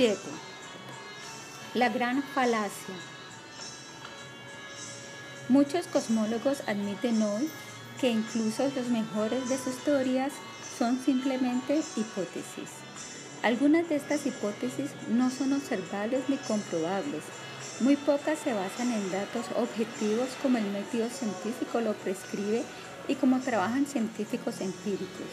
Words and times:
7. 0.00 0.16
La 1.74 1.90
gran 1.90 2.22
falacia. 2.22 2.94
Muchos 5.50 5.88
cosmólogos 5.88 6.62
admiten 6.66 7.20
hoy 7.20 7.50
que 8.00 8.08
incluso 8.08 8.62
los 8.74 8.88
mejores 8.88 9.50
de 9.50 9.58
sus 9.58 9.76
teorías 9.84 10.32
son 10.78 10.98
simplemente 10.98 11.82
hipótesis. 11.96 12.70
Algunas 13.42 13.90
de 13.90 13.96
estas 13.96 14.24
hipótesis 14.24 14.92
no 15.10 15.28
son 15.28 15.52
observables 15.52 16.30
ni 16.30 16.38
comprobables. 16.38 17.24
Muy 17.80 17.96
pocas 17.96 18.38
se 18.38 18.54
basan 18.54 18.90
en 18.94 19.12
datos 19.12 19.44
objetivos 19.54 20.30
como 20.40 20.56
el 20.56 20.64
método 20.70 21.10
científico 21.10 21.82
lo 21.82 21.92
prescribe 21.92 22.62
y 23.06 23.16
como 23.16 23.38
trabajan 23.40 23.84
científicos 23.84 24.62
empíricos. 24.62 25.28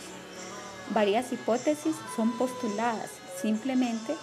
Varias 0.94 1.32
hipótesis 1.32 1.96
son 2.18 2.38
postuladas 2.38 3.12
simplemente 3.42 4.14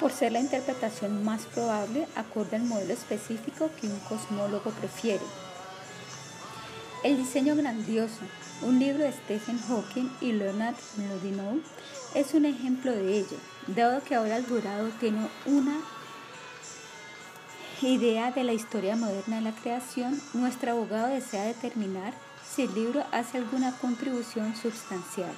por 0.00 0.12
ser 0.12 0.32
la 0.32 0.40
interpretación 0.40 1.24
más 1.24 1.42
probable 1.46 2.06
acorde 2.16 2.56
al 2.56 2.64
modelo 2.64 2.92
específico 2.92 3.70
que 3.80 3.86
un 3.86 3.98
cosmólogo 4.00 4.70
prefiere. 4.70 5.24
El 7.02 7.16
diseño 7.16 7.54
grandioso, 7.54 8.20
un 8.62 8.78
libro 8.78 9.04
de 9.04 9.12
Stephen 9.12 9.58
Hawking 9.68 10.08
y 10.20 10.32
Leonard 10.32 10.76
Mlodinow, 10.96 11.60
es 12.14 12.32
un 12.34 12.46
ejemplo 12.46 12.92
de 12.92 13.18
ello, 13.18 13.36
dado 13.66 14.02
que 14.02 14.14
ahora 14.14 14.36
el 14.36 14.46
jurado 14.46 14.88
tiene 15.00 15.28
una 15.46 15.76
idea 17.82 18.30
de 18.30 18.44
la 18.44 18.52
historia 18.52 18.96
moderna 18.96 19.36
de 19.36 19.42
la 19.42 19.52
creación, 19.52 20.20
nuestro 20.32 20.72
abogado 20.72 21.08
desea 21.08 21.44
determinar 21.44 22.14
si 22.48 22.62
el 22.62 22.74
libro 22.74 23.04
hace 23.12 23.38
alguna 23.38 23.76
contribución 23.78 24.54
sustancial. 24.56 25.32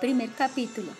Primer 0.00 0.30
capítulo. 0.32 0.92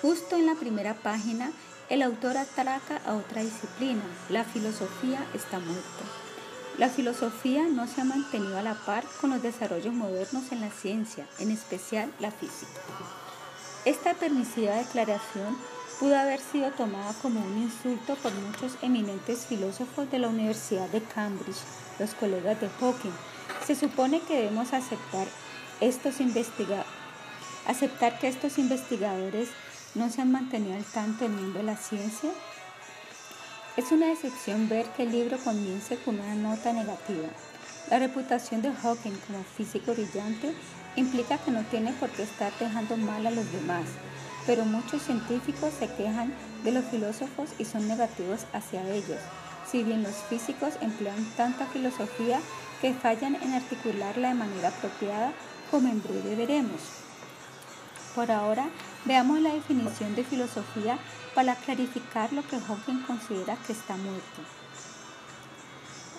Justo 0.00 0.36
en 0.36 0.46
la 0.46 0.54
primera 0.54 0.94
página, 0.94 1.50
el 1.88 2.02
autor 2.02 2.36
atraca 2.36 3.00
a 3.06 3.14
otra 3.14 3.42
disciplina. 3.42 4.02
La 4.28 4.44
filosofía 4.44 5.24
está 5.34 5.58
muerta. 5.58 6.04
La 6.76 6.88
filosofía 6.88 7.66
no 7.66 7.86
se 7.86 8.00
ha 8.00 8.04
mantenido 8.04 8.58
a 8.58 8.62
la 8.62 8.74
par 8.74 9.04
con 9.20 9.30
los 9.30 9.42
desarrollos 9.42 9.94
modernos 9.94 10.52
en 10.52 10.60
la 10.60 10.70
ciencia, 10.70 11.26
en 11.38 11.50
especial 11.50 12.12
la 12.20 12.30
física. 12.30 12.80
Esta 13.84 14.14
permisiva 14.14 14.74
declaración 14.74 15.56
pudo 15.98 16.16
haber 16.16 16.40
sido 16.40 16.70
tomada 16.72 17.14
como 17.22 17.40
un 17.40 17.58
insulto 17.62 18.14
por 18.16 18.32
muchos 18.32 18.76
eminentes 18.82 19.46
filósofos 19.46 20.10
de 20.10 20.18
la 20.18 20.28
Universidad 20.28 20.88
de 20.90 21.02
Cambridge, 21.02 21.56
los 21.98 22.14
colegas 22.14 22.60
de 22.60 22.68
Hawking. 22.68 23.14
Se 23.66 23.74
supone 23.74 24.20
que 24.20 24.36
debemos 24.36 24.72
aceptar 24.72 25.26
estos 25.80 26.20
investigadores 26.20 26.98
aceptar 27.68 28.18
que 28.18 28.28
estos 28.28 28.58
investigadores 28.58 29.50
no 29.98 30.08
se 30.10 30.22
han 30.22 30.30
mantenido 30.30 30.76
al 30.76 30.84
tanto 30.84 31.24
del 31.24 31.32
mundo 31.32 31.58
de 31.58 31.64
la 31.64 31.76
ciencia? 31.76 32.30
Es 33.76 33.90
una 33.90 34.06
decepción 34.06 34.68
ver 34.68 34.86
que 34.90 35.02
el 35.02 35.10
libro 35.10 35.38
comience 35.38 35.96
con 35.98 36.20
una 36.20 36.34
nota 36.34 36.72
negativa. 36.72 37.28
La 37.90 37.98
reputación 37.98 38.62
de 38.62 38.72
Hawking 38.72 39.18
como 39.26 39.42
físico 39.42 39.92
brillante 39.92 40.54
implica 40.96 41.38
que 41.38 41.50
no 41.50 41.62
tiene 41.64 41.92
por 41.94 42.10
qué 42.10 42.22
estar 42.22 42.52
dejando 42.58 42.96
mal 42.96 43.26
a 43.26 43.30
los 43.30 43.50
demás, 43.50 43.84
pero 44.46 44.64
muchos 44.64 45.02
científicos 45.02 45.72
se 45.78 45.88
quejan 45.88 46.32
de 46.64 46.72
los 46.72 46.84
filósofos 46.86 47.50
y 47.58 47.64
son 47.64 47.88
negativos 47.88 48.46
hacia 48.52 48.88
ellos, 48.88 49.20
si 49.70 49.82
bien 49.82 50.02
los 50.02 50.14
físicos 50.28 50.74
emplean 50.80 51.24
tanta 51.36 51.66
filosofía 51.66 52.40
que 52.80 52.94
fallan 52.94 53.34
en 53.36 53.54
articularla 53.54 54.28
de 54.28 54.34
manera 54.34 54.68
apropiada, 54.68 55.32
como 55.70 55.88
en 55.88 56.02
breve 56.02 56.36
veremos. 56.36 56.80
Por 58.14 58.30
ahora, 58.30 58.68
veamos 59.08 59.40
la 59.40 59.54
definición 59.54 60.14
de 60.14 60.22
filosofía 60.22 60.98
para 61.34 61.56
clarificar 61.56 62.30
lo 62.32 62.46
que 62.46 62.60
Hawking 62.60 63.02
considera 63.06 63.56
que 63.66 63.72
está 63.72 63.96
muerto. 63.96 64.42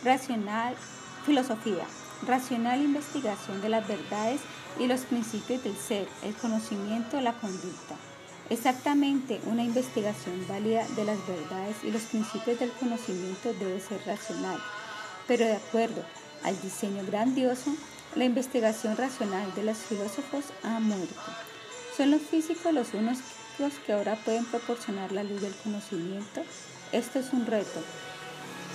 Racional, 0.03 0.75
filosofía, 1.23 1.85
racional 2.25 2.81
investigación 2.81 3.61
de 3.61 3.69
las 3.69 3.87
verdades 3.87 4.41
y 4.79 4.87
los 4.87 5.01
principios 5.01 5.63
del 5.63 5.77
ser, 5.77 6.07
el 6.23 6.33
conocimiento, 6.33 7.21
la 7.21 7.33
conducta. 7.33 7.95
Exactamente, 8.49 9.39
una 9.45 9.63
investigación 9.63 10.43
válida 10.47 10.87
de 10.95 11.05
las 11.05 11.19
verdades 11.27 11.75
y 11.83 11.91
los 11.91 12.01
principios 12.03 12.59
del 12.59 12.71
conocimiento 12.71 13.53
debe 13.53 13.79
ser 13.79 14.01
racional, 14.07 14.57
pero 15.27 15.45
de 15.45 15.57
acuerdo 15.57 16.03
al 16.43 16.59
diseño 16.59 17.05
grandioso, 17.05 17.71
la 18.15 18.25
investigación 18.25 18.97
racional 18.97 19.53
de 19.53 19.63
los 19.63 19.77
filósofos 19.77 20.45
ha 20.63 20.79
muerto. 20.79 21.48
¿Son 21.99 22.11
los 22.11 22.21
físicos 22.21 22.73
los 22.73 22.93
únicos 22.93 23.73
que 23.85 23.91
ahora 23.91 24.15
pueden 24.23 24.45
proporcionar 24.45 25.11
la 25.11 25.21
luz 25.21 25.41
del 25.41 25.53
conocimiento? 25.55 26.43
Esto 26.93 27.19
es 27.19 27.33
un 27.33 27.45
reto, 27.45 27.81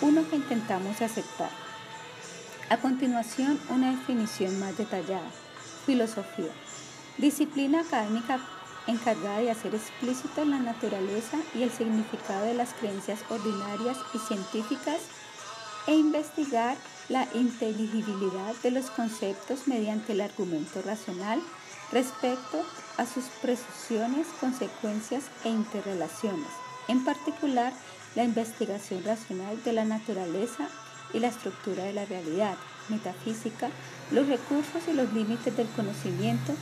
uno 0.03 0.29
que 0.29 0.37
intentamos 0.37 1.01
aceptar. 1.01 1.49
A 2.69 2.77
continuación, 2.77 3.59
una 3.71 3.93
definición 3.93 4.61
más 4.61 4.77
detallada. 4.77 5.31
Filosofía. 5.87 6.53
Disciplina 7.17 7.81
académica 7.81 8.41
encargada 8.87 9.39
de 9.39 9.53
hacer 9.53 9.75
explícito 9.75 10.45
la 10.45 10.59
naturaleza 10.59 11.39
y 11.55 11.63
el 11.63 11.71
significado 11.71 12.45
de 12.45 12.53
las 12.53 12.75
creencias 12.75 13.21
ordinarias 13.31 13.97
y 14.13 14.19
científicas 14.19 14.99
e 15.87 15.95
investigar 15.95 16.77
la 17.09 17.27
inteligibilidad 17.33 18.55
de 18.63 18.71
los 18.71 18.91
conceptos 18.91 19.67
mediante 19.67 20.13
el 20.13 20.21
argumento 20.21 20.83
racional 20.83 21.41
respecto 21.93 22.65
a 22.97 23.07
sus 23.07 23.25
presunciones, 23.43 24.27
consecuencias 24.41 25.25
e 25.45 25.51
interrelaciones, 25.51 26.49
en 26.89 27.05
particular 27.05 27.73
la 28.15 28.25
investigación 28.25 29.03
racional 29.05 29.63
de 29.65 29.73
la 29.73 29.85
naturaleza 29.85 30.69
y 31.13 31.21
la 31.21 31.29
estructura 31.29 31.85
de 31.85 31.93
la 31.93 32.05
realidad, 32.05 32.57
metafísica, 32.89 33.71
los 34.11 34.27
recursos 34.27 34.83
y 34.89 34.93
los 34.93 35.13
límites 35.13 35.57
del 35.57 35.69
conocimiento, 35.71 36.55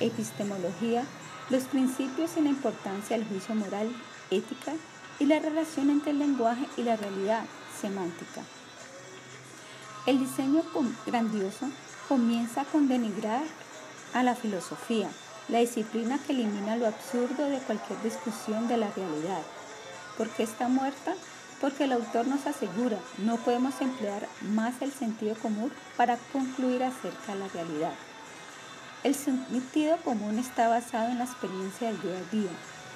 epistemología, 0.00 1.04
los 1.50 1.64
principios 1.64 2.32
y 2.36 2.40
la 2.40 2.50
importancia 2.50 3.16
del 3.16 3.26
juicio 3.26 3.54
moral, 3.54 3.88
ética 4.30 4.72
y 5.18 5.26
la 5.26 5.38
relación 5.38 5.90
entre 5.90 6.10
el 6.10 6.18
lenguaje 6.18 6.66
y 6.76 6.82
la 6.82 6.96
realidad, 6.96 7.44
semántica. 7.80 8.42
El 10.06 10.18
diseño 10.18 10.62
grandioso 11.06 11.68
comienza 12.08 12.64
con 12.64 12.88
denigrar 12.88 13.42
a 14.16 14.22
la 14.22 14.34
filosofía, 14.34 15.10
la 15.48 15.58
disciplina 15.58 16.18
que 16.18 16.32
elimina 16.32 16.76
lo 16.76 16.86
absurdo 16.86 17.50
de 17.50 17.58
cualquier 17.58 18.00
discusión 18.02 18.66
de 18.66 18.78
la 18.78 18.90
realidad. 18.90 19.42
¿Por 20.16 20.30
qué 20.30 20.42
está 20.42 20.68
muerta? 20.68 21.12
Porque 21.60 21.84
el 21.84 21.92
autor 21.92 22.26
nos 22.26 22.46
asegura, 22.46 22.96
no 23.18 23.36
podemos 23.36 23.78
emplear 23.82 24.26
más 24.40 24.80
el 24.80 24.90
sentido 24.90 25.34
común 25.34 25.70
para 25.98 26.16
concluir 26.32 26.82
acerca 26.82 27.34
de 27.34 27.40
la 27.40 27.48
realidad. 27.48 27.92
El 29.04 29.14
sentido 29.14 29.98
común 29.98 30.38
está 30.38 30.68
basado 30.68 31.10
en 31.10 31.18
la 31.18 31.24
experiencia 31.24 31.88
del 31.88 32.00
día 32.00 32.16
a 32.16 32.30
día, 32.34 32.50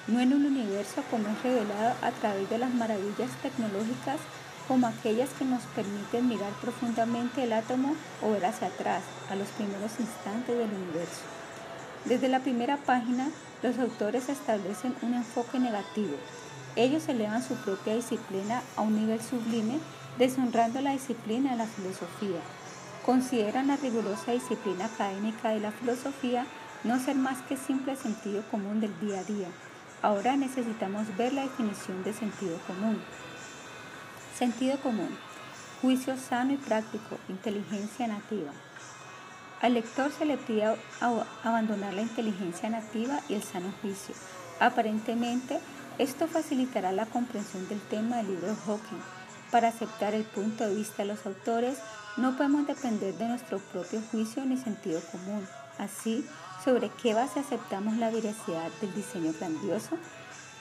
no 0.07 0.21
en 0.21 0.33
un 0.33 0.47
universo 0.47 1.05
como 1.11 1.29
es 1.29 1.43
revelado 1.43 1.95
a 2.01 2.13
través 2.13 2.49
de 2.49 2.57
las 2.57 2.73
maravillas 2.73 3.31
tecnológicas 3.43 4.21
como 4.71 4.87
aquellas 4.87 5.31
que 5.31 5.45
nos 5.45 5.65
permiten 5.75 6.29
mirar 6.29 6.53
profundamente 6.61 7.43
el 7.43 7.53
átomo 7.53 7.97
o 8.23 8.31
ver 8.31 8.47
hacia 8.47 8.69
atrás, 8.69 9.03
a 9.29 9.35
los 9.35 9.49
primeros 9.49 9.99
instantes 9.99 10.57
del 10.57 10.71
universo. 10.73 11.23
Desde 12.05 12.29
la 12.29 12.39
primera 12.39 12.77
página, 12.77 13.31
los 13.65 13.81
autores 13.81 14.29
establecen 14.29 14.95
un 15.03 15.15
enfoque 15.15 15.59
negativo. 15.59 16.15
Ellos 16.77 17.09
elevan 17.09 17.43
su 17.43 17.57
propia 17.57 17.97
disciplina 17.97 18.63
a 18.77 18.83
un 18.83 18.95
nivel 18.95 19.21
sublime, 19.21 19.81
deshonrando 20.19 20.81
la 20.81 20.93
disciplina 20.93 21.51
de 21.51 21.57
la 21.57 21.67
filosofía. 21.67 22.39
Consideran 23.05 23.67
la 23.67 23.77
rigurosa 23.77 24.31
disciplina 24.31 24.85
académica 24.85 25.49
de 25.49 25.59
la 25.59 25.73
filosofía 25.73 26.47
no 26.85 27.01
ser 27.01 27.17
más 27.17 27.39
que 27.49 27.57
simple 27.57 27.97
sentido 27.97 28.45
común 28.53 28.81
del 28.81 28.97
día 29.01 29.19
a 29.19 29.25
día. 29.25 29.49
Ahora 30.01 30.37
necesitamos 30.37 31.17
ver 31.17 31.33
la 31.33 31.43
definición 31.43 32.05
de 32.05 32.13
sentido 32.13 32.57
común. 32.69 33.03
Sentido 34.41 34.81
común, 34.81 35.15
juicio 35.83 36.17
sano 36.17 36.55
y 36.55 36.57
práctico, 36.57 37.19
inteligencia 37.29 38.07
nativa. 38.07 38.51
Al 39.61 39.75
lector 39.75 40.11
se 40.13 40.25
le 40.25 40.39
pide 40.39 40.79
abandonar 41.45 41.93
la 41.93 42.01
inteligencia 42.01 42.71
nativa 42.71 43.21
y 43.29 43.35
el 43.35 43.43
sano 43.43 43.71
juicio. 43.83 44.15
Aparentemente, 44.59 45.61
esto 45.99 46.27
facilitará 46.27 46.91
la 46.91 47.05
comprensión 47.05 47.69
del 47.69 47.83
tema 47.83 48.17
del 48.17 48.29
libro 48.29 48.57
Hawking. 48.65 49.03
Para 49.51 49.69
aceptar 49.69 50.15
el 50.15 50.25
punto 50.25 50.67
de 50.67 50.75
vista 50.75 51.03
de 51.03 51.09
los 51.09 51.27
autores, 51.27 51.77
no 52.17 52.35
podemos 52.39 52.67
depender 52.67 53.13
de 53.19 53.29
nuestro 53.29 53.59
propio 53.59 54.01
juicio 54.11 54.47
ni 54.47 54.57
sentido 54.57 55.03
común. 55.13 55.47
Así, 55.77 56.27
¿sobre 56.65 56.89
qué 56.89 57.13
base 57.13 57.41
aceptamos 57.41 57.99
la 57.99 58.09
veracidad 58.09 58.71
del 58.81 58.95
diseño 58.95 59.35
grandioso? 59.39 59.99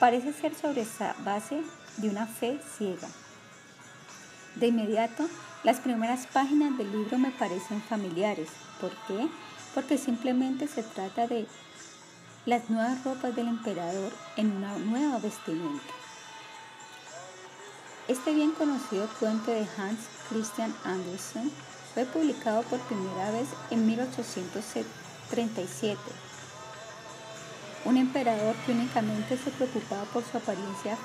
Parece 0.02 0.34
ser 0.34 0.54
sobre 0.54 0.82
esa 0.82 1.16
base 1.24 1.62
de 1.96 2.10
una 2.10 2.28
fe 2.28 2.60
ciega. 2.78 3.08
De 4.60 4.68
inmediato, 4.68 5.28
las 5.64 5.80
primeras 5.80 6.28
páginas 6.28 6.78
del 6.78 6.92
libro 6.92 7.18
me 7.18 7.32
parecen 7.32 7.82
familiares. 7.82 8.50
¿Por 8.82 8.92
qué? 9.08 9.30
Porque 9.74 9.98
simplemente 9.98 10.68
se 10.68 10.84
trata 10.84 11.28
de 11.28 11.48
las 12.46 12.70
nuevas 12.70 13.02
ropas 13.06 13.34
del 13.38 13.48
emperador 13.48 14.12
en 14.36 14.52
una 14.52 14.78
nueva 14.78 15.18
vestimenta. 15.20 15.94
Este 18.10 18.34
bien 18.34 18.52
conocido 18.52 19.08
cuento 19.18 19.52
de 19.52 19.66
Hans 19.78 20.00
Christian 20.28 20.76
Andersen 20.84 21.50
fue 21.94 22.04
publicado 22.04 22.64
por 22.64 22.82
primera 22.82 23.32
vez 23.32 23.48
en 23.70 23.88
1837. 23.88 26.02
Un 27.86 27.96
emperador 27.96 28.58
que 28.66 28.74
únicamente 28.74 29.38
se 29.38 29.52
preocupaba 29.52 30.04
por 30.04 30.26
su 30.26 30.36
apariencia 30.36 30.98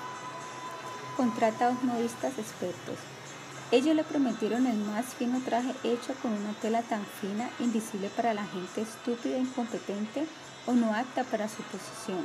contrata 1.17 1.67
a 1.67 1.71
dos 1.71 1.85
modistas 1.85 2.37
expertos. 2.37 3.14
Ellos 3.75 3.97
le 3.97 4.05
prometieron 4.05 4.69
el 4.69 4.77
más 4.77 5.07
fino 5.19 5.41
traje 5.41 5.75
hecho 5.83 6.15
con 6.23 6.33
una 6.33 6.53
tela 6.63 6.83
tan 6.83 7.05
fina, 7.21 7.51
invisible 7.59 8.09
para 8.09 8.33
la 8.33 8.45
gente 8.45 8.83
estúpida, 8.83 9.37
incompetente 9.37 10.29
o 10.65 10.75
no 10.75 10.95
apta 10.95 11.25
para 11.25 11.49
su 11.49 11.61
posición. 11.65 12.25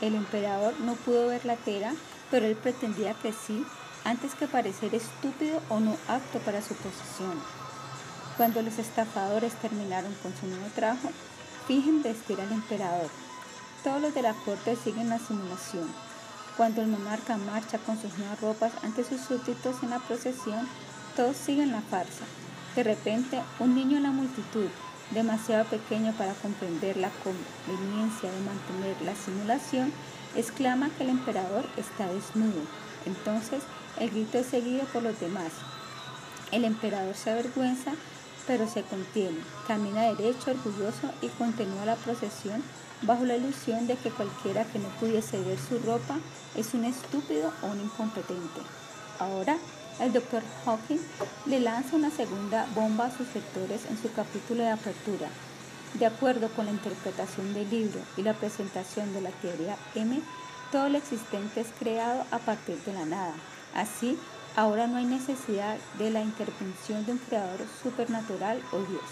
El 0.00 0.14
emperador 0.14 0.78
no 0.78 0.94
pudo 0.94 1.26
ver 1.26 1.44
la 1.44 1.56
tela, 1.56 1.92
pero 2.30 2.46
él 2.46 2.54
pretendía 2.54 3.14
que 3.14 3.32
sí, 3.32 3.66
antes 4.04 4.36
que 4.36 4.46
parecer 4.46 4.94
estúpido 4.94 5.60
o 5.70 5.80
no 5.80 5.96
apto 6.06 6.38
para 6.38 6.62
su 6.62 6.76
posición. 6.76 7.34
Cuando 8.36 8.62
los 8.62 8.78
estafadores 8.78 9.54
terminaron 9.54 10.14
con 10.22 10.32
su 10.36 10.46
nuevo 10.46 10.68
trabajo, 10.72 11.10
fijen 11.66 12.04
vestir 12.04 12.40
al 12.40 12.52
emperador. 12.52 13.10
Todos 13.82 14.00
los 14.00 14.14
de 14.14 14.22
la 14.22 14.34
corte 14.34 14.76
siguen 14.76 15.08
la 15.08 15.18
simulación. 15.18 16.05
Cuando 16.56 16.80
el 16.80 16.88
monarca 16.88 17.36
marcha 17.36 17.78
con 17.78 18.00
sus 18.00 18.16
nuevas 18.16 18.40
ropas 18.40 18.72
ante 18.82 19.04
sus 19.04 19.20
súbditos 19.20 19.82
en 19.82 19.90
la 19.90 19.98
procesión, 19.98 20.66
todos 21.14 21.36
siguen 21.36 21.70
la 21.70 21.82
farsa. 21.82 22.24
De 22.74 22.82
repente, 22.82 23.42
un 23.58 23.74
niño 23.74 23.98
en 23.98 24.04
la 24.04 24.10
multitud, 24.10 24.68
demasiado 25.10 25.66
pequeño 25.66 26.14
para 26.14 26.32
comprender 26.32 26.96
la 26.96 27.10
conveniencia 27.22 28.30
de 28.30 28.40
mantener 28.40 29.02
la 29.02 29.14
simulación, 29.14 29.92
exclama 30.34 30.88
que 30.96 31.04
el 31.04 31.10
emperador 31.10 31.66
está 31.76 32.06
desnudo. 32.06 32.62
Entonces, 33.04 33.62
el 34.00 34.10
grito 34.10 34.38
es 34.38 34.46
seguido 34.46 34.84
por 34.86 35.02
los 35.02 35.20
demás. 35.20 35.52
El 36.52 36.64
emperador 36.64 37.14
se 37.16 37.32
avergüenza, 37.32 37.92
pero 38.46 38.66
se 38.66 38.82
contiene, 38.82 39.40
camina 39.66 40.02
derecho, 40.02 40.52
orgulloso 40.52 41.10
y 41.20 41.28
continúa 41.28 41.84
la 41.84 41.96
procesión 41.96 42.62
bajo 43.02 43.24
la 43.24 43.36
ilusión 43.36 43.86
de 43.86 43.96
que 43.96 44.10
cualquiera 44.10 44.64
que 44.64 44.78
no 44.78 44.88
pudiese 45.00 45.40
ver 45.40 45.58
su 45.58 45.78
ropa 45.78 46.18
es 46.54 46.74
un 46.74 46.84
estúpido 46.84 47.52
o 47.62 47.66
un 47.66 47.80
incompetente. 47.80 48.60
Ahora, 49.18 49.56
el 50.00 50.12
doctor 50.12 50.42
Hawking 50.64 51.00
le 51.46 51.60
lanza 51.60 51.96
una 51.96 52.10
segunda 52.10 52.66
bomba 52.74 53.06
a 53.06 53.16
sus 53.16 53.34
lectores 53.34 53.86
en 53.86 54.00
su 54.00 54.12
capítulo 54.12 54.62
de 54.62 54.70
apertura. 54.70 55.28
De 55.94 56.04
acuerdo 56.04 56.50
con 56.50 56.66
la 56.66 56.72
interpretación 56.72 57.54
del 57.54 57.70
libro 57.70 58.00
y 58.16 58.22
la 58.22 58.34
presentación 58.34 59.14
de 59.14 59.22
la 59.22 59.30
teoría 59.30 59.76
M, 59.94 60.20
todo 60.70 60.88
lo 60.88 60.98
existente 60.98 61.60
es 61.60 61.68
creado 61.78 62.24
a 62.30 62.38
partir 62.38 62.76
de 62.84 62.92
la 62.92 63.06
nada. 63.06 63.32
Así, 63.74 64.18
ahora 64.56 64.86
no 64.86 64.98
hay 64.98 65.06
necesidad 65.06 65.76
de 65.98 66.10
la 66.10 66.20
intervención 66.20 67.06
de 67.06 67.12
un 67.12 67.18
creador 67.18 67.60
supernatural 67.82 68.60
o 68.72 68.78
Dios. 68.78 69.02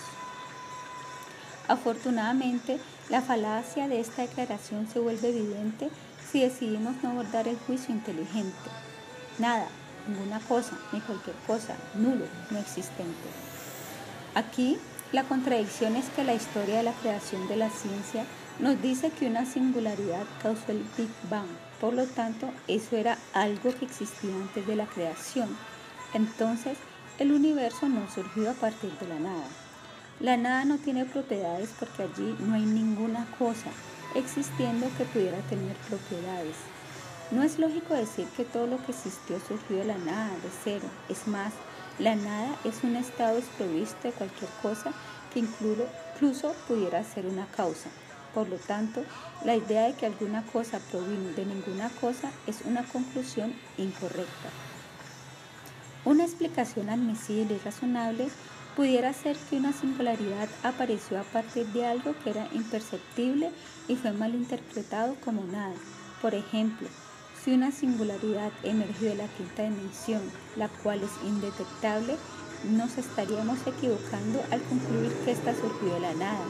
Afortunadamente, 1.68 2.78
la 3.10 3.20
falacia 3.20 3.88
de 3.88 4.00
esta 4.00 4.22
declaración 4.22 4.88
se 4.88 4.98
vuelve 4.98 5.28
evidente 5.28 5.90
si 6.30 6.40
decidimos 6.40 6.96
no 7.02 7.10
abordar 7.10 7.46
el 7.48 7.58
juicio 7.58 7.94
inteligente. 7.94 8.70
Nada, 9.38 9.66
ninguna 10.08 10.40
cosa, 10.40 10.78
ni 10.92 11.00
cualquier 11.00 11.36
cosa, 11.46 11.76
nulo, 11.94 12.26
no 12.50 12.58
existente. 12.58 13.28
Aquí, 14.34 14.78
la 15.12 15.24
contradicción 15.24 15.96
es 15.96 16.06
que 16.10 16.24
la 16.24 16.34
historia 16.34 16.78
de 16.78 16.82
la 16.82 16.92
creación 16.92 17.46
de 17.46 17.56
la 17.56 17.70
ciencia 17.70 18.24
nos 18.58 18.80
dice 18.80 19.10
que 19.10 19.26
una 19.26 19.44
singularidad 19.44 20.24
causó 20.42 20.72
el 20.72 20.84
Big 20.96 21.10
Bang, 21.28 21.48
por 21.80 21.92
lo 21.92 22.06
tanto, 22.06 22.50
eso 22.68 22.96
era 22.96 23.18
algo 23.32 23.74
que 23.74 23.84
existía 23.84 24.34
antes 24.34 24.66
de 24.66 24.76
la 24.76 24.86
creación. 24.86 25.48
Entonces, 26.14 26.78
el 27.18 27.32
universo 27.32 27.88
no 27.88 28.10
surgió 28.10 28.50
a 28.50 28.54
partir 28.54 28.90
de 28.98 29.08
la 29.08 29.18
nada. 29.18 29.46
La 30.20 30.36
nada 30.36 30.64
no 30.64 30.78
tiene 30.78 31.04
propiedades 31.04 31.70
porque 31.78 32.04
allí 32.04 32.36
no 32.38 32.54
hay 32.54 32.64
ninguna 32.64 33.26
cosa 33.36 33.70
existiendo 34.14 34.88
que 34.96 35.04
pudiera 35.04 35.38
tener 35.48 35.76
propiedades. 35.88 36.54
No 37.32 37.42
es 37.42 37.58
lógico 37.58 37.94
decir 37.94 38.28
que 38.36 38.44
todo 38.44 38.66
lo 38.68 38.76
que 38.84 38.92
existió 38.92 39.40
surgió 39.40 39.78
de 39.78 39.86
la 39.86 39.98
nada, 39.98 40.30
de 40.30 40.50
cero. 40.62 40.86
Es 41.08 41.26
más, 41.26 41.52
la 41.98 42.14
nada 42.14 42.56
es 42.64 42.84
un 42.84 42.94
estado 42.94 43.34
desprovisto 43.36 43.98
de 44.04 44.12
cualquier 44.12 44.50
cosa 44.62 44.92
que 45.32 45.40
incluso 45.40 46.54
pudiera 46.68 47.02
ser 47.02 47.26
una 47.26 47.46
causa. 47.46 47.88
Por 48.34 48.48
lo 48.48 48.56
tanto, 48.56 49.04
la 49.44 49.56
idea 49.56 49.82
de 49.82 49.94
que 49.94 50.06
alguna 50.06 50.44
cosa 50.44 50.78
provino 50.90 51.30
de 51.30 51.44
ninguna 51.44 51.88
cosa 52.00 52.30
es 52.46 52.62
una 52.64 52.84
conclusión 52.84 53.52
incorrecta. 53.78 54.50
Una 56.04 56.24
explicación 56.24 56.88
admisible 56.88 57.54
y 57.54 57.58
razonable 57.58 58.28
pudiera 58.76 59.12
ser 59.12 59.36
que 59.36 59.56
una 59.56 59.72
singularidad 59.72 60.48
apareció 60.62 61.20
a 61.20 61.24
partir 61.24 61.66
de 61.68 61.86
algo 61.86 62.14
que 62.22 62.30
era 62.30 62.48
imperceptible 62.52 63.50
y 63.88 63.96
fue 63.96 64.12
malinterpretado 64.12 65.16
como 65.24 65.44
nada. 65.44 65.74
Por 66.20 66.34
ejemplo, 66.34 66.88
si 67.42 67.52
una 67.52 67.70
singularidad 67.70 68.50
emergió 68.62 69.10
de 69.10 69.16
la 69.16 69.28
quinta 69.28 69.62
dimensión, 69.62 70.22
la 70.56 70.68
cual 70.68 71.02
es 71.02 71.28
indetectable, 71.28 72.16
nos 72.70 72.96
estaríamos 72.96 73.58
equivocando 73.66 74.42
al 74.50 74.62
concluir 74.62 75.12
que 75.24 75.32
ésta 75.32 75.54
surgió 75.54 75.94
de 75.94 76.00
la 76.00 76.14
nada. 76.14 76.44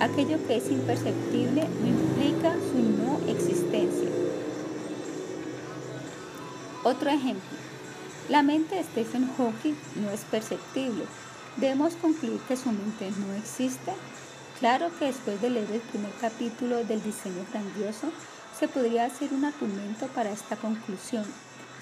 Aquello 0.00 0.38
que 0.46 0.56
es 0.56 0.70
imperceptible 0.70 1.68
no 1.80 1.86
implica 1.86 2.54
su 2.54 2.82
no 2.82 3.30
existencia. 3.30 4.10
Otro 6.82 7.08
ejemplo. 7.08 7.56
La 8.28 8.42
mente 8.42 8.74
de 8.74 8.82
Stephen 8.82 9.30
Hawking 9.36 9.76
no 10.02 10.10
es 10.10 10.20
perceptible. 10.22 11.04
¿Debemos 11.56 11.94
concluir 11.94 12.38
que 12.40 12.56
su 12.56 12.70
mente 12.70 13.10
no 13.18 13.32
existe? 13.32 13.92
Claro 14.58 14.90
que 14.98 15.06
después 15.06 15.40
de 15.40 15.48
leer 15.48 15.70
el 15.72 15.80
primer 15.80 16.12
capítulo 16.20 16.84
del 16.84 17.02
diseño 17.02 17.46
grandioso, 17.50 18.12
se 18.58 18.68
podría 18.68 19.06
hacer 19.06 19.32
un 19.32 19.46
argumento 19.46 20.06
para 20.08 20.30
esta 20.30 20.56
conclusión. 20.56 21.24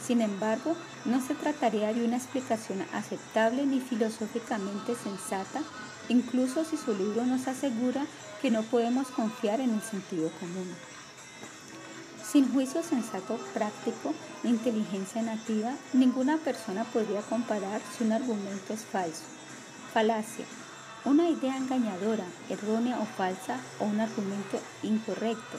Sin 0.01 0.21
embargo, 0.21 0.77
no 1.05 1.21
se 1.21 1.35
trataría 1.35 1.93
de 1.93 2.05
una 2.05 2.19
explicación 2.19 2.85
aceptable 2.93 3.67
ni 3.67 3.81
filosóficamente 3.81 4.95
sensata, 4.95 5.63
incluso 6.09 6.65
si 6.65 6.77
su 6.77 6.95
libro 6.95 7.27
nos 7.27 7.49
asegura 7.49 8.07
que 8.43 8.53
no 8.53 8.63
podemos 8.63 9.09
confiar 9.09 9.61
en 9.61 9.71
el 9.71 9.83
sentido 9.83 10.31
común. 10.39 10.69
Sin 12.25 12.53
juicio 12.53 12.83
sensato 12.83 13.39
práctico 13.53 14.15
inteligencia 14.45 15.23
nativa, 15.23 15.75
ninguna 15.93 16.37
persona 16.39 16.85
podría 16.85 17.23
comparar 17.23 17.81
si 17.97 18.05
un 18.05 18.13
argumento 18.13 18.73
es 18.73 18.85
falso. 18.85 19.34
Falacia, 19.95 20.45
una 21.05 21.29
idea 21.29 21.57
engañadora, 21.57 22.25
errónea 22.49 22.99
o 22.99 23.07
falsa 23.07 23.61
o 23.79 23.85
un 23.85 24.01
argumento 24.01 24.59
incorrecto. 24.83 25.57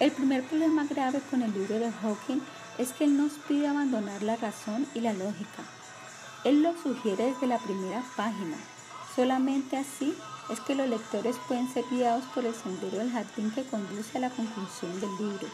El 0.00 0.12
primer 0.12 0.44
problema 0.44 0.84
grave 0.84 1.20
con 1.28 1.42
el 1.42 1.52
libro 1.52 1.78
de 1.78 1.92
Hawking 1.92 2.40
es 2.78 2.92
que 2.92 3.04
él 3.04 3.18
nos 3.18 3.32
pide 3.46 3.68
abandonar 3.68 4.22
la 4.22 4.36
razón 4.36 4.86
y 4.94 5.00
la 5.02 5.12
lógica. 5.12 5.62
Él 6.44 6.62
lo 6.62 6.72
sugiere 6.82 7.32
desde 7.32 7.46
la 7.46 7.58
primera 7.58 8.02
página. 8.16 8.56
Solamente 9.14 9.76
así 9.76 10.16
es 10.48 10.60
que 10.60 10.74
los 10.74 10.88
lectores 10.88 11.36
pueden 11.46 11.68
ser 11.68 11.84
guiados 11.90 12.24
por 12.34 12.46
el 12.46 12.54
sendero 12.54 12.96
del 12.96 13.12
jardín 13.12 13.50
que 13.50 13.64
conduce 13.64 14.16
a 14.16 14.22
la 14.22 14.30
conclusión 14.30 14.98
del 15.02 15.14
libro. 15.18 15.48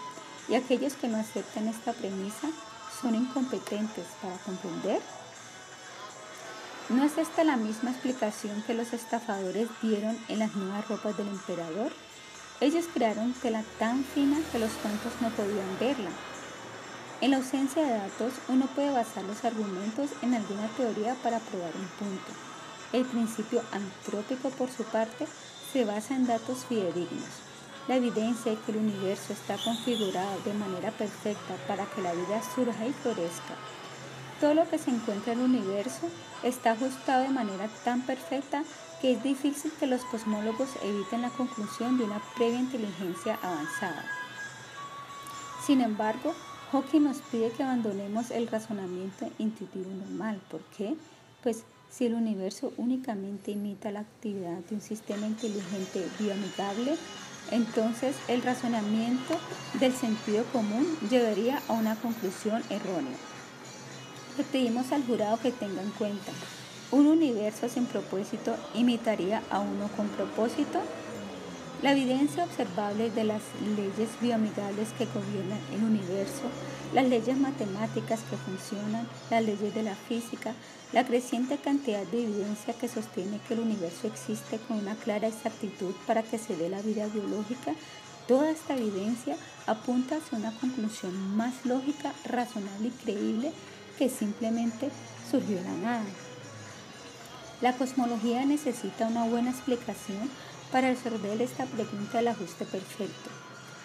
Y 0.49 0.55
aquellos 0.55 0.95
que 0.95 1.09
no 1.09 1.19
aceptan 1.19 1.67
esta 1.67 1.93
premisa 1.93 2.51
son 3.03 3.17
incompetentes 3.17 4.07
para 4.23 4.37
comprender. 4.45 5.03
¿No 6.91 7.05
es 7.05 7.19
esta 7.19 7.45
la 7.45 7.57
misma 7.57 7.93
explicación 7.93 8.65
que 8.67 8.75
los 8.75 8.93
estafadores 8.93 9.69
dieron 9.81 10.19
en 10.27 10.41
las 10.41 10.57
nuevas 10.57 10.89
ropas 10.89 11.17
del 11.17 11.29
emperador? 11.29 11.93
Ellos 12.61 12.87
crearon 12.93 13.33
tela 13.33 13.63
tan 13.79 14.03
fina 14.03 14.39
que 14.51 14.59
los 14.59 14.73
tontos 14.73 15.13
no 15.21 15.29
podían 15.31 15.79
verla. 15.79 16.11
En 17.21 17.31
la 17.31 17.37
ausencia 17.37 17.85
de 17.85 17.93
datos, 17.93 18.33
uno 18.49 18.67
puede 18.75 18.91
basar 18.91 19.23
los 19.23 19.45
argumentos 19.45 20.11
en 20.23 20.35
alguna 20.35 20.67
teoría 20.77 21.15
para 21.23 21.39
probar 21.39 21.71
un 21.77 21.87
punto. 21.97 22.33
El 22.93 23.05
principio 23.05 23.63
antrópico, 23.71 24.51
por 24.51 24.69
su 24.69 24.83
parte, 24.83 25.29
se 25.73 25.85
basa 25.85 26.17
en 26.17 26.27
datos 26.27 26.65
fidedignos. 26.69 27.39
La 27.87 27.97
evidencia 27.99 28.51
de 28.51 28.59
que 28.59 28.73
el 28.73 28.79
universo 28.79 29.33
está 29.33 29.57
configurado 29.59 30.41
de 30.45 30.55
manera 30.55 30.91
perfecta 30.91 31.55
para 31.69 31.87
que 31.87 32.03
la 32.03 32.15
vida 32.15 32.43
surja 32.53 32.85
y 32.85 32.93
florezca. 32.93 33.55
Todo 34.41 34.55
lo 34.55 34.69
que 34.69 34.79
se 34.79 34.91
encuentra 34.91 35.35
en 35.35 35.39
el 35.39 35.45
universo 35.45 36.09
está 36.43 36.73
ajustado 36.73 37.23
de 37.23 37.31
manera 37.31 37.69
tan 37.85 38.03
perfecta 38.03 38.65
que 39.01 39.13
es 39.13 39.23
difícil 39.23 39.73
que 39.79 39.87
los 39.87 40.05
cosmólogos 40.05 40.69
eviten 40.83 41.23
la 41.23 41.31
conclusión 41.31 41.97
de 41.99 42.05
una 42.05 42.21
previa 42.37 42.61
inteligencia 42.61 43.39
avanzada. 43.43 44.05
Sin 45.65 45.81
embargo, 45.81 46.35
Hawking 46.73 47.05
nos 47.05 47.19
pide 47.19 47.51
que 47.51 47.63
abandonemos 47.63 48.31
el 48.31 48.47
razonamiento 48.47 49.31
intuitivo 49.39 49.91
normal. 49.91 50.41
¿Por 50.51 50.61
qué? 50.77 50.95
Pues 51.43 51.65
si 51.91 52.07
el 52.07 52.15
universo 52.15 52.73
únicamente 52.77 53.51
imita 53.51 53.91
la 53.91 54.01
actividad 54.01 54.59
de 54.59 54.77
un 54.77 54.81
sistema 54.81 55.27
inteligente 55.27 56.07
bioamigable, 56.19 56.97
entonces 57.51 58.15
el 58.29 58.43
razonamiento 58.43 59.39
del 59.81 59.93
sentido 59.93 60.45
común 60.53 60.87
llevaría 61.11 61.61
a 61.69 61.73
una 61.73 61.97
conclusión 61.97 62.63
errónea. 62.71 63.17
Le 64.39 64.45
pedimos 64.45 64.93
al 64.93 65.05
jurado 65.05 65.39
que 65.39 65.51
tenga 65.51 65.83
en 65.83 65.91
cuenta, 65.91 66.33
¿un 66.93 67.07
universo 67.07 67.69
sin 67.69 67.87
propósito 67.87 68.55
imitaría 68.75 69.43
a 69.51 69.59
uno 69.59 69.89
con 69.97 70.09
propósito? 70.09 70.81
La 71.83 71.93
evidencia 71.93 72.45
observable 72.45 73.11
de 73.11 73.25
las 73.25 73.43
leyes 73.77 74.09
bioamigables 74.21 74.91
que 74.99 75.07
gobiernan 75.07 75.59
el 75.75 75.83
universo, 75.83 76.43
las 76.95 77.09
leyes 77.09 77.39
matemáticas 77.39 78.21
que 78.29 78.37
funcionan, 78.37 79.09
las 79.31 79.45
leyes 79.45 79.75
de 79.75 79.83
la 79.83 79.95
física, 79.95 80.55
la 80.93 81.05
creciente 81.05 81.57
cantidad 81.57 82.05
de 82.07 82.23
evidencia 82.23 82.75
que 82.75 82.89
sostiene 82.89 83.41
que 83.49 83.55
el 83.55 83.61
universo 83.61 84.07
existe 84.07 84.59
con 84.69 84.79
una 84.79 84.95
clara 84.95 85.29
exactitud 85.29 85.95
para 86.07 86.23
que 86.23 86.39
se 86.39 86.57
dé 86.57 86.69
la 86.69 86.83
vida 86.83 87.07
biológica, 87.07 87.73
toda 88.29 88.51
esta 88.51 88.77
evidencia 88.77 89.37
apunta 89.67 90.17
hacia 90.17 90.39
una 90.39 90.53
conclusión 90.59 91.37
más 91.37 91.65
lógica, 91.65 92.13
razonable 92.25 92.89
y 92.89 93.03
creíble 93.03 93.53
que 94.01 94.09
simplemente 94.09 94.89
surgió 95.31 95.61
la 95.63 95.75
nada. 95.75 96.05
La 97.61 97.75
cosmología 97.75 98.47
necesita 98.47 99.07
una 99.07 99.25
buena 99.27 99.51
explicación 99.51 100.31
para 100.73 100.89
resolver 100.89 101.43
esta 101.43 101.67
pregunta 101.67 102.17
del 102.17 102.29
ajuste 102.29 102.65
perfecto. 102.65 103.29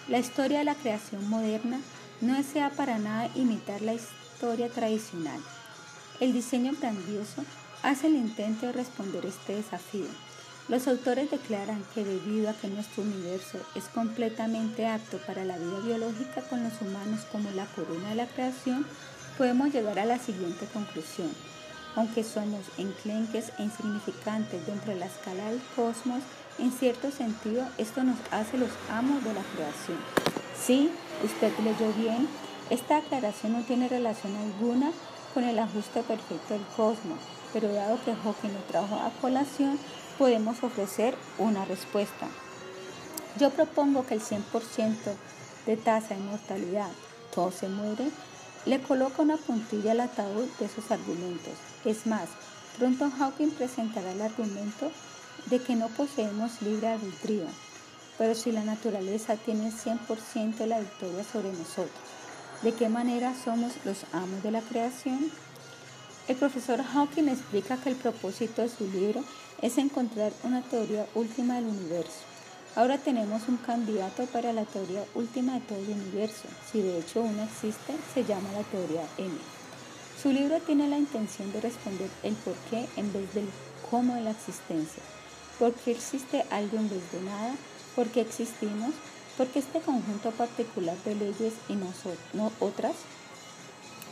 La 0.07 0.19
historia 0.19 0.59
de 0.59 0.63
la 0.63 0.75
creación 0.75 1.29
moderna 1.29 1.81
no 2.21 2.33
desea 2.37 2.69
para 2.69 2.97
nada 2.97 3.29
imitar 3.35 3.81
la 3.81 3.93
historia 3.93 4.69
tradicional. 4.69 5.41
El 6.21 6.31
diseño 6.31 6.71
grandioso 6.79 7.43
hace 7.83 8.07
el 8.07 8.15
intento 8.15 8.67
de 8.67 8.71
responder 8.71 9.25
este 9.25 9.55
desafío. 9.55 10.07
Los 10.69 10.87
autores 10.87 11.29
declaran 11.29 11.83
que 11.93 12.05
debido 12.05 12.49
a 12.49 12.53
que 12.53 12.69
nuestro 12.69 13.03
universo 13.03 13.59
es 13.75 13.83
completamente 13.89 14.87
apto 14.87 15.17
para 15.27 15.43
la 15.43 15.57
vida 15.57 15.79
biológica 15.81 16.41
con 16.49 16.63
los 16.63 16.81
humanos 16.81 17.25
como 17.33 17.51
la 17.51 17.65
corona 17.65 18.09
de 18.11 18.15
la 18.15 18.27
creación, 18.27 18.85
podemos 19.37 19.73
llegar 19.73 19.99
a 19.99 20.05
la 20.05 20.19
siguiente 20.19 20.65
conclusión. 20.73 21.29
Aunque 21.95 22.23
somos 22.23 22.61
enclenques 22.77 23.51
e 23.57 23.63
insignificantes 23.63 24.65
dentro 24.65 24.93
de 24.93 24.99
la 24.99 25.05
escala 25.05 25.45
del 25.49 25.61
cosmos, 25.75 26.21
en 26.59 26.71
cierto 26.71 27.11
sentido, 27.11 27.65
esto 27.77 28.03
nos 28.03 28.17
hace 28.31 28.57
los 28.57 28.69
amos 28.89 29.23
de 29.23 29.33
la 29.33 29.41
creación. 29.55 29.97
Sí, 30.61 30.91
usted 31.23 31.51
leyó 31.59 31.91
bien, 31.93 32.27
esta 32.69 32.97
aclaración 32.97 33.53
no 33.53 33.63
tiene 33.63 33.87
relación 33.87 34.35
alguna 34.35 34.91
con 35.33 35.43
el 35.43 35.59
ajuste 35.59 36.01
perfecto 36.01 36.53
del 36.53 36.65
cosmos, 36.75 37.19
pero 37.53 37.71
dado 37.71 37.99
que 38.03 38.15
Hawking 38.15 38.53
lo 38.53 38.59
trajo 38.67 38.95
a 38.95 39.11
colación, 39.21 39.77
podemos 40.17 40.63
ofrecer 40.63 41.15
una 41.37 41.65
respuesta. 41.65 42.27
Yo 43.39 43.49
propongo 43.49 44.05
que 44.05 44.15
el 44.15 44.21
100% 44.21 44.95
de 45.65 45.77
tasa 45.77 46.15
de 46.15 46.21
mortalidad, 46.21 46.89
todo 47.33 47.51
se 47.51 47.67
muere, 47.67 48.09
le 48.65 48.81
coloca 48.81 49.21
una 49.21 49.37
puntilla 49.37 49.91
al 49.91 50.01
ataúd 50.01 50.47
de 50.59 50.67
sus 50.67 50.89
argumentos. 50.91 51.53
Es 51.83 52.07
más, 52.07 52.29
pronto 52.77 53.11
Hawking 53.11 53.51
presentará 53.51 54.11
el 54.11 54.21
argumento 54.21 54.91
de 55.47 55.59
que 55.59 55.75
no 55.75 55.87
poseemos 55.89 56.61
libre 56.61 56.87
albedrío, 56.87 57.45
pero 58.17 58.33
si 58.33 58.51
la 58.51 58.63
naturaleza 58.63 59.35
tiene 59.35 59.71
100% 59.71 60.55
de 60.55 60.67
la 60.67 60.79
victoria 60.79 61.23
sobre 61.23 61.51
nosotros, 61.51 61.91
¿de 62.63 62.73
qué 62.73 62.89
manera 62.89 63.33
somos 63.35 63.73
los 63.85 64.05
amos 64.13 64.41
de 64.41 64.51
la 64.51 64.61
creación? 64.61 65.31
El 66.27 66.35
profesor 66.37 66.81
Hawking 66.81 67.27
explica 67.27 67.77
que 67.77 67.89
el 67.89 67.95
propósito 67.95 68.63
de 68.63 68.69
su 68.69 68.89
libro 68.89 69.23
es 69.61 69.77
encontrar 69.77 70.33
una 70.43 70.63
teoría 70.63 71.05
última 71.13 71.55
del 71.55 71.65
universo. 71.65 72.34
Ahora 72.75 72.97
tenemos 72.97 73.47
un 73.47 73.55
candidato 73.55 74.25
para 74.25 74.51
la 74.51 74.65
teoría 74.65 75.05
última 75.15 75.53
de 75.53 75.61
todo 75.61 75.77
el 75.79 75.91
universo. 75.91 76.49
Si 76.69 76.81
de 76.81 76.99
hecho 76.99 77.21
una 77.21 77.45
existe, 77.45 77.95
se 78.13 78.25
llama 78.25 78.51
la 78.51 78.63
teoría 78.63 79.07
M. 79.17 79.33
Su 80.21 80.33
libro 80.33 80.59
tiene 80.59 80.89
la 80.89 80.97
intención 80.97 81.53
de 81.53 81.61
responder 81.61 82.09
el 82.23 82.33
por 82.33 82.53
qué 82.69 82.85
en 82.97 83.13
vez 83.13 83.33
del 83.33 83.47
cómo 83.89 84.15
de 84.15 84.21
la 84.23 84.31
existencia. 84.31 85.01
¿Por 85.57 85.73
qué 85.73 85.91
existe 85.91 86.43
algo 86.51 86.77
en 86.77 86.89
vez 86.89 87.11
de 87.13 87.21
nada? 87.21 87.55
¿Por 87.95 88.07
qué 88.07 88.19
existimos? 88.19 88.91
¿Por 89.37 89.47
qué 89.47 89.59
este 89.59 89.79
conjunto 89.79 90.31
particular 90.31 90.97
de 91.05 91.15
leyes 91.15 91.53
y 91.69 91.75
no, 91.75 91.87
no 92.33 92.51
otras? 92.59 92.95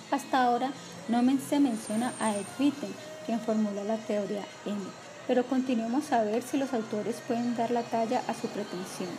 Hasta 0.09 0.41
ahora 0.41 0.71
no 1.09 1.21
se 1.49 1.59
menciona 1.59 2.13
a 2.21 2.37
Ed 2.37 2.45
Witten, 2.57 2.93
quien 3.25 3.41
formula 3.41 3.83
la 3.83 3.97
teoría 3.97 4.45
M, 4.65 4.79
pero 5.27 5.45
continuemos 5.45 6.11
a 6.11 6.23
ver 6.23 6.43
si 6.43 6.57
los 6.57 6.73
autores 6.73 7.17
pueden 7.27 7.55
dar 7.55 7.71
la 7.71 7.83
talla 7.83 8.21
a 8.27 8.33
su 8.33 8.47
pretensión. 8.47 9.09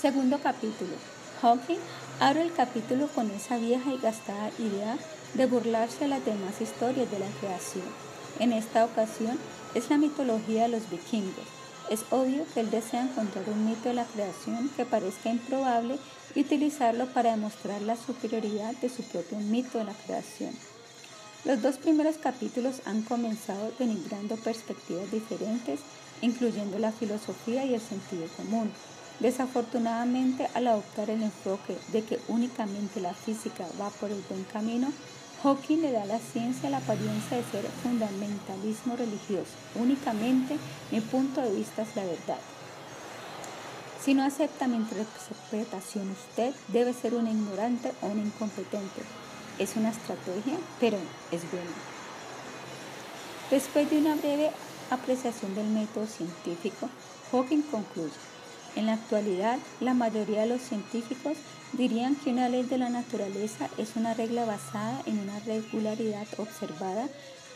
Segundo 0.00 0.38
capítulo. 0.42 0.92
Hawking 1.40 1.78
abre 2.20 2.42
el 2.42 2.52
capítulo 2.52 3.08
con 3.08 3.30
esa 3.30 3.56
vieja 3.56 3.92
y 3.92 3.98
gastada 3.98 4.50
idea 4.58 4.96
de 5.34 5.46
burlarse 5.46 6.00
de 6.00 6.08
las 6.08 6.24
demás 6.24 6.60
historias 6.60 7.10
de 7.10 7.18
la 7.18 7.28
creación. 7.40 7.84
En 8.38 8.52
esta 8.52 8.84
ocasión 8.84 9.38
es 9.74 9.90
la 9.90 9.98
mitología 9.98 10.62
de 10.64 10.68
los 10.68 10.90
vikingos. 10.90 11.46
Es 11.90 12.04
obvio 12.10 12.46
que 12.52 12.60
él 12.60 12.70
desea 12.70 13.02
encontrar 13.02 13.44
un 13.48 13.66
mito 13.66 13.88
de 13.88 13.94
la 13.94 14.04
creación 14.04 14.70
que 14.76 14.84
parezca 14.84 15.30
improbable 15.30 15.98
y 16.34 16.40
utilizarlo 16.40 17.06
para 17.06 17.32
demostrar 17.32 17.82
la 17.82 17.96
superioridad 17.96 18.74
de 18.76 18.88
su 18.88 19.02
propio 19.04 19.38
mito 19.38 19.78
de 19.78 19.84
la 19.84 19.94
creación. 20.06 20.54
Los 21.44 21.60
dos 21.60 21.76
primeros 21.76 22.16
capítulos 22.16 22.80
han 22.86 23.02
comenzado 23.02 23.70
denigrando 23.78 24.36
perspectivas 24.36 25.10
diferentes, 25.10 25.80
incluyendo 26.22 26.78
la 26.78 26.90
filosofía 26.90 27.66
y 27.66 27.74
el 27.74 27.82
sentido 27.82 28.26
común. 28.36 28.72
Desafortunadamente, 29.20 30.48
al 30.54 30.68
adoptar 30.68 31.10
el 31.10 31.22
enfoque 31.22 31.76
de 31.92 32.02
que 32.02 32.18
únicamente 32.28 32.98
la 33.02 33.12
física 33.12 33.66
va 33.78 33.90
por 33.90 34.10
el 34.10 34.22
buen 34.30 34.44
camino, 34.44 34.90
Hawking 35.42 35.82
le 35.82 35.92
da 35.92 36.04
a 36.04 36.06
la 36.06 36.18
ciencia 36.18 36.70
la 36.70 36.78
apariencia 36.78 37.36
de 37.36 37.44
ser 37.44 37.66
fundamentalismo 37.82 38.96
religioso. 38.96 39.52
Únicamente 39.74 40.56
mi 40.90 41.02
punto 41.02 41.42
de 41.42 41.54
vista 41.54 41.82
es 41.82 41.94
la 41.94 42.04
verdad. 42.04 42.38
Si 44.02 44.14
no 44.14 44.22
acepta 44.22 44.66
mi 44.66 44.76
interpretación, 44.76 46.10
usted 46.10 46.54
debe 46.68 46.94
ser 46.94 47.14
un 47.14 47.28
ignorante 47.28 47.92
o 48.00 48.06
un 48.06 48.20
incompetente. 48.20 49.02
Es 49.58 49.76
una 49.76 49.90
estrategia, 49.90 50.58
pero 50.80 50.98
es 51.30 51.50
buena. 51.50 51.70
Después 53.50 53.88
de 53.90 53.98
una 53.98 54.16
breve 54.16 54.50
apreciación 54.90 55.54
del 55.54 55.66
método 55.68 56.06
científico, 56.06 56.88
Hawking 57.30 57.62
concluye. 57.62 58.12
En 58.76 58.86
la 58.86 58.94
actualidad, 58.94 59.58
la 59.80 59.94
mayoría 59.94 60.40
de 60.40 60.48
los 60.48 60.60
científicos 60.60 61.36
dirían 61.72 62.16
que 62.16 62.30
una 62.30 62.48
ley 62.48 62.64
de 62.64 62.78
la 62.78 62.88
naturaleza 62.88 63.68
es 63.78 63.94
una 63.94 64.14
regla 64.14 64.44
basada 64.44 65.00
en 65.06 65.20
una 65.20 65.38
regularidad 65.40 66.26
observada 66.38 67.06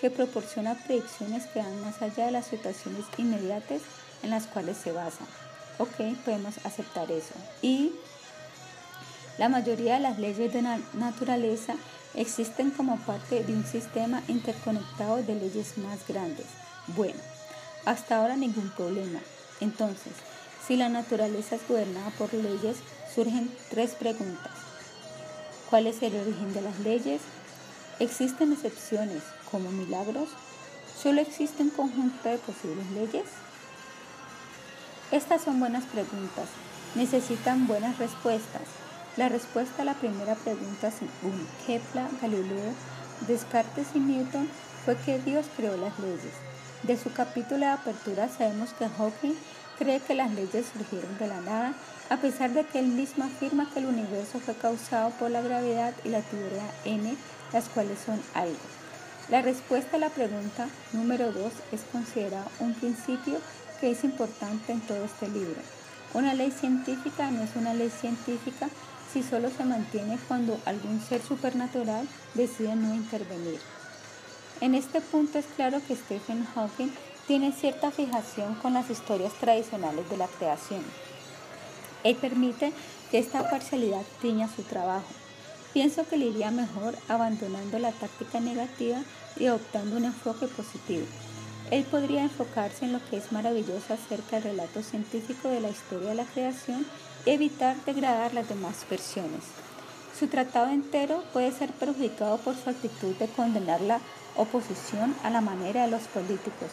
que 0.00 0.10
proporciona 0.10 0.74
predicciones 0.74 1.46
que 1.46 1.58
van 1.58 1.80
más 1.80 2.00
allá 2.02 2.26
de 2.26 2.32
las 2.32 2.46
situaciones 2.46 3.04
inmediatas 3.16 3.82
en 4.22 4.30
las 4.30 4.46
cuales 4.46 4.76
se 4.76 4.92
basan. 4.92 5.26
Ok, 5.78 5.96
podemos 6.24 6.58
aceptar 6.64 7.10
eso. 7.10 7.34
Y 7.62 7.92
la 9.38 9.48
mayoría 9.48 9.94
de 9.94 10.00
las 10.00 10.18
leyes 10.18 10.52
de 10.52 10.62
la 10.62 10.78
naturaleza 10.94 11.74
existen 12.14 12.70
como 12.70 12.98
parte 12.98 13.44
de 13.44 13.54
un 13.54 13.64
sistema 13.64 14.22
interconectado 14.26 15.22
de 15.22 15.34
leyes 15.36 15.78
más 15.78 16.06
grandes. 16.08 16.46
Bueno, 16.88 17.20
hasta 17.84 18.18
ahora 18.18 18.36
ningún 18.36 18.68
problema. 18.70 19.20
Entonces, 19.60 20.12
si 20.66 20.76
la 20.76 20.88
naturaleza 20.88 21.54
es 21.54 21.68
gobernada 21.68 22.10
por 22.18 22.34
leyes, 22.34 22.78
surgen 23.14 23.50
tres 23.70 23.92
preguntas. 23.92 24.52
¿Cuál 25.70 25.86
es 25.86 26.02
el 26.02 26.16
origen 26.16 26.52
de 26.52 26.62
las 26.62 26.80
leyes? 26.80 27.20
¿Existen 28.00 28.52
excepciones 28.52 29.22
como 29.50 29.70
milagros? 29.70 30.28
¿Solo 31.00 31.20
existe 31.20 31.62
un 31.62 31.70
conjunto 31.70 32.28
de 32.28 32.38
posibles 32.38 32.90
leyes? 32.90 33.26
Estas 35.12 35.42
son 35.42 35.60
buenas 35.60 35.84
preguntas. 35.84 36.48
Necesitan 36.94 37.66
buenas 37.66 37.98
respuestas. 37.98 38.87
La 39.18 39.28
respuesta 39.28 39.82
a 39.82 39.84
la 39.84 39.94
primera 39.94 40.36
pregunta, 40.36 40.92
según 40.92 41.44
Kepler, 41.66 42.06
Galileo, 42.22 42.72
Descartes 43.26 43.88
y 43.96 43.98
Newton, 43.98 44.48
fue 44.84 44.96
que 44.96 45.18
Dios 45.18 45.46
creó 45.56 45.76
las 45.76 45.98
leyes. 45.98 46.34
De 46.84 46.96
su 46.96 47.12
capítulo 47.12 47.66
de 47.66 47.72
apertura 47.72 48.28
sabemos 48.28 48.70
que 48.74 48.88
Hawking 48.88 49.34
cree 49.76 49.98
que 49.98 50.14
las 50.14 50.30
leyes 50.30 50.66
surgieron 50.72 51.18
de 51.18 51.26
la 51.26 51.40
nada, 51.40 51.74
a 52.10 52.18
pesar 52.18 52.52
de 52.52 52.64
que 52.64 52.78
él 52.78 52.86
mismo 52.86 53.24
afirma 53.24 53.68
que 53.74 53.80
el 53.80 53.86
universo 53.86 54.38
fue 54.38 54.54
causado 54.54 55.10
por 55.18 55.32
la 55.32 55.42
gravedad 55.42 55.94
y 56.04 56.10
la 56.10 56.20
teoría 56.20 56.70
N, 56.84 57.16
las 57.52 57.68
cuales 57.70 57.98
son 57.98 58.22
algo. 58.34 58.54
La 59.30 59.42
respuesta 59.42 59.96
a 59.96 60.00
la 60.00 60.10
pregunta 60.10 60.68
número 60.92 61.32
2 61.32 61.52
es 61.72 61.80
considerada 61.90 62.46
un 62.60 62.72
principio 62.72 63.40
que 63.80 63.90
es 63.90 64.04
importante 64.04 64.70
en 64.70 64.80
todo 64.80 65.04
este 65.04 65.26
libro. 65.28 65.60
Una 66.14 66.34
ley 66.34 66.52
científica 66.52 67.32
no 67.32 67.42
es 67.42 67.56
una 67.56 67.74
ley 67.74 67.90
científica 67.90 68.68
si 69.12 69.22
solo 69.22 69.50
se 69.50 69.64
mantiene 69.64 70.18
cuando 70.28 70.60
algún 70.64 71.00
ser 71.00 71.22
supernatural 71.22 72.06
decide 72.34 72.76
no 72.76 72.94
intervenir. 72.94 73.58
En 74.60 74.74
este 74.74 75.00
punto 75.00 75.38
es 75.38 75.46
claro 75.56 75.80
que 75.86 75.96
Stephen 75.96 76.44
Hawking 76.54 76.90
tiene 77.26 77.52
cierta 77.52 77.90
fijación 77.90 78.54
con 78.56 78.74
las 78.74 78.90
historias 78.90 79.32
tradicionales 79.34 80.08
de 80.10 80.16
la 80.16 80.26
creación. 80.26 80.82
Él 82.02 82.16
permite 82.16 82.72
que 83.10 83.18
esta 83.18 83.48
parcialidad 83.50 84.02
tiña 84.20 84.48
su 84.48 84.62
trabajo. 84.62 85.06
pienso 85.74 86.06
que 86.08 86.16
le 86.16 86.26
iría 86.26 86.50
mejor 86.50 86.96
abandonando 87.08 87.78
la 87.78 87.92
táctica 87.92 88.40
negativa 88.40 88.98
y 89.36 89.46
adoptando 89.46 89.98
un 89.98 90.06
enfoque 90.06 90.48
positivo. 90.48 91.06
Él 91.70 91.84
podría 91.84 92.22
enfocarse 92.22 92.86
en 92.86 92.94
lo 92.94 93.00
que 93.08 93.18
es 93.18 93.30
maravilloso 93.30 93.92
acerca 93.92 94.36
del 94.36 94.56
relato 94.56 94.82
científico 94.82 95.48
de 95.48 95.60
la 95.60 95.68
historia 95.68 96.08
de 96.08 96.14
la 96.14 96.24
creación 96.24 96.86
evitar 97.26 97.76
degradar 97.84 98.34
las 98.34 98.48
demás 98.48 98.84
versiones. 98.88 99.44
Su 100.18 100.26
tratado 100.26 100.70
entero 100.70 101.22
puede 101.32 101.52
ser 101.52 101.70
perjudicado 101.72 102.38
por 102.38 102.56
su 102.56 102.70
actitud 102.70 103.14
de 103.16 103.28
condenar 103.28 103.80
la 103.80 104.00
oposición 104.36 105.14
a 105.22 105.30
la 105.30 105.40
manera 105.40 105.84
de 105.84 105.90
los 105.90 106.02
políticos. 106.02 106.70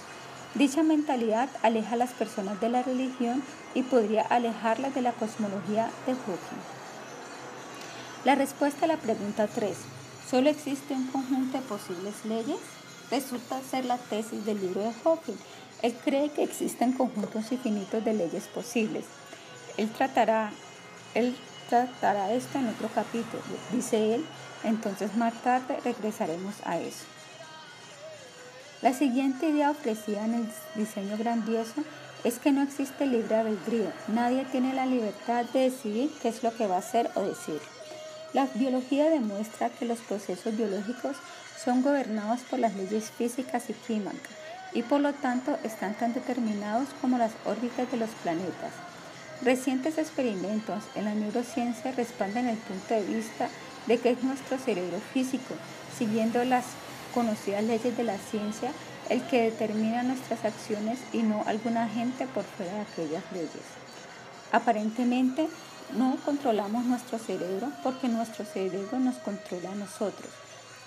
Dicha 0.55 0.83
mentalidad 0.83 1.49
aleja 1.63 1.93
a 1.93 1.97
las 1.97 2.13
personas 2.13 2.59
de 2.61 2.69
la 2.69 2.81
religión 2.81 3.43
y 3.73 3.83
podría 3.83 4.21
alejarlas 4.21 4.95
de 4.95 5.01
la 5.01 5.11
cosmología 5.11 5.91
de 6.05 6.13
Hawking. 6.13 6.63
La 8.23 8.35
respuesta 8.35 8.85
a 8.85 8.87
la 8.87 8.97
pregunta 8.97 9.47
3. 9.47 9.75
¿Solo 10.29 10.49
existe 10.49 10.93
un 10.93 11.07
conjunto 11.07 11.57
de 11.57 11.63
posibles 11.65 12.25
leyes? 12.25 12.57
Resulta 13.11 13.61
ser 13.61 13.85
la 13.85 13.97
tesis 13.97 14.45
del 14.45 14.59
libro 14.59 14.81
de 14.81 14.93
Hawking. 15.03 15.37
Él 15.83 15.95
cree 16.03 16.29
que 16.29 16.43
existen 16.43 16.93
conjuntos 16.93 17.51
infinitos 17.51 18.03
de 18.03 18.13
leyes 18.13 18.47
posibles. 18.47 19.05
Él 19.77 19.89
tratará, 19.89 20.51
él 21.13 21.35
tratará 21.69 22.31
esto 22.31 22.57
en 22.57 22.69
otro 22.69 22.89
capítulo, 22.93 23.41
dice 23.71 24.15
él, 24.15 24.25
entonces 24.63 25.15
más 25.15 25.33
tarde 25.41 25.79
regresaremos 25.83 26.55
a 26.63 26.77
eso. 26.77 27.05
La 28.81 28.93
siguiente 28.93 29.49
idea 29.49 29.71
ofrecida 29.71 30.25
en 30.25 30.35
el 30.35 30.47
diseño 30.75 31.17
grandioso 31.17 31.83
es 32.23 32.39
que 32.39 32.51
no 32.51 32.61
existe 32.61 33.05
libre 33.05 33.35
albedrío, 33.35 33.91
nadie 34.07 34.45
tiene 34.45 34.73
la 34.73 34.85
libertad 34.85 35.45
de 35.53 35.71
decidir 35.71 36.11
qué 36.21 36.29
es 36.29 36.43
lo 36.43 36.55
que 36.55 36.67
va 36.67 36.75
a 36.75 36.79
hacer 36.79 37.09
o 37.15 37.21
decir. 37.21 37.59
La 38.33 38.47
biología 38.53 39.09
demuestra 39.09 39.69
que 39.69 39.85
los 39.85 39.99
procesos 39.99 40.55
biológicos 40.55 41.17
son 41.63 41.81
gobernados 41.81 42.41
por 42.41 42.59
las 42.59 42.75
leyes 42.75 43.11
físicas 43.11 43.69
y 43.69 43.73
químicas 43.73 44.19
y 44.73 44.83
por 44.83 44.99
lo 44.99 45.13
tanto 45.13 45.57
están 45.63 45.95
tan 45.95 46.13
determinados 46.13 46.89
como 47.01 47.17
las 47.17 47.31
órbitas 47.45 47.89
de 47.91 47.97
los 47.97 48.09
planetas. 48.23 48.73
Recientes 49.41 49.97
experimentos 49.97 50.83
en 50.95 51.05
la 51.05 51.13
neurociencia 51.13 51.91
respaldan 51.91 52.47
el 52.47 52.57
punto 52.57 52.93
de 52.93 53.03
vista 53.03 53.49
de 53.85 53.97
que 53.99 54.11
es 54.11 54.23
nuestro 54.23 54.57
cerebro 54.57 54.97
físico, 55.13 55.53
siguiendo 55.97 56.43
las 56.45 56.65
conocidas 57.13 57.63
leyes 57.63 57.97
de 57.97 58.03
la 58.03 58.17
ciencia, 58.17 58.71
el 59.09 59.21
que 59.27 59.43
determina 59.43 60.03
nuestras 60.03 60.45
acciones 60.45 60.99
y 61.13 61.19
no 61.19 61.43
algún 61.45 61.77
agente 61.77 62.27
por 62.27 62.43
fuera 62.43 62.73
de 62.73 62.81
aquellas 62.81 63.23
leyes. 63.33 63.65
Aparentemente, 64.51 65.47
no 65.97 66.17
controlamos 66.23 66.85
nuestro 66.85 67.19
cerebro 67.19 67.71
porque 67.83 68.07
nuestro 68.07 68.45
cerebro 68.45 68.99
nos 68.99 69.15
controla 69.17 69.71
a 69.71 69.75
nosotros. 69.75 70.29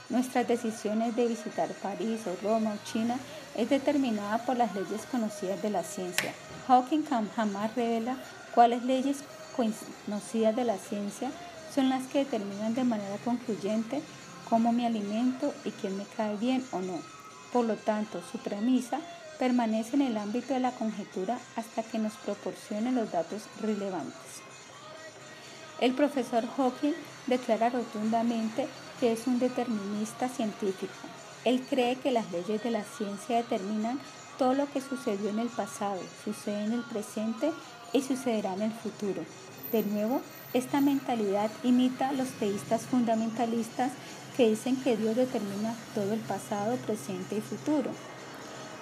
Nuestras 0.08 0.48
decisiones 0.48 1.14
de 1.14 1.26
visitar 1.26 1.68
París 1.82 2.22
o 2.26 2.34
Roma 2.42 2.74
o 2.74 2.90
China 2.90 3.18
es 3.54 3.68
determinada 3.68 4.38
por 4.38 4.56
las 4.56 4.74
leyes 4.74 5.02
conocidas 5.10 5.60
de 5.60 5.68
la 5.68 5.82
ciencia. 5.82 6.32
Hawking 6.66 7.04
jamás 7.36 7.74
revela 7.76 8.16
cuáles 8.58 8.82
leyes 8.82 9.18
conocidas 9.54 10.56
de 10.56 10.64
la 10.64 10.78
ciencia 10.78 11.30
son 11.72 11.90
las 11.90 12.08
que 12.08 12.24
determinan 12.24 12.74
de 12.74 12.82
manera 12.82 13.16
concluyente 13.24 14.02
cómo 14.50 14.72
me 14.72 14.84
alimento 14.84 15.54
y 15.64 15.70
quién 15.70 15.96
me 15.96 16.02
cae 16.16 16.34
bien 16.38 16.66
o 16.72 16.80
no. 16.80 16.98
Por 17.52 17.66
lo 17.66 17.76
tanto, 17.76 18.20
su 18.32 18.38
premisa 18.38 18.98
permanece 19.38 19.94
en 19.94 20.02
el 20.02 20.16
ámbito 20.16 20.54
de 20.54 20.58
la 20.58 20.72
conjetura 20.72 21.38
hasta 21.54 21.84
que 21.84 22.00
nos 22.00 22.14
proporcione 22.14 22.90
los 22.90 23.12
datos 23.12 23.42
relevantes. 23.60 24.42
El 25.80 25.94
profesor 25.94 26.44
Hawking 26.56 26.94
declara 27.28 27.70
rotundamente 27.70 28.66
que 28.98 29.12
es 29.12 29.28
un 29.28 29.38
determinista 29.38 30.28
científico. 30.28 30.94
Él 31.44 31.64
cree 31.70 31.94
que 31.94 32.10
las 32.10 32.28
leyes 32.32 32.60
de 32.64 32.72
la 32.72 32.82
ciencia 32.82 33.36
determinan 33.36 34.00
todo 34.36 34.54
lo 34.54 34.68
que 34.72 34.80
sucedió 34.80 35.30
en 35.30 35.38
el 35.38 35.48
pasado, 35.48 36.00
sucede 36.24 36.64
en 36.64 36.72
el 36.72 36.82
presente 36.82 37.52
y 37.92 38.02
sucederá 38.02 38.54
en 38.54 38.62
el 38.62 38.72
futuro. 38.72 39.22
De 39.72 39.82
nuevo, 39.82 40.20
esta 40.54 40.80
mentalidad 40.80 41.50
imita 41.62 42.08
a 42.08 42.12
los 42.12 42.28
teístas 42.28 42.82
fundamentalistas 42.82 43.92
que 44.36 44.48
dicen 44.48 44.76
que 44.76 44.96
Dios 44.96 45.16
determina 45.16 45.74
todo 45.94 46.12
el 46.12 46.20
pasado, 46.20 46.76
presente 46.76 47.36
y 47.36 47.40
futuro. 47.40 47.90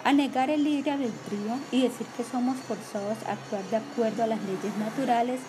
A 0.05 0.13
negar 0.13 0.51
el 0.51 0.63
libre 0.63 0.93
albedrío 0.93 1.59
y 1.73 1.83
decir 1.83 2.07
que 2.17 2.23
somos 2.23 2.57
forzados 2.59 3.19
a 3.27 3.33
actuar 3.33 3.65
de 3.71 3.79
acuerdo 3.79 4.23
a 4.23 4.29
las 4.29 4.41
leyes 4.43 4.77
naturales, 4.79 5.41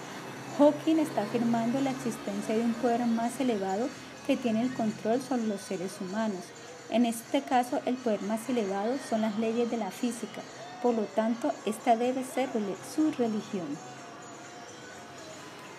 Hawking 0.58 0.98
está 0.98 1.22
afirmando 1.22 1.80
la 1.82 1.91
existencia 1.91 2.56
de 2.56 2.63
un 2.63 2.74
poder 2.74 3.06
más 3.06 3.39
elevado 3.39 3.88
que 4.26 4.36
tiene 4.36 4.63
el 4.63 4.74
control 4.74 5.22
sobre 5.22 5.46
los 5.46 5.62
seres 5.62 5.91
humanos. 6.02 6.43
En 6.89 7.06
este 7.06 7.43
caso, 7.43 7.80
el 7.86 7.96
poder 7.96 8.22
más 8.24 8.50
elevado 8.50 8.96
son 9.10 9.22
las 9.22 9.38
leyes 9.38 9.70
de 9.70 9.78
la 9.78 9.91
física, 9.91 10.41
por 10.82 10.96
lo 10.96 11.04
tanto, 11.04 11.52
esta 11.66 11.96
debe 11.96 12.24
ser 12.24 12.50
su 12.96 13.12
religión. 13.12 13.68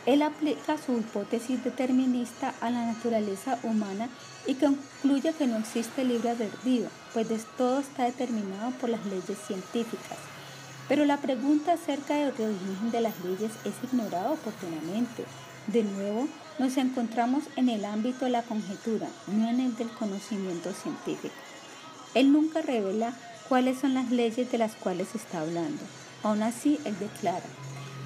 Él 0.07 0.23
aplica 0.23 0.79
su 0.79 0.99
hipótesis 0.99 1.63
determinista 1.63 2.55
a 2.61 2.71
la 2.71 2.87
naturaleza 2.87 3.59
humana 3.63 4.09
y 4.47 4.55
concluye 4.55 5.35
que 5.35 5.47
no 5.47 5.59
existe 5.59 6.05
libre 6.05 6.31
albedrío, 6.31 6.89
pues 7.13 7.29
todo 7.59 7.81
está 7.81 8.05
determinado 8.05 8.71
por 8.81 8.89
las 8.89 9.05
leyes 9.05 9.39
científicas. 9.47 10.19
Pero 10.89 11.05
la 11.05 11.19
pregunta 11.19 11.75
acerca 11.75 12.15
del 12.15 12.29
origen 12.29 12.91
de 12.91 13.03
las 13.03 13.21
leyes 13.23 13.53
es 13.67 13.75
ignorada 13.83 14.33
oportunamente. 14.33 15.25
De 15.67 15.83
nuevo, 15.83 16.27
nos 16.59 16.79
encontramos 16.79 17.45
en 17.57 17.69
el 17.69 17.85
ámbito 17.85 18.25
de 18.25 18.31
la 18.31 18.43
conjetura, 18.43 19.09
no 19.27 19.49
en 19.51 19.61
el 19.61 19.77
del 19.77 19.91
conocimiento 19.91 20.73
científico. 20.73 21.35
Él 22.15 22.33
nunca 22.33 22.63
revela 22.63 23.13
cuáles 23.49 23.79
son 23.79 23.95
las 23.95 24.11
leyes 24.11 24.51
de 24.53 24.59
las 24.59 24.75
cuales 24.75 25.15
está 25.15 25.41
hablando. 25.41 25.83
Aún 26.23 26.43
así, 26.43 26.79
él 26.85 26.95
declara, 26.99 27.47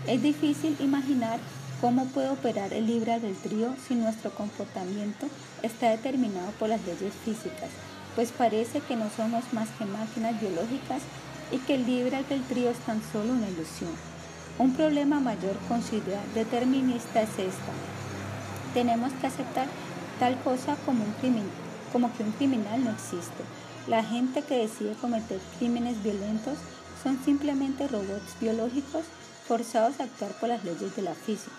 es 0.06 0.22
difícil 0.22 0.76
imaginar 0.80 1.40
cómo 1.80 2.06
puede 2.06 2.30
operar 2.30 2.72
el 2.72 2.86
libre 2.86 3.12
albedrío 3.12 3.74
si 3.86 3.94
nuestro 3.94 4.30
comportamiento 4.30 5.26
está 5.62 5.90
determinado 5.90 6.50
por 6.58 6.68
las 6.68 6.80
leyes 6.84 7.12
físicas, 7.24 7.70
pues 8.14 8.30
parece 8.30 8.80
que 8.80 8.94
no 8.94 9.10
somos 9.16 9.52
más 9.52 9.68
que 9.78 9.84
máquinas 9.84 10.40
biológicas 10.40 11.02
y 11.50 11.58
que 11.58 11.74
el 11.74 11.86
libre 11.86 12.16
albedrío 12.16 12.70
es 12.70 12.78
tan 12.78 13.02
solo 13.12 13.32
una 13.32 13.48
ilusión. 13.48 13.90
Un 14.58 14.74
problema 14.74 15.18
mayor 15.18 15.56
con 15.66 15.82
su 15.82 15.96
idea 15.96 16.20
determinista 16.34 17.22
es 17.22 17.30
esta. 17.30 17.72
Tenemos 18.74 19.12
que 19.14 19.26
aceptar 19.26 19.66
tal 20.20 20.38
cosa 20.42 20.76
como, 20.86 21.04
un 21.04 21.12
crimen, 21.14 21.44
como 21.92 22.12
que 22.16 22.22
un 22.22 22.32
criminal 22.32 22.84
no 22.84 22.90
existe 22.90 23.42
la 23.86 24.04
gente 24.04 24.42
que 24.42 24.58
decide 24.58 24.94
cometer 24.94 25.40
crímenes 25.58 26.02
violentos 26.02 26.58
son 27.02 27.22
simplemente 27.24 27.88
robots 27.88 28.38
biológicos 28.40 29.04
forzados 29.46 29.98
a 29.98 30.04
actuar 30.04 30.32
por 30.38 30.48
las 30.48 30.64
leyes 30.64 30.94
de 30.94 31.02
la 31.02 31.14
física. 31.14 31.56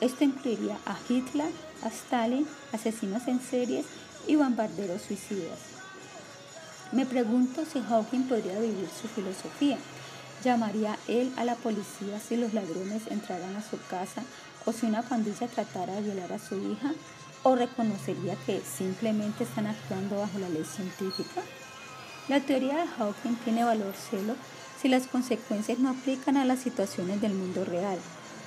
Esto 0.00 0.24
incluiría 0.24 0.76
a 0.84 0.96
Hitler, 1.08 1.50
a 1.82 1.88
Stalin, 1.88 2.46
asesinos 2.72 3.26
en 3.28 3.40
series 3.40 3.86
y 4.26 4.36
bombarderos 4.36 5.02
suicidas. 5.02 5.58
Me 6.92 7.06
pregunto 7.06 7.64
si 7.64 7.80
Hawking 7.80 8.28
podría 8.28 8.58
vivir 8.60 8.88
su 9.00 9.08
filosofía. 9.08 9.78
¿Llamaría 10.44 10.98
él 11.08 11.32
a 11.36 11.44
la 11.44 11.54
policía 11.54 12.20
si 12.20 12.36
los 12.36 12.52
ladrones 12.52 13.06
entraran 13.08 13.56
a 13.56 13.62
su 13.62 13.78
casa 13.88 14.22
o 14.66 14.72
si 14.72 14.84
una 14.86 15.02
pandilla 15.02 15.48
tratara 15.48 15.94
de 15.94 16.02
violar 16.02 16.32
a 16.32 16.38
su 16.38 16.56
hija? 16.56 16.92
O 17.44 17.54
reconocería 17.54 18.34
que 18.46 18.60
simplemente 18.60 19.44
están 19.44 19.68
actuando 19.68 20.18
bajo 20.18 20.38
la 20.40 20.48
ley 20.48 20.64
científica? 20.64 21.42
La 22.26 22.40
teoría 22.40 22.78
de 22.78 22.86
Hawking 22.88 23.36
tiene 23.44 23.64
valor 23.64 23.94
solo 24.10 24.34
si 24.80 24.88
las 24.88 25.06
consecuencias 25.06 25.78
no 25.78 25.90
aplican 25.90 26.36
a 26.36 26.44
las 26.44 26.58
situaciones 26.60 27.20
del 27.20 27.34
mundo 27.34 27.64
real. 27.64 27.98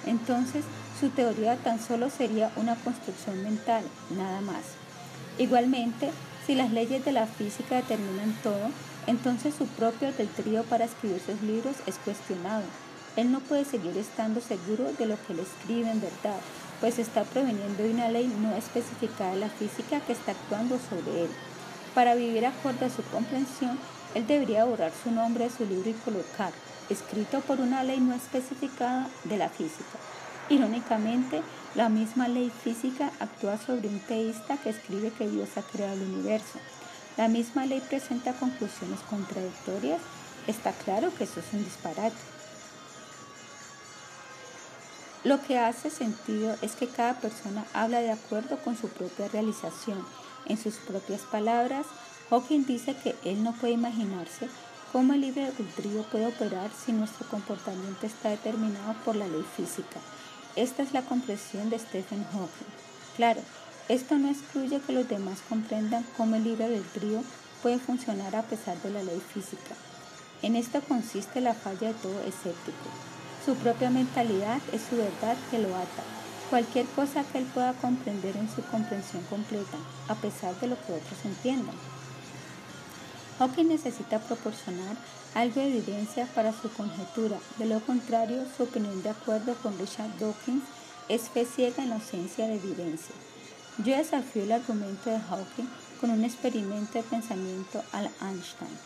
Entonces, 0.06 0.66
su 1.00 1.10
teoría 1.10 1.56
tan 1.58 1.80
solo 1.80 2.10
sería 2.10 2.52
una 2.56 2.76
construcción 2.76 3.44
mental, 3.44 3.84
nada 4.10 4.42
más. 4.42 4.64
Igualmente, 5.38 6.12
si 6.46 6.56
las 6.56 6.72
leyes 6.72 7.06
de 7.06 7.12
la 7.12 7.28
física 7.28 7.76
determinan 7.76 8.36
todo, 8.42 8.70
entonces 9.06 9.54
su 9.56 9.68
propio 9.68 10.10
trío 10.12 10.64
para 10.64 10.86
escribir 10.86 11.22
sus 11.24 11.42
libros 11.42 11.76
es 11.86 11.96
cuestionado. 11.98 12.64
Él 13.16 13.32
no 13.32 13.40
puede 13.42 13.66
seguir 13.66 13.98
estando 13.98 14.42
seguro 14.42 14.92
de 14.94 15.06
lo 15.06 15.18
que 15.24 15.34
él 15.34 15.40
escribe 15.40 15.90
en 15.90 16.02
verdad, 16.02 16.40
pues 16.80 17.00
está 17.00 17.24
proveniendo 17.24 17.84
de 17.84 17.92
una 17.92 18.10
ley 18.10 18.28
no 18.42 18.56
especificada 18.56 19.32
de 19.32 19.40
la 19.40 19.50
física 19.50 20.00
que 20.02 20.14
está 20.14 20.32
actuando 20.32 20.78
sobre 20.78 21.24
él. 21.24 21.30
Para 21.96 22.16
vivir 22.16 22.46
acorde 22.46 22.86
a 22.86 22.90
su 22.90 23.02
comprensión, 23.04 23.80
él 24.14 24.28
debería 24.28 24.66
borrar 24.66 24.92
su 25.04 25.12
nombre 25.12 25.46
de 25.46 25.50
su 25.50 25.66
libro 25.66 25.90
y 25.90 25.94
colocar, 25.94 26.52
escrito 26.90 27.42
por 27.42 27.60
una 27.60 27.84
ley 27.84 28.00
no 28.00 28.14
especificada 28.14 29.10
de 29.24 29.38
la 29.38 29.50
física. 29.50 29.98
Irónicamente, 30.50 31.42
la 31.76 31.90
misma 31.90 32.28
ley 32.28 32.52
física 32.64 33.12
actúa 33.20 33.58
sobre 33.58 33.90
un 33.90 34.00
teísta 34.00 34.58
que 34.58 34.70
escribe 34.70 35.12
que 35.12 35.28
Dios 35.28 35.50
ha 35.58 35.62
creado 35.62 35.94
el 35.94 36.04
universo. 36.04 36.60
La 37.18 37.28
misma 37.28 37.66
ley 37.66 37.82
presenta 37.82 38.34
conclusiones 38.34 39.00
contradictorias. 39.10 40.00
Está 40.46 40.72
claro 40.72 41.12
que 41.18 41.26
eso 41.26 41.40
es 41.40 41.46
un 41.52 41.64
disparate. 41.64 42.16
Lo 45.28 45.42
que 45.42 45.58
hace 45.58 45.90
sentido 45.90 46.56
es 46.62 46.78
que 46.78 46.88
cada 46.88 47.16
persona 47.16 47.66
habla 47.74 48.00
de 48.00 48.12
acuerdo 48.12 48.58
con 48.60 48.78
su 48.78 48.88
propia 48.88 49.28
realización. 49.28 49.98
En 50.46 50.58
sus 50.58 50.76
propias 50.76 51.20
palabras, 51.20 51.86
Hawking 52.30 52.66
dice 52.66 52.96
que 52.96 53.14
él 53.26 53.44
no 53.44 53.52
puede 53.52 53.74
imaginarse 53.74 54.48
cómo 54.94 55.12
el 55.12 55.20
libre 55.20 55.44
albedrío 55.44 56.04
puede 56.04 56.28
operar 56.28 56.72
si 56.72 56.94
nuestro 56.94 57.28
comportamiento 57.28 58.06
está 58.06 58.30
determinado 58.30 58.94
por 59.04 59.18
la 59.18 59.28
ley 59.28 59.44
física. 59.58 60.00
Esta 60.56 60.82
es 60.82 60.94
la 60.94 61.02
comprensión 61.02 61.70
de 61.70 61.80
Stephen 61.80 62.24
Hawking. 62.32 62.72
Claro, 63.18 63.42
esto 63.90 64.18
no 64.18 64.30
excluye 64.30 64.80
que 64.80 64.94
los 64.94 65.10
demás 65.10 65.40
comprendan 65.50 66.06
cómo 66.16 66.38
el 66.38 66.46
libre 66.46 66.64
albedrío 66.64 67.22
puede 67.62 67.80
funcionar 67.80 68.34
a 68.34 68.44
pesar 68.44 68.82
de 68.82 68.92
la 68.92 69.04
ley 69.04 69.22
física. 69.34 69.76
En 70.42 70.56
esto 70.56 70.80
consiste 70.88 71.42
la 71.42 71.54
falla 71.54 71.90
de 71.90 71.96
todo 71.96 72.22
escéptico. 72.22 73.17
Su 73.48 73.56
propia 73.56 73.90
mentalidad 73.90 74.60
es 74.74 74.82
su 74.90 74.98
verdad 74.98 75.38
que 75.50 75.58
lo 75.58 75.74
ata. 75.74 76.04
Cualquier 76.50 76.86
cosa 76.88 77.24
que 77.24 77.38
él 77.38 77.46
pueda 77.46 77.72
comprender 77.72 78.36
en 78.36 78.54
su 78.54 78.62
comprensión 78.64 79.24
completa, 79.30 79.78
a 80.10 80.16
pesar 80.16 80.54
de 80.60 80.68
lo 80.68 80.76
que 80.76 80.92
otros 80.92 81.24
entiendan. 81.24 81.78
Hawking 83.40 83.70
necesita 83.70 84.20
proporcionar 84.20 84.98
algo 85.34 85.62
de 85.62 85.78
evidencia 85.78 86.26
para 86.36 86.52
su 86.52 86.70
conjetura, 86.74 87.38
de 87.58 87.68
lo 87.68 87.80
contrario, 87.80 88.44
su 88.58 88.64
opinión 88.64 89.02
de 89.02 89.12
acuerdo 89.12 89.56
con 89.64 89.80
Richard 89.80 90.20
Dawkins 90.20 90.66
es 91.08 91.30
fe 91.30 91.46
ciega 91.46 91.82
en 91.82 91.94
ausencia 91.94 92.48
de 92.48 92.56
evidencia. 92.56 93.16
Yo 93.78 93.96
desafío 93.96 94.44
el 94.44 94.52
argumento 94.52 95.10
de 95.10 95.22
Hawking 95.22 95.70
con 96.02 96.10
un 96.10 96.26
experimento 96.26 96.98
de 96.98 97.04
pensamiento 97.04 97.82
al 97.94 98.10
Einstein. 98.22 98.78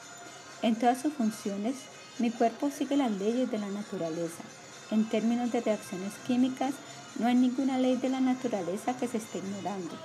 En 0.62 0.76
todas 0.76 1.02
sus 1.02 1.13
funciones, 1.13 1.78
mi 2.21 2.29
cuerpo 2.29 2.69
sigue 2.69 2.95
las 2.97 3.12
leyes 3.12 3.49
de 3.49 3.57
la 3.57 3.69
naturaleza. 3.69 4.43
En 4.91 5.10
términos 5.10 5.51
de 5.51 5.62
reacciones 5.62 6.13
químicas, 6.27 6.75
no 7.17 7.27
hay 7.27 7.34
ninguna 7.34 7.79
ley 7.79 7.95
de 7.95 8.10
la 8.10 8.19
naturaleza 8.19 8.95
que 8.95 9.07
se 9.07 9.17
esté 9.17 9.39
ignorando. 9.39 9.95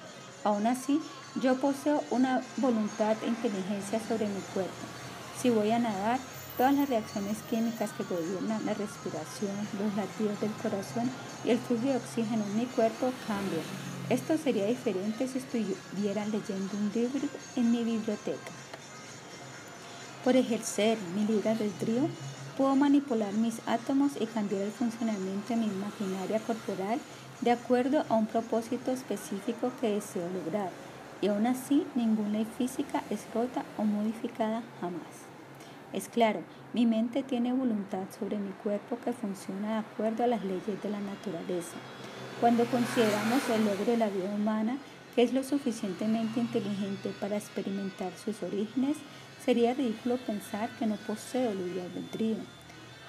Aún 0.42 0.66
así, 0.66 0.98
yo 1.42 1.56
poseo 1.56 2.02
una 2.10 2.42
voluntad 2.56 3.16
e 3.22 3.26
inteligencia 3.26 4.00
sobre 4.08 4.28
mi 4.28 4.40
cuerpo. 4.54 4.72
Si 5.40 5.50
voy 5.50 5.70
a 5.72 5.78
nadar, 5.78 6.18
todas 6.56 6.72
las 6.72 6.88
reacciones 6.88 7.36
químicas 7.50 7.90
que 7.92 8.04
gobiernan 8.04 8.64
la 8.64 8.72
respiración, 8.72 9.52
los 9.78 9.94
latidos 9.94 10.40
del 10.40 10.52
corazón 10.52 11.10
y 11.44 11.50
el 11.50 11.58
flujo 11.58 11.84
de 11.84 11.96
oxígeno 11.96 12.44
en 12.44 12.56
mi 12.56 12.64
cuerpo 12.64 13.12
cambian. 13.26 13.60
Esto 14.08 14.38
sería 14.38 14.64
diferente 14.64 15.28
si 15.28 15.38
estuviera 15.38 16.24
leyendo 16.24 16.78
un 16.78 16.90
libro 16.94 17.28
en 17.56 17.70
mi 17.70 17.84
biblioteca. 17.84 18.65
Por 20.26 20.34
ejercer 20.34 20.98
mi 21.14 21.24
libre 21.24 21.50
albedrío, 21.50 22.08
puedo 22.56 22.74
manipular 22.74 23.32
mis 23.34 23.60
átomos 23.64 24.20
y 24.20 24.26
cambiar 24.26 24.62
el 24.62 24.72
funcionamiento 24.72 25.50
de 25.50 25.54
mi 25.54 25.68
maquinaria 25.68 26.40
corporal 26.40 26.98
de 27.42 27.52
acuerdo 27.52 28.04
a 28.08 28.14
un 28.14 28.26
propósito 28.26 28.90
específico 28.90 29.70
que 29.80 29.90
deseo 29.90 30.28
lograr, 30.30 30.70
y 31.20 31.28
aún 31.28 31.46
así 31.46 31.86
ninguna 31.94 32.30
ley 32.30 32.46
física 32.58 33.04
es 33.08 33.20
rota 33.32 33.64
o 33.78 33.84
modificada 33.84 34.64
jamás. 34.80 35.30
Es 35.92 36.08
claro, 36.08 36.40
mi 36.72 36.86
mente 36.86 37.22
tiene 37.22 37.52
voluntad 37.52 38.06
sobre 38.18 38.36
mi 38.38 38.50
cuerpo 38.64 38.98
que 39.04 39.12
funciona 39.12 39.74
de 39.74 39.78
acuerdo 39.78 40.24
a 40.24 40.26
las 40.26 40.44
leyes 40.44 40.82
de 40.82 40.90
la 40.90 40.98
naturaleza. 40.98 41.76
Cuando 42.40 42.64
consideramos 42.64 43.48
el 43.54 43.64
logro 43.64 43.92
de 43.92 43.96
la 43.96 44.08
vida 44.08 44.34
humana, 44.34 44.78
que 45.14 45.22
es 45.22 45.32
lo 45.32 45.44
suficientemente 45.44 46.40
inteligente 46.40 47.14
para 47.20 47.36
experimentar 47.36 48.10
sus 48.22 48.42
orígenes, 48.42 48.96
Sería 49.46 49.74
ridículo 49.74 50.16
pensar 50.16 50.68
que 50.70 50.86
no 50.86 50.96
poseo 50.96 51.54
libre 51.54 51.82
albedrío. 51.82 52.38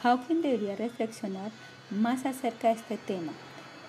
Hawking 0.04 0.44
debería 0.44 0.76
reflexionar 0.76 1.50
más 1.90 2.28
acerca 2.28 2.68
de 2.68 2.76
este 2.76 2.98
tema. 2.98 3.34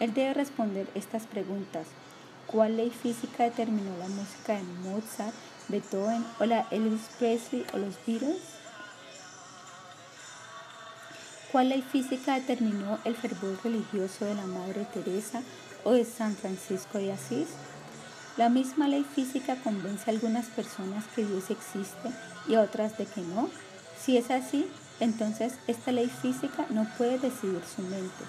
Él 0.00 0.14
debe 0.14 0.32
responder 0.32 0.88
estas 0.94 1.26
preguntas. 1.26 1.88
¿Cuál 2.46 2.78
ley 2.78 2.88
física 2.88 3.44
determinó 3.44 3.94
la 3.98 4.08
música 4.08 4.54
de 4.54 4.62
Mozart, 4.62 5.34
Beethoven 5.68 6.24
o 6.40 6.46
la 6.46 6.66
Elvis 6.70 7.11
Presley 7.18 7.66
o 7.74 7.76
los 7.76 7.96
Beatles? 8.06 8.40
¿Cuál 11.52 11.68
ley 11.68 11.82
física 11.82 12.37
determinó 12.37 12.98
el 13.04 13.14
fervor 13.14 13.58
religioso 13.62 14.24
de 14.24 14.34
la 14.34 14.46
Madre 14.46 14.87
Teresa 14.94 15.42
o 15.84 15.92
de 15.92 16.06
San 16.06 16.34
Francisco 16.34 16.96
de 16.96 17.12
Asís? 17.12 17.48
La 18.38 18.48
misma 18.48 18.88
ley 18.88 19.04
física 19.04 19.56
convence 19.56 20.08
a 20.08 20.14
algunas 20.14 20.46
personas 20.46 21.04
que 21.14 21.26
Dios 21.26 21.50
existe 21.50 22.08
y 22.48 22.56
otras 22.56 22.96
de 22.98 23.06
que 23.06 23.20
no. 23.20 23.48
Si 24.00 24.16
es 24.16 24.30
así, 24.30 24.66
entonces 25.00 25.54
esta 25.66 25.92
ley 25.92 26.08
física 26.08 26.66
no 26.70 26.87
puede 26.96 27.18
decidir 27.18 27.62
su 27.64 27.82
mente. 27.82 28.24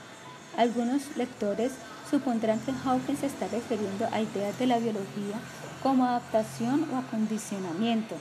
Algunos 0.58 1.16
lectores 1.16 1.72
supondrán 2.10 2.60
que 2.60 2.74
Hawking 2.74 3.16
se 3.16 3.28
está 3.28 3.48
refiriendo 3.48 4.08
a 4.12 4.22
ideas 4.22 4.58
de 4.60 4.68
la 4.68 4.80
biología 4.80 5.40
como 5.82 6.06
adaptación 6.06 6.88
o 6.94 6.98
acondicionamiento. 6.98 8.16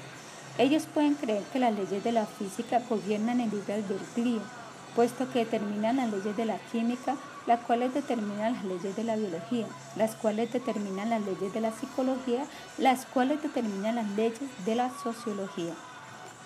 Ellos 0.58 0.84
pueden 0.92 1.14
creer 1.14 1.42
que 1.52 1.58
las 1.58 1.74
leyes 1.74 2.04
de 2.04 2.12
la 2.12 2.26
física 2.26 2.82
gobiernan 2.88 3.40
el 3.40 3.50
libre 3.50 3.74
albedrío, 3.74 4.42
puesto 4.94 5.30
que 5.30 5.40
determinan 5.40 5.96
las 5.96 6.10
leyes 6.10 6.36
de 6.36 6.44
la 6.44 6.58
química 6.72 7.16
las 7.48 7.60
cuales 7.60 7.94
determinan 7.94 8.52
las 8.52 8.64
leyes 8.64 8.94
de 8.94 9.04
la 9.04 9.16
biología, 9.16 9.66
las 9.96 10.14
cuales 10.14 10.52
determinan 10.52 11.08
las 11.08 11.22
leyes 11.22 11.50
de 11.54 11.62
la 11.62 11.72
psicología, 11.72 12.44
las 12.76 13.06
cuales 13.06 13.42
determinan 13.42 13.94
las 13.94 14.08
leyes 14.10 14.38
de 14.66 14.74
la 14.74 14.90
sociología. 15.02 15.72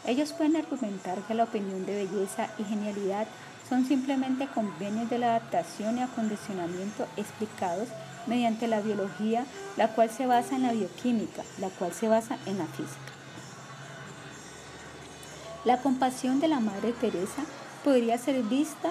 Ellos 0.05 0.33
pueden 0.33 0.57
argumentar 0.57 1.19
que 1.23 1.35
la 1.35 1.45
opinión 1.45 1.87
de 1.87 2.05
belleza 2.05 2.49
y 2.59 2.65
genialidad 2.65 3.27
son 3.69 3.87
simplemente 3.87 4.49
convenios 4.49 5.09
de 5.09 5.19
la 5.19 5.37
adaptación 5.37 5.99
y 5.99 6.03
acondicionamiento 6.03 7.07
explicados 7.17 7.89
mediante 8.27 8.67
la 8.67 8.81
biología, 8.81 9.47
la 9.77 9.89
cual 9.89 10.11
se 10.11 10.27
basa 10.27 10.57
en 10.57 10.63
la 10.63 10.73
bioquímica, 10.73 11.43
la 11.59 11.69
cual 11.69 11.93
se 11.93 12.09
basa 12.09 12.37
en 12.47 12.59
la 12.59 12.67
física. 12.67 13.13
La 15.65 15.79
compasión 15.79 16.41
de 16.41 16.49
la 16.49 16.59
Madre 16.59 16.93
Teresa 16.93 17.45
podría 17.85 18.19
ser 18.19 18.43
vista 18.43 18.91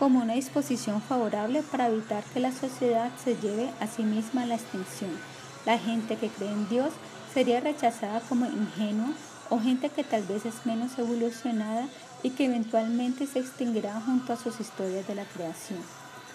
como 0.00 0.20
una 0.20 0.34
disposición 0.34 1.00
favorable 1.00 1.62
para 1.62 1.88
evitar 1.88 2.24
que 2.24 2.40
la 2.40 2.52
sociedad 2.52 3.10
se 3.22 3.36
lleve 3.36 3.70
a 3.80 3.86
sí 3.86 4.02
misma 4.02 4.42
a 4.42 4.46
la 4.46 4.54
extinción. 4.56 5.10
La 5.64 5.78
gente 5.78 6.16
que 6.16 6.28
cree 6.28 6.50
en 6.50 6.68
Dios 6.68 6.90
sería 7.32 7.60
rechazada 7.60 8.20
como 8.28 8.46
ingenua 8.46 9.10
o 9.50 9.58
gente 9.58 9.88
que 9.90 10.04
tal 10.04 10.22
vez 10.24 10.44
es 10.46 10.66
menos 10.66 10.98
evolucionada 10.98 11.88
y 12.22 12.30
que 12.30 12.46
eventualmente 12.46 13.26
se 13.26 13.38
extinguirá 13.38 14.00
junto 14.00 14.32
a 14.32 14.36
sus 14.36 14.60
historias 14.60 15.06
de 15.06 15.14
la 15.14 15.24
creación. 15.24 15.80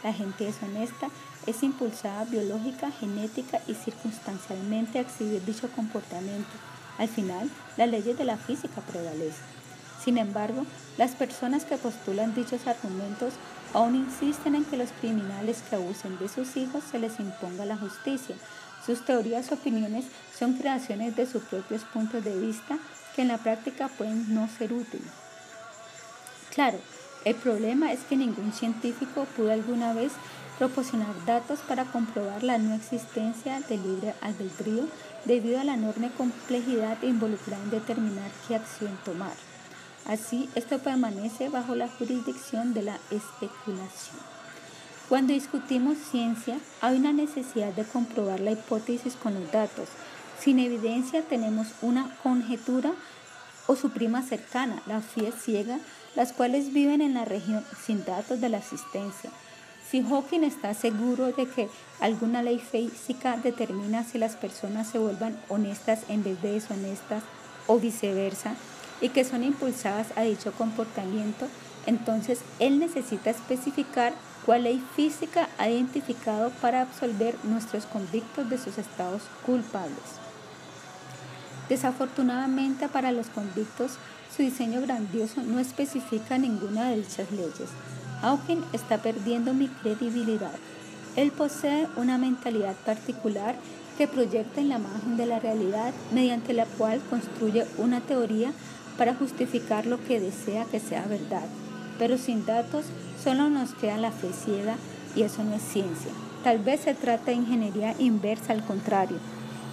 La 0.03 0.13
gente 0.13 0.45
deshonesta 0.45 1.09
es 1.45 1.63
impulsada 1.63 2.25
biológica, 2.25 2.91
genética 2.91 3.61
y 3.67 3.75
circunstancialmente 3.75 4.97
a 4.97 5.01
exhibir 5.01 5.43
dicho 5.45 5.69
comportamiento. 5.71 6.49
Al 6.97 7.07
final, 7.07 7.49
las 7.77 7.89
leyes 7.89 8.17
de 8.17 8.25
la 8.25 8.37
física 8.37 8.81
prevalecen. 8.81 9.53
Sin 10.03 10.17
embargo, 10.17 10.65
las 10.97 11.11
personas 11.11 11.63
que 11.63 11.77
postulan 11.77 12.35
dichos 12.35 12.67
argumentos 12.67 13.33
aún 13.73 13.95
insisten 13.95 14.55
en 14.55 14.65
que 14.65 14.77
los 14.77 14.89
criminales 14.99 15.63
que 15.69 15.75
abusen 15.75 16.19
de 16.19 16.27
sus 16.27 16.57
hijos 16.57 16.83
se 16.91 16.99
les 16.99 17.19
imponga 17.19 17.65
la 17.65 17.77
justicia. 17.77 18.35
Sus 18.85 19.05
teorías 19.05 19.49
o 19.51 19.55
opiniones 19.55 20.05
son 20.37 20.53
creaciones 20.53 21.15
de 21.15 21.25
sus 21.25 21.43
propios 21.43 21.83
puntos 21.85 22.23
de 22.23 22.37
vista 22.37 22.77
que 23.15 23.23
en 23.23 23.29
la 23.29 23.37
práctica 23.37 23.87
pueden 23.87 24.33
no 24.33 24.47
ser 24.47 24.73
útiles. 24.73 25.07
Claro, 26.53 26.79
el 27.25 27.35
problema 27.35 27.91
es 27.91 28.01
que 28.01 28.17
ningún 28.17 28.51
científico 28.53 29.25
pudo 29.35 29.51
alguna 29.51 29.93
vez 29.93 30.11
proporcionar 30.57 31.13
datos 31.25 31.59
para 31.59 31.85
comprobar 31.85 32.43
la 32.43 32.57
no 32.57 32.75
existencia 32.75 33.59
del 33.61 33.81
libre 33.81 34.13
albedrío 34.21 34.87
debido 35.25 35.59
a 35.59 35.63
la 35.63 35.73
enorme 35.73 36.11
complejidad 36.11 37.01
involucrada 37.01 37.63
en 37.63 37.71
determinar 37.71 38.29
qué 38.47 38.55
acción 38.55 38.97
tomar. 39.03 39.33
Así, 40.05 40.49
esto 40.53 40.79
permanece 40.79 41.49
bajo 41.49 41.75
la 41.75 41.87
jurisdicción 41.87 42.73
de 42.73 42.83
la 42.83 42.99
especulación. 43.09 44.17
Cuando 45.07 45.33
discutimos 45.33 45.97
ciencia, 45.97 46.57
hay 46.81 46.97
una 46.97 47.13
necesidad 47.13 47.73
de 47.73 47.83
comprobar 47.83 48.39
la 48.39 48.51
hipótesis 48.51 49.15
con 49.15 49.33
los 49.33 49.51
datos. 49.51 49.87
Sin 50.43 50.59
evidencia 50.59 51.21
tenemos 51.21 51.67
una 51.81 52.13
conjetura 52.21 52.91
o 53.65 53.77
su 53.77 53.91
prima 53.91 54.23
cercana, 54.23 54.83
la 54.87 54.99
fe 54.99 55.31
ciega, 55.31 55.79
las 56.15 56.33
cuales 56.33 56.73
viven 56.73 56.99
en 56.99 57.13
la 57.13 57.23
región 57.23 57.63
sin 57.81 58.03
datos 58.03 58.41
de 58.41 58.49
la 58.49 58.57
existencia. 58.57 59.29
Si 59.89 60.03
Hawking 60.03 60.43
está 60.43 60.73
seguro 60.73 61.31
de 61.31 61.45
que 61.47 61.69
alguna 62.01 62.43
ley 62.43 62.59
física 62.59 63.37
determina 63.37 64.03
si 64.03 64.17
las 64.17 64.35
personas 64.35 64.87
se 64.87 64.99
vuelvan 64.99 65.39
honestas 65.47 66.01
en 66.09 66.25
vez 66.25 66.41
de 66.41 66.51
deshonestas 66.51 67.23
o 67.67 67.79
viceversa, 67.79 68.55
y 68.99 69.09
que 69.09 69.23
son 69.23 69.45
impulsadas 69.45 70.07
a 70.17 70.23
dicho 70.23 70.51
comportamiento, 70.51 71.47
entonces 71.85 72.41
él 72.59 72.79
necesita 72.79 73.29
especificar 73.29 74.13
cuál 74.45 74.63
ley 74.63 74.83
física 74.93 75.47
ha 75.57 75.69
identificado 75.69 76.49
para 76.61 76.81
absolver 76.81 77.37
nuestros 77.43 77.85
convictos 77.85 78.49
de 78.49 78.57
sus 78.57 78.77
estados 78.77 79.21
culpables. 79.45 80.22
Desafortunadamente 81.69 82.87
para 82.89 83.11
los 83.11 83.27
convictos, 83.27 83.93
su 84.35 84.41
diseño 84.41 84.81
grandioso 84.81 85.41
no 85.43 85.59
especifica 85.59 86.37
ninguna 86.37 86.89
de 86.89 86.97
dichas 86.97 87.31
leyes. 87.31 87.69
Hawking 88.21 88.61
está 88.73 88.97
perdiendo 88.97 89.53
mi 89.53 89.67
credibilidad. 89.67 90.53
Él 91.15 91.31
posee 91.31 91.87
una 91.95 92.17
mentalidad 92.17 92.75
particular 92.85 93.55
que 93.97 94.07
proyecta 94.07 94.59
en 94.59 94.69
la 94.69 94.79
imagen 94.79 95.17
de 95.17 95.25
la 95.25 95.39
realidad 95.39 95.93
mediante 96.11 96.53
la 96.53 96.65
cual 96.65 97.01
construye 97.09 97.65
una 97.77 98.01
teoría 98.01 98.51
para 98.97 99.13
justificar 99.13 99.85
lo 99.85 100.03
que 100.03 100.19
desea 100.19 100.65
que 100.65 100.79
sea 100.79 101.05
verdad. 101.05 101.45
Pero 101.99 102.17
sin 102.17 102.45
datos 102.45 102.85
solo 103.23 103.49
nos 103.49 103.73
queda 103.75 103.97
la 103.97 104.11
fe 104.11 104.31
ciega 104.33 104.75
y 105.15 105.21
eso 105.21 105.43
no 105.43 105.55
es 105.55 105.61
ciencia. 105.61 106.11
Tal 106.43 106.59
vez 106.59 106.81
se 106.81 106.93
trata 106.93 107.25
de 107.25 107.33
ingeniería 107.33 107.95
inversa 107.99 108.53
al 108.53 108.65
contrario. 108.65 109.17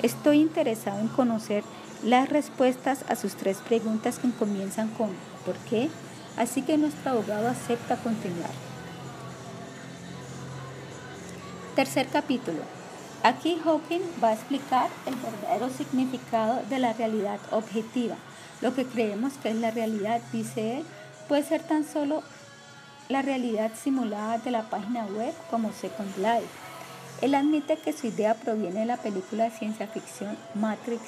Estoy 0.02 0.40
interesado 0.40 0.98
en 1.00 1.08
conocer 1.08 1.62
las 2.02 2.30
respuestas 2.30 3.04
a 3.08 3.16
sus 3.16 3.34
tres 3.34 3.58
preguntas 3.58 4.18
que 4.18 4.30
comienzan 4.30 4.88
con 4.88 5.10
¿por 5.44 5.56
qué? 5.68 5.90
Así 6.38 6.62
que 6.62 6.78
nuestro 6.78 7.10
abogado 7.10 7.48
acepta 7.48 7.96
continuar. 7.96 8.50
Tercer 11.76 12.06
capítulo. 12.08 12.62
Aquí 13.22 13.60
Hawking 13.62 14.00
va 14.22 14.28
a 14.28 14.32
explicar 14.32 14.88
el 15.04 15.14
verdadero 15.16 15.68
significado 15.68 16.62
de 16.70 16.78
la 16.78 16.94
realidad 16.94 17.38
objetiva. 17.50 18.16
Lo 18.62 18.74
que 18.74 18.86
creemos 18.86 19.34
que 19.34 19.50
es 19.50 19.56
la 19.56 19.70
realidad, 19.70 20.22
dice 20.32 20.78
él, 20.78 20.84
puede 21.28 21.42
ser 21.42 21.62
tan 21.62 21.84
solo 21.84 22.22
la 23.10 23.20
realidad 23.20 23.72
simulada 23.74 24.38
de 24.38 24.50
la 24.50 24.62
página 24.70 25.04
web 25.04 25.34
como 25.50 25.72
Second 25.72 26.16
Life. 26.16 26.69
Él 27.20 27.34
admite 27.34 27.76
que 27.76 27.92
su 27.92 28.06
idea 28.06 28.34
proviene 28.34 28.80
de 28.80 28.86
la 28.86 28.96
película 28.96 29.44
de 29.44 29.50
ciencia 29.50 29.86
ficción 29.86 30.36
Matrix, 30.54 31.02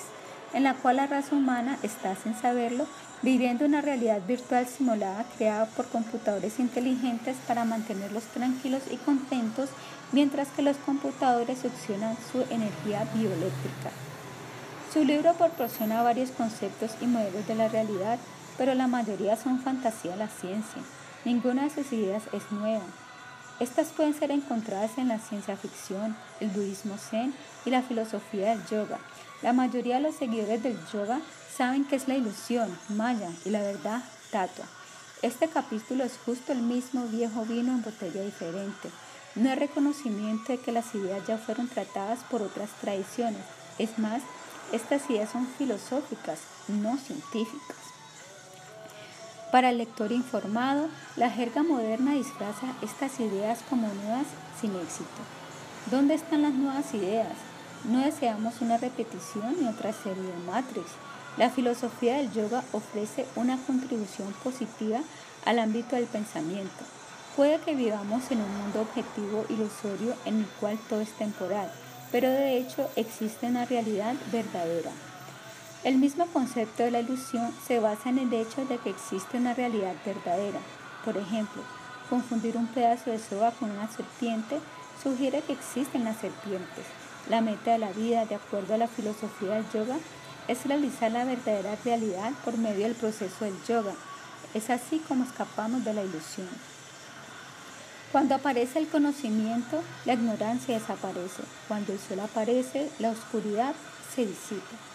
en 0.52 0.64
la 0.64 0.74
cual 0.74 0.96
la 0.96 1.06
raza 1.06 1.34
humana 1.34 1.78
está, 1.82 2.14
sin 2.16 2.34
saberlo, 2.34 2.86
viviendo 3.22 3.64
una 3.64 3.80
realidad 3.80 4.20
virtual 4.26 4.66
simulada 4.66 5.24
creada 5.36 5.66
por 5.66 5.86
computadores 5.86 6.58
inteligentes 6.58 7.36
para 7.46 7.64
mantenerlos 7.64 8.24
tranquilos 8.24 8.82
y 8.90 8.96
contentos 8.96 9.70
mientras 10.10 10.48
que 10.48 10.62
los 10.62 10.76
computadores 10.76 11.60
succionan 11.60 12.16
su 12.30 12.42
energía 12.52 13.06
bioeléctrica. 13.14 13.90
Su 14.92 15.04
libro 15.04 15.32
proporciona 15.34 16.02
varios 16.02 16.30
conceptos 16.32 16.90
y 17.00 17.06
modelos 17.06 17.46
de 17.46 17.54
la 17.54 17.68
realidad, 17.68 18.18
pero 18.58 18.74
la 18.74 18.88
mayoría 18.88 19.36
son 19.36 19.60
fantasía 19.60 20.12
de 20.12 20.18
la 20.18 20.28
ciencia. 20.28 20.82
Ninguna 21.24 21.62
de 21.62 21.70
sus 21.70 21.92
ideas 21.92 22.24
es 22.32 22.42
nueva. 22.50 22.84
Estas 23.60 23.88
pueden 23.88 24.14
ser 24.14 24.30
encontradas 24.30 24.98
en 24.98 25.08
la 25.08 25.18
ciencia 25.18 25.56
ficción, 25.56 26.16
el 26.40 26.48
budismo 26.48 26.96
zen 26.98 27.34
y 27.64 27.70
la 27.70 27.82
filosofía 27.82 28.50
del 28.50 28.66
yoga. 28.66 28.98
La 29.42 29.52
mayoría 29.52 29.96
de 29.96 30.02
los 30.02 30.16
seguidores 30.16 30.62
del 30.62 30.78
yoga 30.92 31.20
saben 31.56 31.84
que 31.84 31.96
es 31.96 32.08
la 32.08 32.14
ilusión, 32.14 32.76
maya 32.88 33.30
y 33.44 33.50
la 33.50 33.60
verdad, 33.60 34.02
tatua. 34.30 34.66
Este 35.22 35.48
capítulo 35.48 36.02
es 36.02 36.18
justo 36.24 36.52
el 36.52 36.62
mismo 36.62 37.06
viejo 37.06 37.44
vino 37.44 37.72
en 37.72 37.82
botella 37.82 38.22
diferente. 38.22 38.90
No 39.36 39.50
es 39.50 39.58
reconocimiento 39.58 40.52
de 40.52 40.58
que 40.58 40.72
las 40.72 40.94
ideas 40.94 41.26
ya 41.26 41.38
fueron 41.38 41.68
tratadas 41.68 42.20
por 42.30 42.42
otras 42.42 42.70
tradiciones. 42.80 43.42
Es 43.78 43.98
más, 43.98 44.22
estas 44.72 45.08
ideas 45.10 45.30
son 45.30 45.46
filosóficas, 45.46 46.40
no 46.66 46.98
científicas. 46.98 47.81
Para 49.52 49.68
el 49.68 49.76
lector 49.76 50.12
informado, 50.12 50.88
la 51.14 51.28
jerga 51.28 51.62
moderna 51.62 52.14
disfraza 52.14 52.68
estas 52.80 53.20
ideas 53.20 53.58
como 53.68 53.86
nuevas 53.86 54.26
sin 54.58 54.74
éxito. 54.76 55.20
¿Dónde 55.90 56.14
están 56.14 56.40
las 56.40 56.54
nuevas 56.54 56.94
ideas? 56.94 57.36
No 57.84 58.02
deseamos 58.02 58.62
una 58.62 58.78
repetición 58.78 59.54
ni 59.60 59.68
otra 59.68 59.92
serie 59.92 60.22
de 60.22 60.50
Matrix. 60.50 60.86
La 61.36 61.50
filosofía 61.50 62.16
del 62.16 62.32
yoga 62.32 62.64
ofrece 62.72 63.26
una 63.36 63.58
contribución 63.58 64.32
positiva 64.42 65.00
al 65.44 65.58
ámbito 65.58 65.96
del 65.96 66.06
pensamiento. 66.06 66.84
Puede 67.36 67.58
que 67.58 67.74
vivamos 67.74 68.30
en 68.30 68.40
un 68.40 68.56
mundo 68.56 68.80
objetivo 68.80 69.44
ilusorio 69.50 70.14
en 70.24 70.38
el 70.38 70.46
cual 70.60 70.78
todo 70.88 71.02
es 71.02 71.12
temporal, 71.18 71.70
pero 72.10 72.30
de 72.30 72.56
hecho 72.56 72.88
existe 72.96 73.48
una 73.48 73.66
realidad 73.66 74.14
verdadera. 74.32 74.92
El 75.84 75.96
mismo 75.98 76.26
concepto 76.26 76.84
de 76.84 76.92
la 76.92 77.00
ilusión 77.00 77.52
se 77.66 77.80
basa 77.80 78.08
en 78.08 78.18
el 78.18 78.32
hecho 78.32 78.64
de 78.66 78.78
que 78.78 78.90
existe 78.90 79.36
una 79.36 79.52
realidad 79.52 79.96
verdadera. 80.06 80.60
Por 81.04 81.16
ejemplo, 81.16 81.60
confundir 82.08 82.56
un 82.56 82.68
pedazo 82.68 83.10
de 83.10 83.18
soga 83.18 83.50
con 83.50 83.68
una 83.68 83.90
serpiente 83.90 84.60
sugiere 85.02 85.42
que 85.42 85.54
existen 85.54 86.04
las 86.04 86.18
serpientes. 86.18 86.86
La 87.28 87.40
meta 87.40 87.72
de 87.72 87.78
la 87.78 87.90
vida, 87.90 88.26
de 88.26 88.36
acuerdo 88.36 88.74
a 88.74 88.78
la 88.78 88.86
filosofía 88.86 89.54
del 89.54 89.68
yoga, 89.72 89.96
es 90.46 90.64
realizar 90.66 91.10
la 91.10 91.24
verdadera 91.24 91.76
realidad 91.84 92.30
por 92.44 92.56
medio 92.58 92.84
del 92.84 92.94
proceso 92.94 93.44
del 93.44 93.60
yoga. 93.66 93.94
Es 94.54 94.70
así 94.70 95.00
como 95.08 95.24
escapamos 95.24 95.84
de 95.84 95.94
la 95.94 96.04
ilusión. 96.04 96.48
Cuando 98.12 98.36
aparece 98.36 98.78
el 98.78 98.86
conocimiento, 98.86 99.82
la 100.04 100.12
ignorancia 100.12 100.78
desaparece. 100.78 101.42
Cuando 101.66 101.92
el 101.92 101.98
sol 101.98 102.20
aparece, 102.20 102.88
la 103.00 103.10
oscuridad 103.10 103.74
se 104.14 104.26
disipa. 104.26 104.91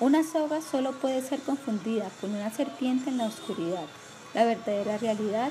Una 0.00 0.24
soga 0.24 0.62
solo 0.62 0.92
puede 0.92 1.20
ser 1.20 1.40
confundida 1.40 2.08
con 2.22 2.34
una 2.34 2.50
serpiente 2.50 3.10
en 3.10 3.18
la 3.18 3.26
oscuridad. 3.26 3.84
La 4.32 4.44
verdadera 4.44 4.96
realidad 4.96 5.50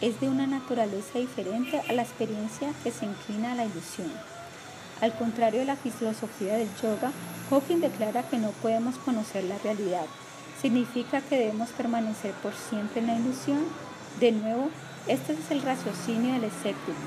es 0.00 0.20
de 0.20 0.28
una 0.28 0.48
naturaleza 0.48 1.20
diferente 1.20 1.80
a 1.88 1.92
la 1.92 2.02
experiencia 2.02 2.72
que 2.82 2.90
se 2.90 3.04
inclina 3.04 3.52
a 3.52 3.54
la 3.54 3.66
ilusión. 3.66 4.10
Al 5.00 5.16
contrario 5.16 5.60
de 5.60 5.66
la 5.66 5.76
filosofía 5.76 6.56
del 6.56 6.74
yoga, 6.82 7.12
Hawking 7.50 7.80
declara 7.80 8.24
que 8.24 8.36
no 8.36 8.50
podemos 8.62 8.96
conocer 8.96 9.44
la 9.44 9.58
realidad. 9.58 10.06
¿Significa 10.60 11.20
que 11.20 11.38
debemos 11.38 11.68
permanecer 11.68 12.32
por 12.42 12.52
siempre 12.68 13.00
en 13.00 13.06
la 13.06 13.16
ilusión? 13.16 13.60
De 14.18 14.32
nuevo, 14.32 14.70
este 15.06 15.34
es 15.34 15.50
el 15.52 15.62
raciocinio 15.62 16.32
del 16.32 16.44
escéptico. 16.44 16.98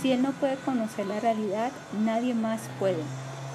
Si 0.00 0.10
él 0.10 0.22
no 0.22 0.32
puede 0.32 0.56
conocer 0.56 1.04
la 1.04 1.20
realidad, 1.20 1.70
nadie 2.02 2.32
más 2.32 2.62
puede. 2.78 3.02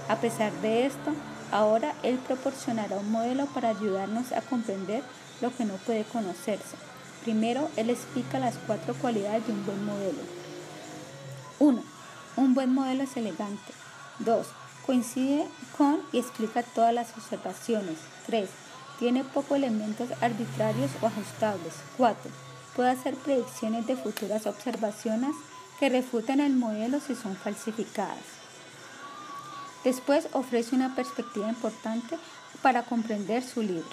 A 0.07 0.17
pesar 0.17 0.51
de 0.61 0.85
esto, 0.85 1.13
ahora 1.51 1.93
él 2.03 2.17
proporcionará 2.19 2.97
un 2.97 3.11
modelo 3.11 3.45
para 3.47 3.69
ayudarnos 3.69 4.31
a 4.31 4.41
comprender 4.41 5.03
lo 5.41 5.55
que 5.55 5.65
no 5.65 5.75
puede 5.75 6.03
conocerse. 6.03 6.75
Primero, 7.23 7.69
él 7.75 7.89
explica 7.89 8.39
las 8.39 8.55
cuatro 8.65 8.93
cualidades 8.95 9.45
de 9.45 9.53
un 9.53 9.65
buen 9.65 9.85
modelo. 9.85 10.19
1. 11.59 11.83
Un 12.37 12.53
buen 12.53 12.73
modelo 12.73 13.03
es 13.03 13.17
elegante. 13.17 13.73
2. 14.19 14.47
Coincide 14.85 15.47
con 15.77 15.99
y 16.11 16.19
explica 16.19 16.63
todas 16.63 16.93
las 16.93 17.15
observaciones. 17.17 17.97
3. 18.27 18.49
Tiene 18.99 19.23
pocos 19.23 19.57
elementos 19.57 20.09
arbitrarios 20.21 20.91
o 21.01 21.07
ajustables. 21.07 21.73
4 21.97 22.49
puede 22.79 22.91
hacer 22.91 23.15
predicciones 23.15 23.85
de 23.87 23.97
futuras 23.97 24.47
observaciones 24.47 25.35
que 25.81 25.89
refuten 25.89 26.39
el 26.39 26.55
modelo 26.55 27.01
si 27.01 27.13
son 27.13 27.35
falsificadas. 27.35 28.38
Después 29.83 30.27
ofrece 30.33 30.75
una 30.75 30.95
perspectiva 30.95 31.47
importante 31.47 32.17
para 32.61 32.83
comprender 32.83 33.43
su 33.43 33.61
libro. 33.61 33.83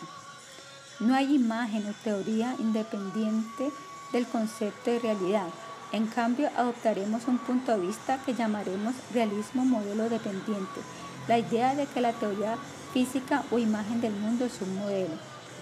No 1.00 1.14
hay 1.14 1.34
imagen 1.34 1.86
o 1.88 1.94
teoría 2.02 2.54
independiente 2.58 3.70
del 4.12 4.26
concepto 4.26 4.90
de 4.90 4.98
realidad. 4.98 5.48
En 5.92 6.06
cambio, 6.06 6.50
adoptaremos 6.56 7.28
un 7.28 7.38
punto 7.38 7.72
de 7.72 7.86
vista 7.86 8.18
que 8.24 8.34
llamaremos 8.34 8.94
realismo 9.12 9.64
modelo 9.64 10.08
dependiente, 10.08 10.80
la 11.28 11.38
idea 11.38 11.74
de 11.74 11.86
que 11.86 12.00
la 12.00 12.12
teoría 12.12 12.56
física 12.92 13.44
o 13.50 13.58
imagen 13.58 14.00
del 14.00 14.12
mundo 14.12 14.46
es 14.46 14.60
un 14.60 14.74
modelo 14.76 15.16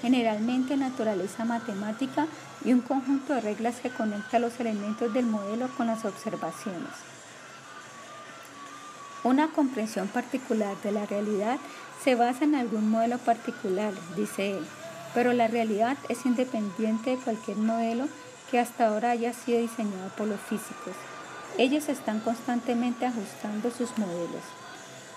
generalmente 0.05 0.77
naturaleza 0.77 1.47
matemática 1.47 2.27
y 2.63 2.75
un 2.75 2.83
conjunto 2.83 3.33
de 3.33 3.41
reglas 3.41 3.77
que 3.77 3.89
conecta 3.89 4.39
los 4.39 4.61
elementos 4.61 5.15
del 5.15 5.25
modelo 5.25 5.67
con 5.79 5.87
las 5.87 6.05
observaciones. 6.05 7.13
Una 9.25 9.49
comprensión 9.49 10.07
particular 10.09 10.77
de 10.83 10.93
la 10.93 11.07
realidad 11.07 11.59
se 12.03 12.15
basa 12.15 12.45
en 12.45 12.55
algún 12.55 12.91
modelo 12.91 13.17
particular, 13.17 13.95
dice 14.17 14.59
él, 14.59 14.67
pero 15.15 15.33
la 15.33 15.49
realidad 15.49 15.97
es 16.11 16.27
independiente 16.27 17.17
de 17.17 17.17
cualquier 17.17 17.57
modelo 17.57 18.07
que 18.51 18.59
hasta 18.59 18.87
ahora 18.87 19.13
haya 19.13 19.33
sido 19.33 19.61
diseñado 19.61 20.11
por 20.19 20.27
los 20.27 20.39
físicos. 20.41 20.93
Ellos 21.57 21.89
están 21.89 22.21
constantemente 22.21 23.07
ajustando 23.07 23.71
sus 23.71 23.97
modelos. 23.97 24.43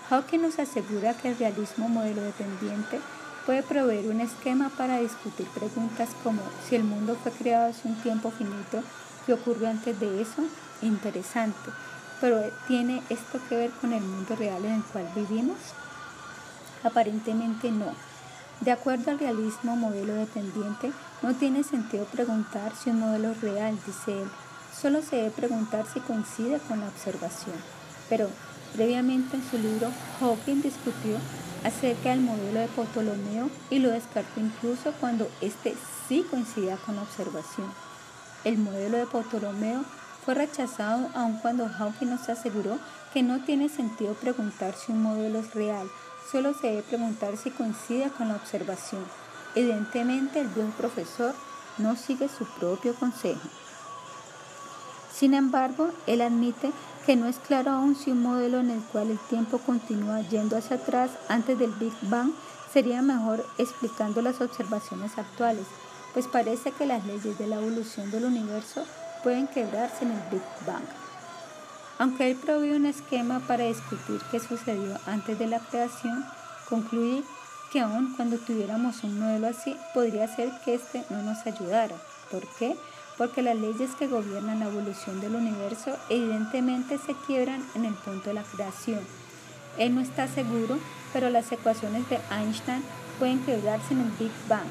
Hawking 0.08 0.40
nos 0.40 0.58
asegura 0.58 1.12
que 1.12 1.28
el 1.28 1.38
realismo 1.38 1.90
modelo 1.90 2.22
dependiente 2.22 3.00
puede 3.44 3.62
proveer 3.62 4.06
un 4.06 4.22
esquema 4.22 4.70
para 4.70 5.00
discutir 5.00 5.46
preguntas 5.48 6.08
como 6.24 6.40
si 6.66 6.76
el 6.76 6.84
mundo 6.84 7.14
fue 7.22 7.30
creado 7.32 7.66
hace 7.66 7.86
un 7.86 7.96
tiempo 7.96 8.30
finito, 8.30 8.82
¿qué 9.26 9.34
ocurrió 9.34 9.68
antes 9.68 10.00
de 10.00 10.22
eso? 10.22 10.44
Interesante. 10.80 11.70
Pero 12.20 12.42
¿tiene 12.66 13.02
esto 13.08 13.38
que 13.48 13.56
ver 13.56 13.70
con 13.70 13.92
el 13.92 14.02
mundo 14.02 14.34
real 14.36 14.64
en 14.64 14.74
el 14.74 14.82
cual 14.82 15.08
vivimos? 15.14 15.58
Aparentemente 16.82 17.70
no. 17.70 17.94
De 18.60 18.72
acuerdo 18.72 19.12
al 19.12 19.20
realismo 19.20 19.76
modelo 19.76 20.14
dependiente, 20.14 20.92
no 21.22 21.34
tiene 21.34 21.62
sentido 21.62 22.06
preguntar 22.06 22.72
si 22.74 22.90
un 22.90 22.98
modelo 22.98 23.34
real, 23.40 23.78
dice 23.86 24.22
él. 24.22 24.28
Solo 24.80 25.00
se 25.02 25.16
debe 25.16 25.30
preguntar 25.30 25.86
si 25.92 26.00
coincide 26.00 26.58
con 26.66 26.80
la 26.80 26.88
observación. 26.88 27.56
Pero 28.08 28.28
previamente 28.74 29.36
en 29.36 29.48
su 29.48 29.58
libro, 29.58 29.90
Hawking 30.18 30.62
discutió 30.62 31.18
acerca 31.64 32.10
del 32.10 32.20
modelo 32.20 32.60
de 32.60 32.68
Ptolomeo 32.68 33.50
y 33.70 33.78
lo 33.78 33.90
descartó 33.90 34.40
incluso 34.40 34.92
cuando 35.00 35.28
éste 35.40 35.76
sí 36.08 36.26
coincidía 36.28 36.76
con 36.78 36.96
la 36.96 37.02
observación. 37.02 37.68
El 38.44 38.58
modelo 38.58 38.98
de 38.98 39.06
Ptolomeo 39.06 39.84
fue 40.28 40.34
rechazado 40.34 41.08
aun 41.14 41.38
cuando 41.38 41.66
Hawking 41.70 42.10
nos 42.10 42.28
aseguró 42.28 42.78
que 43.14 43.22
no 43.22 43.40
tiene 43.40 43.70
sentido 43.70 44.12
preguntar 44.12 44.74
si 44.74 44.92
un 44.92 45.02
modelo 45.02 45.38
es 45.38 45.54
real, 45.54 45.88
solo 46.30 46.52
se 46.52 46.66
debe 46.66 46.82
preguntar 46.82 47.38
si 47.38 47.50
coincide 47.50 48.10
con 48.10 48.28
la 48.28 48.34
observación. 48.34 49.02
Evidentemente 49.54 50.40
el 50.40 50.48
viejo 50.48 50.68
profesor 50.76 51.34
no 51.78 51.96
sigue 51.96 52.28
su 52.28 52.44
propio 52.60 52.94
consejo. 52.94 53.40
Sin 55.10 55.32
embargo, 55.32 55.92
él 56.06 56.20
admite 56.20 56.72
que 57.06 57.16
no 57.16 57.26
es 57.26 57.38
claro 57.38 57.70
aún 57.70 57.96
si 57.96 58.10
un 58.10 58.22
modelo 58.22 58.58
en 58.60 58.68
el 58.68 58.82
cual 58.82 59.10
el 59.10 59.18
tiempo 59.30 59.56
continúa 59.56 60.20
yendo 60.20 60.58
hacia 60.58 60.76
atrás 60.76 61.10
antes 61.30 61.58
del 61.58 61.70
Big 61.70 61.94
Bang 62.02 62.32
sería 62.70 63.00
mejor 63.00 63.46
explicando 63.56 64.20
las 64.20 64.42
observaciones 64.42 65.16
actuales, 65.16 65.64
pues 66.12 66.26
parece 66.26 66.70
que 66.72 66.84
las 66.84 67.06
leyes 67.06 67.38
de 67.38 67.46
la 67.46 67.56
evolución 67.56 68.10
del 68.10 68.26
universo 68.26 68.84
pueden 69.28 69.46
quebrarse 69.46 70.06
en 70.06 70.12
el 70.12 70.20
Big 70.30 70.40
Bang. 70.66 70.86
Aunque 71.98 72.30
él 72.30 72.36
provee 72.38 72.70
un 72.70 72.86
esquema 72.86 73.40
para 73.40 73.64
discutir 73.64 74.22
qué 74.30 74.40
sucedió 74.40 74.98
antes 75.04 75.38
de 75.38 75.46
la 75.46 75.60
creación, 75.60 76.24
concluye 76.66 77.22
que 77.70 77.80
aun 77.80 78.14
cuando 78.16 78.38
tuviéramos 78.38 79.04
un 79.04 79.20
modelo 79.20 79.48
así, 79.48 79.76
podría 79.92 80.34
ser 80.34 80.50
que 80.64 80.76
éste 80.76 81.04
no 81.10 81.22
nos 81.22 81.46
ayudara. 81.46 81.94
¿Por 82.30 82.40
qué? 82.58 82.74
Porque 83.18 83.42
las 83.42 83.56
leyes 83.56 83.90
que 83.98 84.06
gobiernan 84.06 84.60
la 84.60 84.68
evolución 84.68 85.20
del 85.20 85.34
universo 85.34 85.98
evidentemente 86.08 86.96
se 86.96 87.12
quiebran 87.26 87.62
en 87.74 87.84
el 87.84 87.92
punto 87.92 88.30
de 88.30 88.34
la 88.34 88.44
creación. 88.44 89.00
Él 89.76 89.94
no 89.94 90.00
está 90.00 90.26
seguro, 90.26 90.78
pero 91.12 91.28
las 91.28 91.52
ecuaciones 91.52 92.08
de 92.08 92.18
Einstein 92.30 92.82
pueden 93.18 93.44
quebrarse 93.44 93.92
en 93.92 94.00
el 94.00 94.10
Big 94.18 94.32
Bang. 94.48 94.68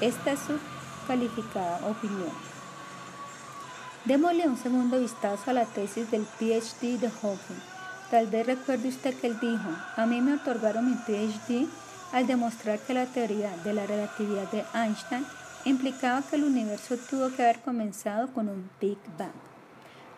Esta 0.00 0.30
es 0.30 0.38
su 0.38 0.60
calificada 1.08 1.80
opinión. 1.84 2.55
Démosle 4.06 4.46
un 4.46 4.56
segundo 4.56 5.00
vistazo 5.00 5.50
a 5.50 5.52
la 5.52 5.64
tesis 5.64 6.08
del 6.12 6.24
PhD 6.38 6.96
de 7.00 7.10
Hawking. 7.10 7.60
Tal 8.08 8.28
vez 8.28 8.46
recuerde 8.46 8.88
usted 8.88 9.18
que 9.18 9.26
él 9.26 9.40
dijo, 9.40 9.68
a 9.96 10.06
mí 10.06 10.20
me 10.20 10.34
otorgaron 10.34 10.88
mi 10.88 10.94
PhD 10.94 11.66
al 12.12 12.28
demostrar 12.28 12.78
que 12.78 12.94
la 12.94 13.06
teoría 13.06 13.56
de 13.64 13.72
la 13.72 13.84
relatividad 13.84 14.48
de 14.52 14.64
Einstein 14.74 15.26
implicaba 15.64 16.22
que 16.22 16.36
el 16.36 16.44
universo 16.44 16.96
tuvo 17.10 17.34
que 17.34 17.42
haber 17.42 17.58
comenzado 17.62 18.32
con 18.32 18.48
un 18.48 18.70
Big 18.80 18.98
Bang. 19.18 19.32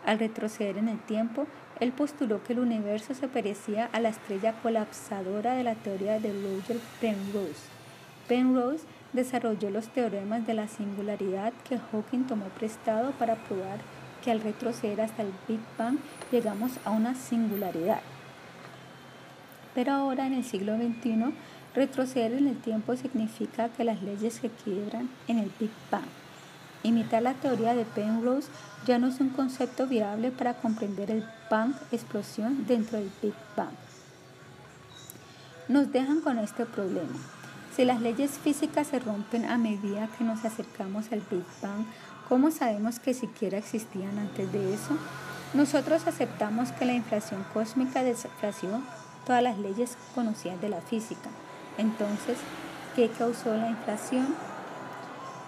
Al 0.05 0.19
retroceder 0.19 0.77
en 0.77 0.89
el 0.89 1.01
tiempo, 1.01 1.47
él 1.81 1.93
postuló 1.93 2.45
que 2.45 2.53
el 2.53 2.59
universo 2.59 3.15
se 3.15 3.27
parecía 3.27 3.89
a 3.95 4.01
la 4.01 4.11
estrella 4.11 4.53
colapsadora 4.63 5.55
de 5.55 5.65
la 5.65 5.77
teoría 5.77 6.21
de 6.21 6.35
Roger 6.35 6.79
Penrose. 7.01 7.65
Penrose 8.29 8.85
desarrolló 9.13 9.71
los 9.71 9.89
teoremas 9.89 10.47
de 10.47 10.55
la 10.55 10.69
singularidad 10.69 11.53
que 11.69 11.79
Hawking 11.79 12.25
tomó 12.25 12.47
prestado 12.47 13.13
para 13.13 13.37
probar 13.37 13.79
que 14.23 14.31
al 14.31 14.41
retroceder 14.41 15.01
hasta 15.01 15.23
el 15.23 15.33
Big 15.47 15.61
Bang 15.79 15.99
llegamos 16.31 16.73
a 16.85 16.91
una 16.91 17.15
singularidad. 17.15 18.01
Pero 19.75 19.93
ahora 19.93 20.27
en 20.27 20.35
el 20.35 20.45
siglo 20.45 20.77
XXI, 20.77 21.33
retroceder 21.75 22.33
en 22.33 22.49
el 22.49 22.57
tiempo 22.59 22.97
significa 22.97 23.69
que 23.69 23.85
las 23.85 24.03
leyes 24.03 24.35
se 24.35 24.51
quiebran 24.51 25.09
en 25.29 25.39
el 25.39 25.51
Big 25.59 25.71
Bang. 25.91 26.09
Imitar 26.83 27.23
la 27.23 27.35
teoría 27.35 27.75
de 27.75 27.85
Penrose 27.85 28.49
ya 28.87 28.99
no 28.99 29.09
es 29.09 29.21
un 29.21 29.31
concepto 29.31 29.87
viable 29.87 30.31
para 30.31 30.55
comprender 30.55 31.11
el 31.11 31.25
Bang 31.51 31.75
explosión 31.93 32.67
dentro 32.67 32.99
del 32.99 33.11
Big 33.23 33.35
Bang. 33.57 33.75
Nos 35.69 35.93
dejan 35.93 36.21
con 36.21 36.39
este 36.39 36.65
problema. 36.67 37.38
Si 37.79 37.85
las 37.85 38.01
leyes 38.01 38.33
físicas 38.33 38.89
se 38.89 38.99
rompen 38.99 39.45
a 39.45 39.57
medida 39.57 40.09
que 40.19 40.25
nos 40.25 40.45
acercamos 40.45 41.13
al 41.13 41.21
Big 41.31 41.45
Bang, 41.63 41.87
¿cómo 42.29 42.51
sabemos 42.51 42.99
que 42.99 43.15
siquiera 43.15 43.57
existían 43.57 44.19
antes 44.19 44.51
de 44.51 44.75
eso? 44.75 44.99
Nosotros 45.55 46.09
aceptamos 46.09 46.73
que 46.73 46.87
la 46.87 46.95
inflación 46.95 47.45
cósmica 47.55 48.03
desplació 48.03 48.83
todas 49.25 49.45
las 49.45 49.59
leyes 49.59 49.97
conocidas 50.13 50.61
de 50.61 50.71
la 50.71 50.81
física. 50.81 51.31
Entonces, 51.77 52.39
¿qué 52.97 53.11
causó 53.11 53.55
la 53.55 53.71
inflación? 53.71 54.27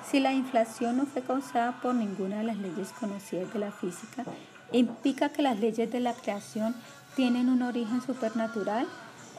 Si 0.08 0.20
la 0.20 0.32
inflación 0.32 0.98
no 0.98 1.06
fue 1.06 1.22
causada 1.22 1.80
por 1.80 1.96
ninguna 1.96 2.38
de 2.38 2.44
las 2.44 2.58
leyes 2.58 2.92
conocidas 3.00 3.52
de 3.52 3.58
la 3.58 3.72
física, 3.72 4.22
¿implica 4.70 5.30
que 5.30 5.42
las 5.42 5.58
leyes 5.58 5.90
de 5.90 5.98
la 5.98 6.14
creación 6.14 6.76
tienen 7.16 7.48
un 7.48 7.62
origen 7.62 8.00
supernatural? 8.00 8.86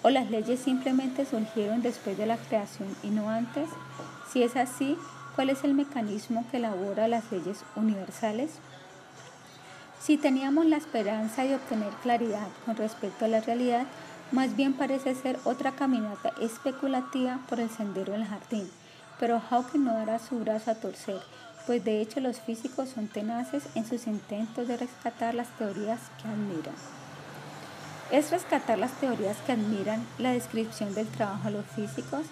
¿O 0.03 0.09
las 0.09 0.31
leyes 0.31 0.59
simplemente 0.59 1.25
surgieron 1.25 1.83
después 1.83 2.17
de 2.17 2.25
la 2.25 2.37
creación 2.37 2.89
y 3.03 3.09
no 3.09 3.29
antes? 3.29 3.69
Si 4.31 4.41
es 4.41 4.55
así, 4.55 4.97
¿cuál 5.35 5.51
es 5.51 5.63
el 5.63 5.75
mecanismo 5.75 6.43
que 6.49 6.57
elabora 6.57 7.07
las 7.07 7.31
leyes 7.31 7.63
universales? 7.75 8.53
Si 9.99 10.17
teníamos 10.17 10.65
la 10.65 10.77
esperanza 10.77 11.43
de 11.43 11.55
obtener 11.55 11.93
claridad 12.01 12.47
con 12.65 12.75
respecto 12.77 13.25
a 13.25 13.27
la 13.27 13.41
realidad, 13.41 13.85
más 14.31 14.55
bien 14.55 14.73
parece 14.73 15.13
ser 15.13 15.37
otra 15.43 15.73
caminata 15.73 16.33
especulativa 16.41 17.39
por 17.47 17.59
el 17.59 17.69
sendero 17.69 18.13
del 18.13 18.25
jardín. 18.25 18.67
Pero 19.19 19.39
Hawking 19.39 19.83
no 19.83 19.93
dará 19.93 20.17
su 20.17 20.39
brazo 20.39 20.71
a 20.71 20.75
torcer, 20.75 21.21
pues 21.67 21.83
de 21.85 22.01
hecho 22.01 22.19
los 22.21 22.39
físicos 22.39 22.89
son 22.89 23.07
tenaces 23.07 23.65
en 23.75 23.85
sus 23.85 24.07
intentos 24.07 24.67
de 24.67 24.77
rescatar 24.77 25.35
las 25.35 25.49
teorías 25.59 25.99
que 26.19 26.27
admiran 26.27 27.00
es 28.11 28.29
rescatar 28.29 28.77
las 28.77 28.91
teorías 28.93 29.37
que 29.45 29.53
admiran 29.53 30.05
la 30.17 30.31
descripción 30.31 30.93
del 30.93 31.07
trabajo 31.07 31.45
de 31.45 31.51
los 31.51 31.65
físicos. 31.65 32.25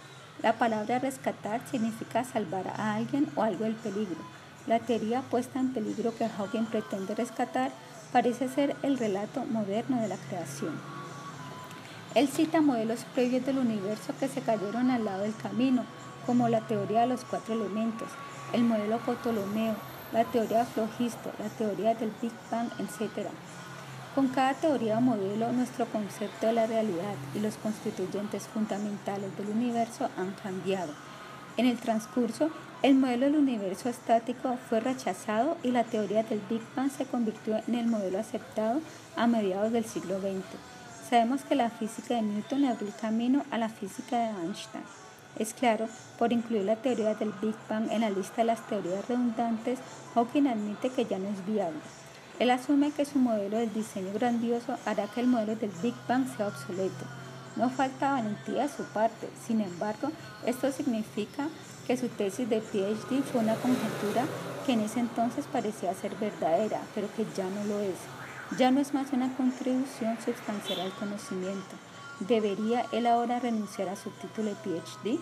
La 0.44 0.54
palabra 0.54 1.00
rescatar 1.00 1.62
significa 1.72 2.24
salvar 2.24 2.68
a 2.68 2.96
alguien 2.96 3.28
o 3.36 3.44
algo 3.44 3.64
del 3.64 3.76
peligro. 3.76 4.18
La 4.68 4.80
teoría 4.80 5.22
puesta 5.22 5.60
en 5.60 5.74
peligro 5.74 6.14
que 6.16 6.28
Hawking 6.28 6.66
pretende 6.66 7.16
rescatar 7.16 7.72
parece 8.12 8.50
ser 8.50 8.76
el 8.84 8.98
relato 8.98 9.46
moderno 9.46 10.02
de 10.02 10.10
la 10.10 10.18
creación. 10.18 10.74
Él 12.16 12.28
cita 12.28 12.62
modelos 12.62 13.06
previos 13.14 13.46
del 13.46 13.60
universo 13.60 14.14
que 14.20 14.28
se 14.28 14.42
cayeron 14.42 14.92
al 14.92 15.06
lado 15.06 15.24
del 15.24 15.36
camino, 15.36 15.86
como 16.26 16.50
la 16.50 16.62
teoría 16.62 17.02
de 17.02 17.08
los 17.08 17.24
cuatro 17.24 17.54
elementos, 17.54 18.10
el 18.52 18.64
modelo 18.64 18.98
Ptolomeo, 19.00 19.76
la 20.12 20.26
teoría 20.26 20.60
de 20.60 20.66
Flogisto, 20.66 21.32
la 21.40 21.50
teoría 21.50 21.94
del 21.96 22.12
Big 22.22 22.32
Bang, 22.52 22.70
etc. 22.80 23.30
Con 24.16 24.28
cada 24.30 24.56
teoría 24.56 24.98
o 24.98 25.02
modelo, 25.02 25.52
nuestro 25.52 25.86
concepto 25.86 26.48
de 26.48 26.54
la 26.54 26.66
realidad 26.66 27.16
y 27.36 27.40
los 27.40 27.58
constituyentes 27.58 28.48
fundamentales 28.48 29.38
del 29.38 29.50
universo 29.50 30.10
han 30.18 30.32
cambiado. 30.32 30.94
En 31.58 31.68
el 31.68 31.78
transcurso, 31.78 32.50
el 32.82 32.96
modelo 32.96 33.28
del 33.28 33.36
universo 33.36 33.88
estático 33.88 34.58
fue 34.68 34.80
rechazado 34.80 35.58
y 35.62 35.72
la 35.72 35.84
teoría 35.84 36.24
del 36.24 36.42
Big 36.50 36.62
Bang 36.76 36.90
se 36.90 37.06
convirtió 37.06 37.62
en 37.68 37.76
el 37.76 37.86
modelo 37.86 38.18
aceptado 38.18 38.82
a 39.16 39.28
mediados 39.28 39.72
del 39.72 39.86
siglo 39.86 40.20
XX. 40.20 40.44
Sabemos 41.08 41.42
que 41.42 41.56
la 41.56 41.70
física 41.70 42.16
de 42.16 42.24
Newton 42.24 42.66
abrió 42.66 42.88
el 42.88 42.96
camino 42.96 43.44
a 43.52 43.58
la 43.58 43.70
física 43.70 44.18
de 44.18 44.30
Einstein. 44.42 44.84
Es 45.38 45.54
claro, 45.54 45.88
por 46.18 46.34
incluir 46.34 46.64
la 46.64 46.78
teoría 46.78 47.14
del 47.14 47.32
Big 47.42 47.56
Bang 47.70 47.92
en 47.92 48.02
la 48.02 48.10
lista 48.10 48.38
de 48.38 48.46
las 48.46 48.66
teorías 48.68 49.08
redundantes, 49.08 49.80
Hawking 50.16 50.48
admite 50.48 50.90
que 50.90 51.06
ya 51.06 51.20
no 51.20 51.30
es 51.30 51.46
viable. 51.46 51.80
Él 52.40 52.52
asume 52.52 52.92
que 52.92 53.04
su 53.04 53.20
modelo 53.20 53.58
de 53.58 53.68
diseño 53.68 54.14
grandioso 54.14 54.78
hará 54.86 55.08
que 55.08 55.20
el 55.20 55.28
modelo 55.28 55.58
del 55.58 55.72
Big 55.84 55.94
Bang 56.08 56.26
sea 56.36 56.48
obsoleto. 56.48 57.06
No 57.58 57.70
falta 57.70 58.14
valentía 58.14 58.64
de 58.64 58.70
su 58.70 58.84
parte, 58.84 59.28
sin 59.46 59.60
embargo, 59.60 60.10
esto 60.46 60.72
significa 60.72 61.50
que 61.86 61.98
su 61.98 62.08
tesis 62.08 62.50
de 62.50 62.62
PhD 62.62 63.24
fue 63.24 63.42
una 63.42 63.56
conjetura 63.56 64.24
que 64.66 64.74
en 64.74 64.82
ese 64.82 65.02
entonces 65.02 65.46
parecía 65.52 65.94
ser 65.94 66.16
verdadera, 66.16 66.80
pero 66.96 67.10
que 67.18 67.26
ya 67.36 67.50
no 67.50 67.66
lo 67.66 67.80
es. 67.80 67.98
Ya 68.58 68.72
no 68.72 68.80
es 68.80 68.94
más 68.94 69.12
una 69.12 69.36
contribución 69.36 70.18
sustancial 70.24 70.80
al 70.80 70.94
conocimiento. 70.94 71.76
¿Debería 72.22 72.86
él 72.94 73.06
ahora 73.06 73.40
renunciar 73.40 73.90
a 73.90 73.96
su 73.98 74.12
título 74.12 74.52
de 74.52 74.56
PhD? 74.56 75.20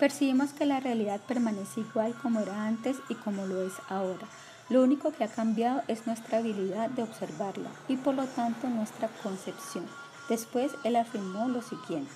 Percibimos 0.00 0.50
que 0.50 0.66
la 0.66 0.80
realidad 0.80 1.20
permanece 1.20 1.80
igual 1.80 2.14
como 2.20 2.40
era 2.40 2.66
antes 2.66 2.96
y 3.08 3.14
como 3.14 3.46
lo 3.46 3.62
es 3.62 3.74
ahora. 3.88 4.26
Lo 4.68 4.82
único 4.82 5.12
que 5.12 5.24
ha 5.24 5.28
cambiado 5.28 5.82
es 5.86 6.06
nuestra 6.06 6.38
habilidad 6.38 6.90
de 6.90 7.04
observarla 7.04 7.70
y 7.88 7.96
por 7.96 8.14
lo 8.14 8.26
tanto 8.26 8.68
nuestra 8.68 9.08
concepción. 9.22 9.86
Después 10.28 10.72
él 10.82 10.96
afirmó 10.96 11.48
lo 11.48 11.62
siguiente. 11.62 12.12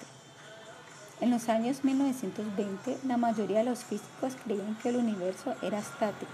En 1.21 1.31
los 1.31 1.49
años 1.49 1.85
1920 1.85 2.99
la 3.07 3.17
mayoría 3.17 3.59
de 3.59 3.65
los 3.65 3.85
físicos 3.85 4.37
creían 4.45 4.75
que 4.83 4.89
el 4.89 4.97
universo 4.97 5.55
era 5.63 5.79
estático. 5.79 6.33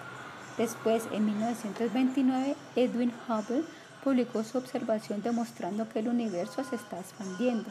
Después, 0.57 1.03
en 1.13 1.27
1929, 1.27 2.57
Edwin 2.77 3.13
Hubble 3.29 3.65
publicó 4.03 4.43
su 4.43 4.57
observación 4.57 5.23
demostrando 5.23 5.87
que 5.89 5.99
el 5.99 6.09
universo 6.09 6.65
se 6.65 6.77
está 6.77 6.99
expandiendo. 6.99 7.69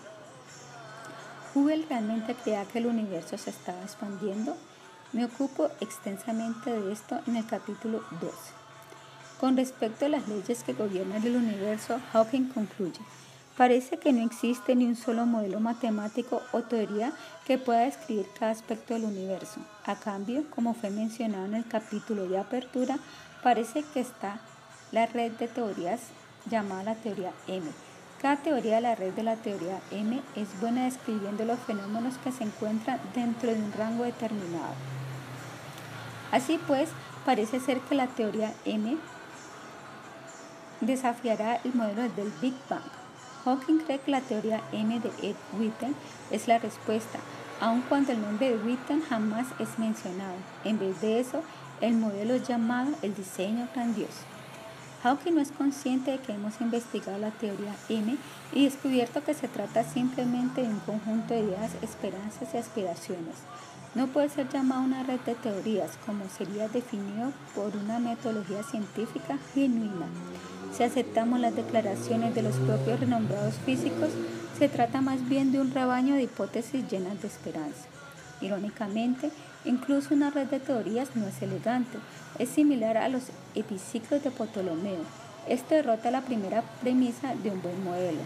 ¿Hubble 1.56 1.86
realmente 1.90 2.36
creía 2.36 2.66
que 2.66 2.78
el 2.78 2.86
universo 2.86 3.40
se 3.40 3.50
estaba 3.50 3.82
expandiendo? 3.82 4.56
Me 5.16 5.24
ocupo 5.24 5.70
extensamente 5.80 6.70
de 6.70 6.92
esto 6.92 7.22
en 7.26 7.38
el 7.38 7.46
capítulo 7.48 8.04
12. 8.20 8.36
Con 9.40 9.56
respecto 9.56 10.06
a 10.06 10.10
las 10.10 10.28
leyes 10.28 10.62
que 10.64 10.74
gobiernan 10.74 11.24
el 11.24 11.38
universo, 11.38 12.02
Hawking 12.12 12.50
concluye, 12.50 13.00
Parece 13.56 13.98
que 13.98 14.12
no 14.12 14.26
existe 14.26 14.76
ni 14.76 14.84
un 14.84 14.98
solo 14.98 15.26
modelo 15.26 15.62
matemático 15.62 16.42
o 16.52 16.64
teoría 16.64 17.14
que 17.46 17.58
pueda 17.58 17.86
describir 17.86 18.28
cada 18.38 18.52
aspecto 18.52 18.94
del 18.94 19.06
universo. 19.06 19.62
A 19.86 19.96
cambio, 19.96 20.44
como 20.54 20.74
fue 20.74 20.90
mencionado 20.90 21.46
en 21.46 21.54
el 21.54 21.66
capítulo 21.66 22.28
de 22.28 22.38
apertura, 22.38 23.00
parece 23.42 23.86
que 23.94 24.02
está 24.02 24.42
la 24.92 25.06
red 25.06 25.32
de 25.32 25.48
teorías 25.48 26.02
llamada 26.50 26.84
la 26.84 26.96
teoría 26.96 27.32
M. 27.48 27.66
Cada 28.22 28.36
teoría 28.36 28.76
de 28.76 28.82
la 28.82 28.96
red 28.96 29.14
de 29.14 29.24
la 29.24 29.38
teoría 29.38 29.80
M 29.92 30.22
es 30.36 30.60
buena 30.60 30.84
describiendo 30.84 31.46
los 31.46 31.60
fenómenos 31.60 32.18
que 32.18 32.34
se 32.34 32.44
encuentran 32.44 33.00
dentro 33.14 33.50
de 33.50 33.62
un 33.62 33.72
rango 33.72 34.04
determinado. 34.04 34.76
Así 36.32 36.60
pues, 36.68 36.90
parece 37.26 37.60
ser 37.60 37.80
que 37.82 37.96
la 37.96 38.08
teoría 38.08 38.54
M 38.66 38.98
desafiará 40.82 41.60
el 41.64 41.74
modelo 41.74 42.04
del 42.16 42.32
Big 42.42 42.56
Bang. 42.70 42.84
Hawking 43.44 43.80
cree 43.80 44.00
que 44.00 44.12
la 44.12 44.22
teoría 44.22 44.62
M 44.72 45.00
de 45.00 45.12
Ed 45.22 45.36
Witten 45.60 45.96
es 46.32 46.48
la 46.48 46.58
respuesta, 46.58 47.20
aun 47.62 47.82
cuando 47.82 48.12
el 48.12 48.22
nombre 48.22 48.50
de 48.50 48.64
Witten 48.64 49.02
jamás 49.02 49.48
es 49.60 49.78
mencionado. 49.78 50.36
En 50.64 50.80
vez 50.80 51.00
de 51.02 51.20
eso, 51.20 51.44
el 51.82 51.94
modelo 51.94 52.34
es 52.34 52.48
llamado 52.48 52.92
el 53.02 53.14
diseño 53.14 53.68
grandioso. 53.74 54.24
Hawking 55.04 55.36
no 55.36 55.42
es 55.42 55.52
consciente 55.52 56.12
de 56.12 56.18
que 56.18 56.34
hemos 56.34 56.60
investigado 56.60 57.20
la 57.20 57.30
teoría 57.30 57.76
M 57.90 58.18
y 58.52 58.66
descubierto 58.66 59.24
que 59.24 59.36
se 59.36 59.48
trata 59.48 59.84
simplemente 59.84 60.64
de 60.64 60.70
un 60.70 60.80
conjunto 60.80 61.36
de 61.36 61.42
ideas, 61.42 61.74
esperanzas 61.84 62.52
y 62.56 62.58
aspiraciones. 62.58 63.36
No 63.96 64.08
puede 64.08 64.28
ser 64.28 64.50
llamado 64.50 64.84
una 64.84 65.04
red 65.04 65.22
de 65.22 65.36
teorías 65.36 65.98
como 66.06 66.28
sería 66.28 66.68
definido 66.68 67.32
por 67.56 67.74
una 67.78 67.98
metodología 67.98 68.62
científica 68.62 69.38
genuina. 69.54 70.08
Si 70.74 70.84
aceptamos 70.84 71.40
las 71.40 71.56
declaraciones 71.56 72.36
de 72.36 72.42
los 72.42 72.56
propios 72.58 73.00
renombrados 73.00 73.56
físicos, 73.66 74.10
se 74.60 74.68
trata 74.68 75.00
más 75.00 75.28
bien 75.30 75.54
de 75.54 75.62
un 75.62 75.74
rebaño 75.74 76.16
de 76.16 76.24
hipótesis 76.24 76.86
llenas 76.90 77.22
de 77.22 77.30
esperanza. 77.30 77.88
Irónicamente, 78.42 79.32
incluso 79.64 80.14
una 80.14 80.30
red 80.30 80.48
de 80.48 80.60
teorías 80.60 81.16
no 81.16 81.26
es 81.26 81.42
elegante, 81.42 81.98
es 82.38 82.50
similar 82.50 82.98
a 82.98 83.08
los 83.08 83.24
epiciclos 83.56 84.22
de 84.22 84.32
Ptolomeo. 84.32 85.06
Esto 85.48 85.74
derrota 85.74 86.12
la 86.12 86.22
primera 86.22 86.64
premisa 86.82 87.34
de 87.36 87.52
un 87.52 87.62
buen 87.62 87.82
modelo. 87.86 88.20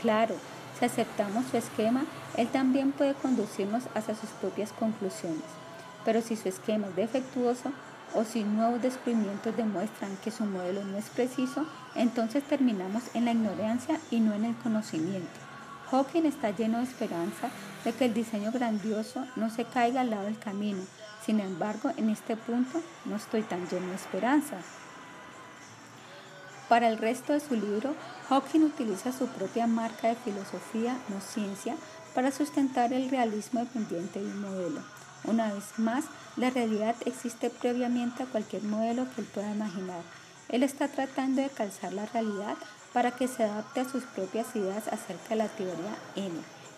Claro, 0.00 0.36
si 0.78 0.84
aceptamos 0.84 1.46
su 1.50 1.56
esquema, 1.56 2.04
él 2.36 2.48
también 2.48 2.92
puede 2.92 3.14
conducirnos 3.14 3.84
hacia 3.94 4.14
sus 4.14 4.30
propias 4.30 4.72
conclusiones. 4.72 5.44
Pero 6.04 6.20
si 6.20 6.36
su 6.36 6.48
esquema 6.48 6.88
es 6.88 6.96
defectuoso, 6.96 7.72
o 8.14 8.24
si 8.24 8.44
nuevos 8.44 8.80
descubrimientos 8.80 9.56
demuestran 9.56 10.16
que 10.22 10.30
su 10.30 10.44
modelo 10.44 10.84
no 10.84 10.96
es 10.96 11.10
preciso, 11.10 11.66
entonces 11.94 12.44
terminamos 12.44 13.02
en 13.14 13.24
la 13.24 13.32
ignorancia 13.32 13.98
y 14.10 14.20
no 14.20 14.32
en 14.32 14.44
el 14.44 14.56
conocimiento. 14.56 15.28
Hawking 15.90 16.24
está 16.24 16.50
lleno 16.50 16.78
de 16.78 16.84
esperanza 16.84 17.50
de 17.84 17.92
que 17.92 18.06
el 18.06 18.14
diseño 18.14 18.52
grandioso 18.52 19.24
no 19.36 19.50
se 19.50 19.64
caiga 19.64 20.00
al 20.00 20.10
lado 20.10 20.24
del 20.24 20.38
camino. 20.38 20.82
Sin 21.24 21.40
embargo, 21.40 21.92
en 21.96 22.10
este 22.10 22.36
punto 22.36 22.80
no 23.04 23.16
estoy 23.16 23.42
tan 23.42 23.68
lleno 23.68 23.88
de 23.88 23.94
esperanza. 23.94 24.56
Para 26.68 26.88
el 26.88 26.98
resto 26.98 27.32
de 27.32 27.40
su 27.40 27.54
libro, 27.54 27.94
Hawking 28.28 28.62
utiliza 28.62 29.12
su 29.12 29.28
propia 29.28 29.68
marca 29.68 30.08
de 30.08 30.16
filosofía, 30.16 30.98
no 31.08 31.20
ciencia, 31.20 31.76
para 32.14 32.32
sustentar 32.32 32.92
el 32.92 33.08
realismo 33.08 33.60
dependiente 33.60 34.20
de 34.20 34.26
un 34.26 34.40
modelo. 34.40 34.80
Una 35.24 35.52
vez 35.52 35.78
más, 35.78 36.06
la 36.36 36.50
realidad 36.50 36.96
existe 37.04 37.50
previamente 37.50 38.24
a 38.24 38.26
cualquier 38.26 38.62
modelo 38.64 39.06
que 39.14 39.20
él 39.20 39.28
pueda 39.32 39.54
imaginar. 39.54 40.02
Él 40.48 40.62
está 40.62 40.88
tratando 40.88 41.42
de 41.42 41.50
calzar 41.50 41.92
la 41.92 42.06
realidad 42.06 42.56
para 42.92 43.12
que 43.12 43.28
se 43.28 43.44
adapte 43.44 43.80
a 43.80 43.88
sus 43.88 44.04
propias 44.04 44.54
ideas 44.56 44.88
acerca 44.88 45.30
de 45.30 45.36
la 45.36 45.48
teoría 45.48 45.96
N. 46.16 46.34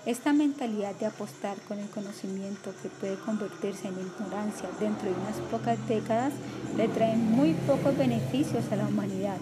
Esta 0.07 0.32
mentalidad 0.32 0.95
de 0.95 1.07
apostar 1.07 1.57
con 1.62 1.78
el 1.78 1.89
conocimiento 1.91 2.72
que 2.82 2.89
puede 2.89 3.18
convertirse 3.18 3.89
en 3.89 3.99
ignorancia 4.01 4.68
dentro 4.80 5.11
de 5.11 5.16
unas 5.16 5.36
pocas 5.51 5.78
décadas 5.89 6.32
le 6.76 6.89
trae 6.89 7.16
muy 7.16 7.55
pocos 7.66 7.97
beneficios 7.97 8.64
a 8.70 8.76
la 8.76 8.86
humanidad. 8.86 9.39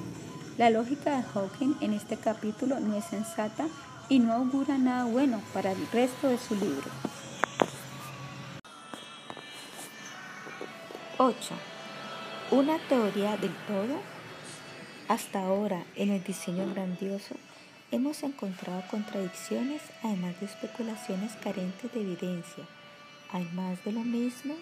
La 0.59 0.71
lógica 0.71 1.19
de 1.19 1.23
Hawking 1.23 1.75
en 1.83 1.93
este 1.93 2.17
capítulo 2.17 2.81
no 2.81 2.97
es 2.97 3.05
sensata 3.05 3.69
y 4.09 4.21
no 4.21 4.33
augura 4.33 4.79
nada 4.79 5.05
bueno 5.05 5.43
para 5.53 5.73
el 5.73 5.87
resto 5.93 6.29
de 6.29 6.39
su 6.39 6.55
libro. 6.55 6.91
8. 11.19 11.37
Una 12.53 12.79
teoría 12.89 13.37
del 13.37 13.55
todo. 13.67 14.01
Hasta 15.09 15.43
ahora, 15.43 15.85
en 15.95 16.09
el 16.09 16.25
diseño 16.25 16.67
grandioso, 16.73 17.35
hemos 17.91 18.23
encontrado 18.23 18.83
contradicciones, 18.91 19.83
además 20.03 20.41
de 20.41 20.47
especulaciones 20.47 21.33
carentes 21.45 21.93
de 21.93 22.01
evidencia. 22.01 22.65
¿Hay 23.31 23.45
más 23.53 23.85
de 23.85 23.93
lo 23.93 24.01
mismo? 24.01 24.55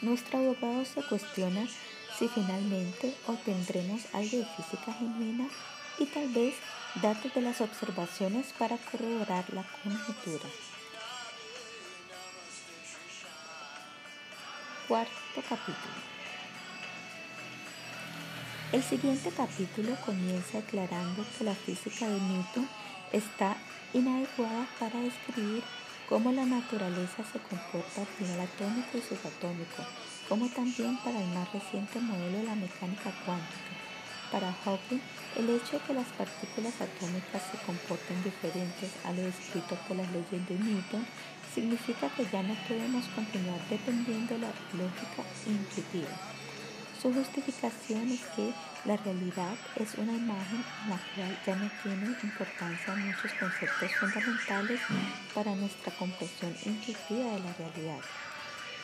Nuestro 0.00 0.38
abogado 0.38 0.86
se 0.86 1.02
cuestiona 1.02 1.66
si 2.22 2.28
finalmente 2.28 3.16
obtendremos 3.26 4.02
algo 4.12 4.36
de 4.36 4.46
física 4.56 4.92
genuina 4.92 5.48
y 5.98 6.06
tal 6.06 6.28
vez 6.28 6.54
datos 7.02 7.34
de 7.34 7.40
las 7.40 7.60
observaciones 7.60 8.52
para 8.56 8.76
corroborar 8.76 9.44
la 9.52 9.64
conjetura. 9.82 10.48
Cuarto 14.86 15.42
capítulo. 15.48 15.98
El 18.70 18.84
siguiente 18.84 19.32
capítulo 19.36 19.96
comienza 20.06 20.58
declarando 20.58 21.26
que 21.36 21.42
la 21.42 21.56
física 21.56 22.06
de 22.06 22.20
Newton 22.20 22.68
está 23.10 23.56
inadecuada 23.94 24.68
para 24.78 25.00
describir 25.00 25.64
cómo 26.08 26.30
la 26.30 26.44
naturaleza 26.44 27.24
se 27.32 27.40
comporta 27.40 28.02
al 28.02 28.08
nivel 28.20 28.40
atómico 28.42 28.98
y 28.98 29.00
subatómico, 29.00 29.82
como 30.32 30.48
también 30.48 30.96
para 31.04 31.20
el 31.20 31.28
más 31.28 31.52
reciente 31.52 32.00
modelo 32.00 32.38
de 32.38 32.44
la 32.44 32.54
mecánica 32.54 33.12
cuántica. 33.26 33.68
Para 34.32 34.50
Hawking, 34.64 35.02
el 35.36 35.50
hecho 35.50 35.78
de 35.78 35.84
que 35.84 35.92
las 35.92 36.08
partículas 36.08 36.72
atómicas 36.80 37.42
se 37.52 37.58
comporten 37.66 38.24
diferentes 38.24 38.88
a 39.04 39.12
lo 39.12 39.20
descrito 39.20 39.76
por 39.86 39.98
las 39.98 40.10
leyes 40.10 40.48
de 40.48 40.54
Newton 40.56 41.04
significa 41.54 42.08
que 42.16 42.24
ya 42.24 42.42
no 42.42 42.54
podemos 42.66 43.04
continuar 43.08 43.60
dependiendo 43.68 44.32
de 44.32 44.40
la 44.40 44.52
lógica 44.72 45.22
intuitiva. 45.44 46.16
Su 46.96 47.12
justificación 47.12 48.08
es 48.08 48.24
que 48.34 48.54
la 48.86 48.96
realidad 48.96 49.52
es 49.76 49.92
una 49.98 50.14
imagen 50.14 50.64
en 50.64 50.88
la 50.88 51.00
cual 51.12 51.38
ya 51.44 51.56
no 51.56 51.70
tiene 51.82 52.16
importancia 52.22 52.96
muchos 52.96 53.32
conceptos 53.34 53.92
fundamentales 54.00 54.80
para 55.34 55.54
nuestra 55.56 55.92
comprensión 55.92 56.56
intuitiva 56.64 57.32
de 57.32 57.40
la 57.40 57.52
realidad. 57.52 58.00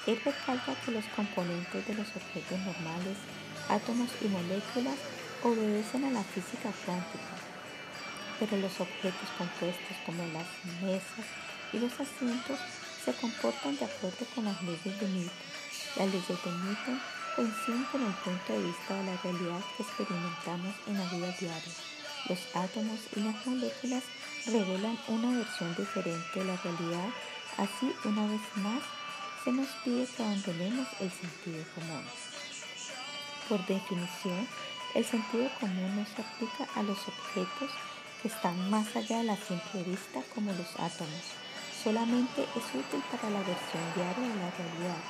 Él 0.08 0.18
recalca 0.24 0.74
que 0.86 0.90
los 0.90 1.04
componentes 1.14 1.86
de 1.86 1.92
los 1.92 2.08
objetos 2.16 2.58
normales, 2.60 3.18
átomos 3.68 4.08
y 4.22 4.28
moléculas, 4.28 4.96
obedecen 5.42 6.02
a 6.06 6.10
la 6.10 6.24
física 6.24 6.72
cuántica, 6.86 7.36
pero 8.40 8.56
los 8.56 8.72
objetos 8.80 9.28
compuestos 9.36 9.96
como 10.06 10.24
las 10.32 10.48
mesas, 10.80 11.28
y 11.74 11.78
los 11.78 11.92
asientos 12.00 12.58
se 13.04 13.12
comportan 13.20 13.76
de 13.76 13.84
acuerdo 13.84 14.24
con 14.34 14.46
las 14.46 14.56
leyes 14.62 14.98
de 14.98 15.08
Newton. 15.08 15.44
Las 15.96 16.06
leyes 16.06 16.40
de 16.42 16.52
Newton 16.56 17.00
coinciden 17.36 17.84
con 17.92 18.00
el 18.00 18.14
punto 18.24 18.52
de 18.54 18.64
vista 18.64 18.94
de 18.94 19.04
la 19.04 19.16
realidad 19.20 19.60
que 19.76 19.82
experimentamos 19.82 20.74
en 20.86 20.96
la 20.96 21.04
vida 21.04 21.36
diaria. 21.38 21.74
Los 22.30 22.40
átomos 22.56 23.00
y 23.14 23.20
las 23.20 23.46
moléculas 23.46 24.04
revelan 24.46 24.98
una 25.08 25.36
versión 25.36 25.76
diferente 25.76 26.38
de 26.40 26.44
la 26.46 26.56
realidad, 26.56 27.10
así 27.58 27.92
una 28.06 28.26
vez 28.26 28.40
más 28.56 28.80
se 29.44 29.52
nos 29.52 29.68
pide 29.84 30.06
que 30.06 30.22
abandonemos 30.22 30.88
el 31.00 31.10
sentido 31.10 31.64
común. 31.74 32.04
Por 33.48 33.64
definición, 33.66 34.46
el 34.94 35.04
sentido 35.04 35.50
común 35.60 35.96
no 35.96 36.06
se 36.06 36.22
aplica 36.22 36.66
a 36.74 36.82
los 36.82 36.98
objetos 37.08 37.70
que 38.22 38.28
están 38.28 38.70
más 38.70 38.94
allá 38.96 39.18
de 39.18 39.24
la 39.24 39.36
simple 39.36 39.82
vista 39.84 40.20
como 40.34 40.52
los 40.52 40.78
átomos 40.78 41.22
solamente 41.82 42.42
es 42.42 42.64
útil 42.74 43.02
para 43.10 43.30
la 43.30 43.38
versión 43.38 43.84
diaria 43.94 44.28
de 44.28 44.40
la 44.42 44.50
realidad. 44.50 45.00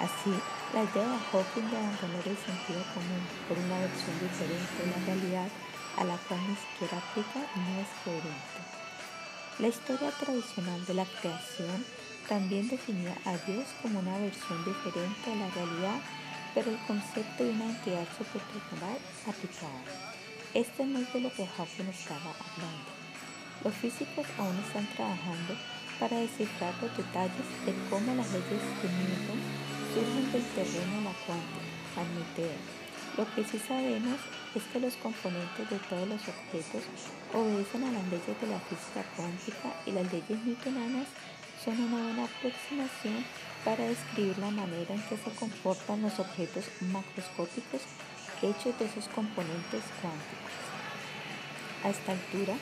Así, 0.00 0.32
la 0.72 0.82
idea 0.82 1.04
de 1.04 1.18
Hawking 1.30 1.68
de 1.70 1.76
abandonar 1.76 2.26
el 2.26 2.38
sentido 2.38 2.82
común 2.94 3.22
por 3.48 3.58
una 3.58 3.78
versión 3.80 4.16
diferente 4.22 4.72
de 4.80 4.90
la 4.90 5.00
realidad 5.06 5.48
a 5.98 6.04
la 6.04 6.16
cual 6.16 6.40
ni 6.48 6.56
siquiera 6.56 6.98
aplica 6.98 7.40
no 7.58 7.70
es 7.82 7.90
coherente. 8.04 8.58
La 9.58 9.68
historia 9.68 10.10
tradicional 10.12 10.86
de 10.86 10.94
la 10.94 11.04
creación 11.04 11.84
también 12.32 12.66
definía 12.66 13.12
a 13.26 13.36
Dios 13.44 13.66
como 13.82 13.98
una 13.98 14.16
versión 14.16 14.64
diferente 14.64 15.28
de 15.28 15.36
la 15.36 15.50
realidad, 15.50 16.00
pero 16.54 16.70
el 16.70 16.78
concepto 16.88 17.44
de 17.44 17.50
una 17.50 17.68
entidad 17.68 18.08
supertemporal 18.16 18.96
aplicada. 19.28 19.84
Este 20.54 20.86
no 20.86 21.00
es 21.00 21.12
de 21.12 21.20
lo 21.20 21.30
que 21.30 21.46
Hawking 21.46 21.92
estaba 21.92 22.32
hablando. 22.32 22.88
Los 23.62 23.74
físicos 23.74 24.24
aún 24.38 24.56
están 24.64 24.88
trabajando 24.96 25.60
para 26.00 26.24
descifrar 26.24 26.72
los 26.80 26.96
detalles 26.96 27.48
de 27.68 27.74
cómo 27.90 28.14
las 28.14 28.32
leyes 28.32 28.64
de 28.80 28.88
Newton 28.96 29.40
surgen 29.92 30.32
del 30.32 30.46
terreno 30.56 31.04
de 31.04 31.04
la 31.04 31.16
cuántica, 31.28 31.68
admite 32.00 32.48
Lo 33.20 33.28
que 33.34 33.44
sí 33.44 33.60
sabemos 33.60 34.16
es 34.56 34.62
que 34.72 34.80
los 34.80 34.96
componentes 34.96 35.68
de 35.68 35.76
todos 35.84 36.08
los 36.08 36.22
objetos 36.24 36.80
obedecen 37.36 37.84
a 37.84 37.92
las 37.92 38.08
leyes 38.08 38.40
de 38.40 38.48
la 38.48 38.60
física 38.72 39.04
cuántica 39.20 39.68
y 39.84 39.92
las 39.92 40.08
leyes 40.08 40.40
newtonianas 40.48 41.08
son 41.64 41.80
una 41.80 42.02
buena 42.02 42.24
aproximación 42.24 43.24
para 43.64 43.84
describir 43.84 44.36
la 44.38 44.50
manera 44.50 44.94
en 44.94 45.02
que 45.02 45.16
se 45.16 45.30
comportan 45.38 46.02
los 46.02 46.18
objetos 46.18 46.64
macroscópicos 46.80 47.82
hechos 48.42 48.76
de 48.78 48.86
esos 48.86 49.08
componentes 49.08 49.82
cuánticos. 50.00 50.52
A 51.84 51.90
esta 51.90 52.12
altura, 52.12 52.54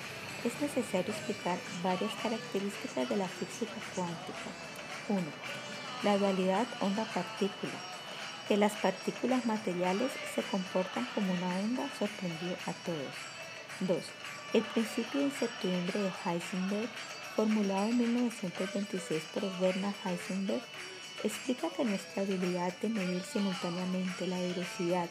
es 0.44 0.60
necesario 0.60 1.12
explicar 1.12 1.58
varias 1.82 2.12
características 2.22 3.08
de 3.08 3.16
la 3.16 3.28
física 3.28 3.74
cuántica. 3.94 4.48
1. 5.08 5.20
La 6.02 6.16
dualidad 6.18 6.66
onda-partícula, 6.80 7.72
que 8.48 8.56
las 8.56 8.72
partículas 8.72 9.44
materiales 9.44 10.10
se 10.34 10.42
comportan 10.42 11.06
como 11.14 11.32
una 11.32 11.58
onda 11.58 11.90
sorprendió 11.98 12.56
a 12.66 12.72
todos. 12.84 13.14
2. 13.80 13.98
El 14.54 14.62
principio 14.62 15.20
de 15.20 15.26
incertidumbre 15.26 16.00
de 16.00 16.12
Heisenberg, 16.24 16.88
formulado 17.40 17.88
en 17.88 17.96
1926 17.96 19.22
por 19.32 19.44
Werner 19.62 19.94
Heisenberg, 20.04 20.60
explica 21.24 21.70
que 21.70 21.86
nuestra 21.86 22.22
habilidad 22.22 22.70
de 22.82 22.90
medir 22.90 23.22
simultáneamente 23.22 24.26
la 24.26 24.38
velocidad 24.38 25.08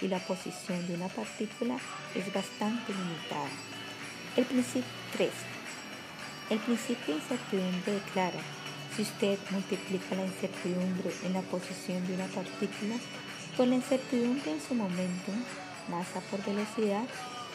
y 0.00 0.06
la 0.06 0.20
posición 0.20 0.86
de 0.86 0.94
una 0.94 1.08
partícula 1.08 1.76
es 2.14 2.32
bastante 2.32 2.92
limitada. 2.92 3.50
El 4.36 4.44
principio 4.44 4.92
3. 5.14 5.30
El 6.50 6.58
principio 6.60 7.14
de 7.14 7.20
incertidumbre 7.20 7.92
declara, 7.94 8.40
si 8.94 9.02
usted 9.02 9.36
multiplica 9.50 10.14
la 10.14 10.26
incertidumbre 10.26 11.10
en 11.24 11.32
la 11.32 11.42
posición 11.42 12.06
de 12.06 12.14
una 12.14 12.26
partícula 12.26 12.94
por 13.56 13.66
la 13.66 13.74
incertidumbre 13.74 14.52
en 14.52 14.60
su 14.60 14.76
momento, 14.76 15.32
masa 15.90 16.20
por 16.30 16.44
velocidad, 16.44 17.06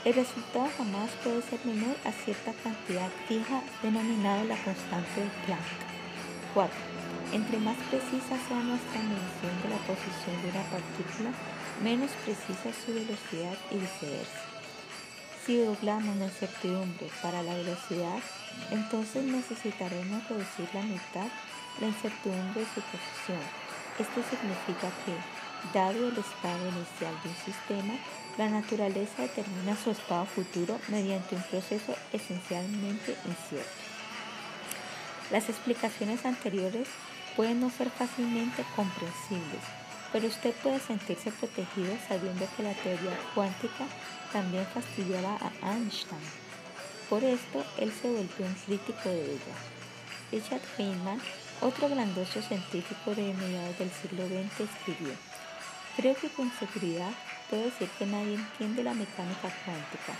el 0.05 0.13
resultado 0.13 0.69
jamás 0.77 1.09
puede 1.23 1.41
ser 1.41 1.59
menor 1.65 1.95
a 2.05 2.11
cierta 2.11 2.53
cantidad 2.63 3.09
fija 3.27 3.61
denominada 3.81 4.43
la 4.43 4.55
constante 4.63 5.21
de 5.21 5.29
Planck. 5.45 5.61
4. 6.53 6.73
Entre 7.33 7.59
más 7.59 7.77
precisa 7.89 8.35
sea 8.47 8.59
nuestra 8.63 9.01
medición 9.01 9.53
de 9.63 9.69
la 9.69 9.81
posición 9.83 10.41
de 10.41 10.49
una 10.49 10.63
partícula, 10.71 11.31
menos 11.83 12.11
precisa 12.23 12.71
su 12.73 12.93
velocidad 12.93 13.57
y 13.71 13.75
viceversa. 13.75 14.43
Si 15.45 15.57
doblamos 15.57 16.15
la 16.17 16.25
incertidumbre 16.25 17.07
para 17.21 17.43
la 17.43 17.55
velocidad, 17.55 18.19
entonces 18.71 19.23
necesitaremos 19.23 20.27
reducir 20.29 20.69
la 20.73 20.83
mitad 20.83 21.27
la 21.79 21.87
incertidumbre 21.87 22.61
de 22.61 22.67
su 22.67 22.81
posición. 22.81 23.41
Esto 23.99 24.21
significa 24.29 24.89
que, 25.05 25.13
dado 25.73 26.07
el 26.09 26.17
estado 26.17 26.63
inicial 26.69 27.13
de 27.23 27.29
un 27.29 27.35
sistema, 27.45 27.93
la 28.37 28.49
naturaleza 28.49 29.23
determina 29.23 29.75
su 29.75 29.89
estado 29.89 30.25
futuro 30.25 30.79
mediante 30.89 31.35
un 31.35 31.43
proceso 31.43 31.95
esencialmente 32.13 33.15
incierto. 33.25 33.87
Las 35.31 35.49
explicaciones 35.49 36.25
anteriores 36.25 36.87
pueden 37.35 37.59
no 37.59 37.69
ser 37.69 37.89
fácilmente 37.89 38.63
comprensibles, 38.75 39.61
pero 40.11 40.27
usted 40.27 40.53
puede 40.63 40.79
sentirse 40.79 41.31
protegido 41.31 41.93
sabiendo 42.07 42.47
que 42.55 42.63
la 42.63 42.73
teoría 42.73 43.17
cuántica 43.33 43.85
también 44.31 44.65
fastidiaba 44.67 45.37
a 45.41 45.73
Einstein. 45.73 46.21
Por 47.09 47.23
esto, 47.23 47.65
él 47.77 47.91
se 47.91 48.07
volvió 48.07 48.45
un 48.45 48.53
crítico 48.65 49.09
de 49.09 49.33
ella. 49.33 49.55
Richard 50.31 50.61
Feynman, 50.75 51.21
otro 51.61 51.89
grandioso 51.89 52.41
científico 52.41 53.15
de 53.15 53.33
mediados 53.33 53.79
del 53.79 53.91
siglo 53.91 54.27
XX, 54.27 54.69
escribió, 54.69 55.13
Creo 55.95 56.15
que 56.15 56.29
con 56.29 56.51
seguridad 56.51 57.11
puedo 57.49 57.63
decir 57.63 57.89
que 57.97 58.05
nadie 58.05 58.35
entiende 58.35 58.83
la 58.83 58.93
mecánica 58.93 59.49
cuántica. 59.63 60.13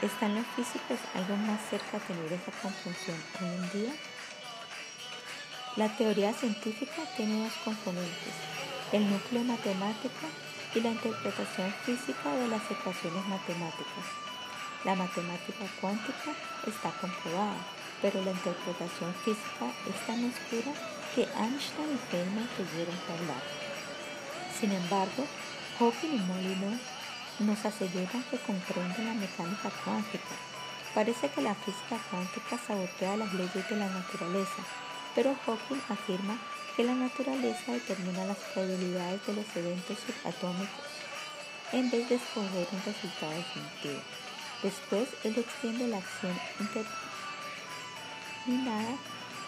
¿Están 0.00 0.34
los 0.34 0.46
físicos 0.56 0.98
algo 1.14 1.36
más 1.36 1.60
cerca 1.68 1.98
de 1.98 2.06
tener 2.06 2.32
esa 2.32 2.50
comprensión 2.60 3.16
hoy 3.40 3.48
en 3.48 3.70
día? 3.70 3.92
La 5.76 5.88
teoría 5.96 6.32
científica 6.32 7.02
tiene 7.16 7.44
dos 7.44 7.52
componentes, 7.64 8.34
el 8.92 9.08
núcleo 9.08 9.44
matemático 9.44 10.26
y 10.74 10.80
la 10.80 10.90
interpretación 10.90 11.72
física 11.84 12.34
de 12.34 12.48
las 12.48 12.62
ecuaciones 12.70 13.24
matemáticas. 13.26 14.06
La 14.84 14.94
matemática 14.96 15.64
cuántica 15.80 16.32
está 16.66 16.90
comprobada, 17.00 17.62
pero 18.00 18.22
la 18.24 18.32
interpretación 18.32 19.14
física 19.24 19.70
es 19.88 20.06
tan 20.06 20.24
oscura 20.24 20.72
que 21.14 21.22
Einstein 21.22 21.94
y 21.94 21.98
Feynman 22.10 22.48
tuvieron 22.56 22.96
que 23.06 23.12
hablar. 23.12 23.42
Sin 24.58 24.72
embargo, 24.72 25.26
Hawking 25.78 26.14
y 26.14 26.18
Molyneux 26.18 26.80
nos 27.40 27.64
aseguran 27.64 28.22
que 28.30 28.38
comprenden 28.38 29.06
la 29.06 29.14
mecánica 29.14 29.70
cuántica. 29.84 30.34
Parece 30.94 31.28
que 31.30 31.40
la 31.40 31.54
física 31.54 31.98
cuántica 32.10 32.58
sabotea 32.66 33.16
las 33.16 33.32
leyes 33.32 33.68
de 33.68 33.76
la 33.76 33.88
naturaleza 33.88 34.62
pero 35.14 35.34
Hawking 35.44 35.80
afirma 35.88 36.38
que 36.76 36.84
la 36.84 36.94
naturaleza 36.94 37.72
determina 37.72 38.24
las 38.24 38.38
probabilidades 38.38 39.26
de 39.26 39.34
los 39.34 39.56
eventos 39.56 39.98
subatómicos 39.98 40.86
en 41.72 41.90
vez 41.90 42.08
de 42.08 42.14
escoger 42.16 42.68
un 42.72 42.82
resultado 42.84 43.32
definitivo. 43.32 44.00
Después, 44.62 45.08
él 45.24 45.36
extiende 45.36 45.88
la 45.88 45.98
acción 45.98 46.38
indeterminada 48.46 48.96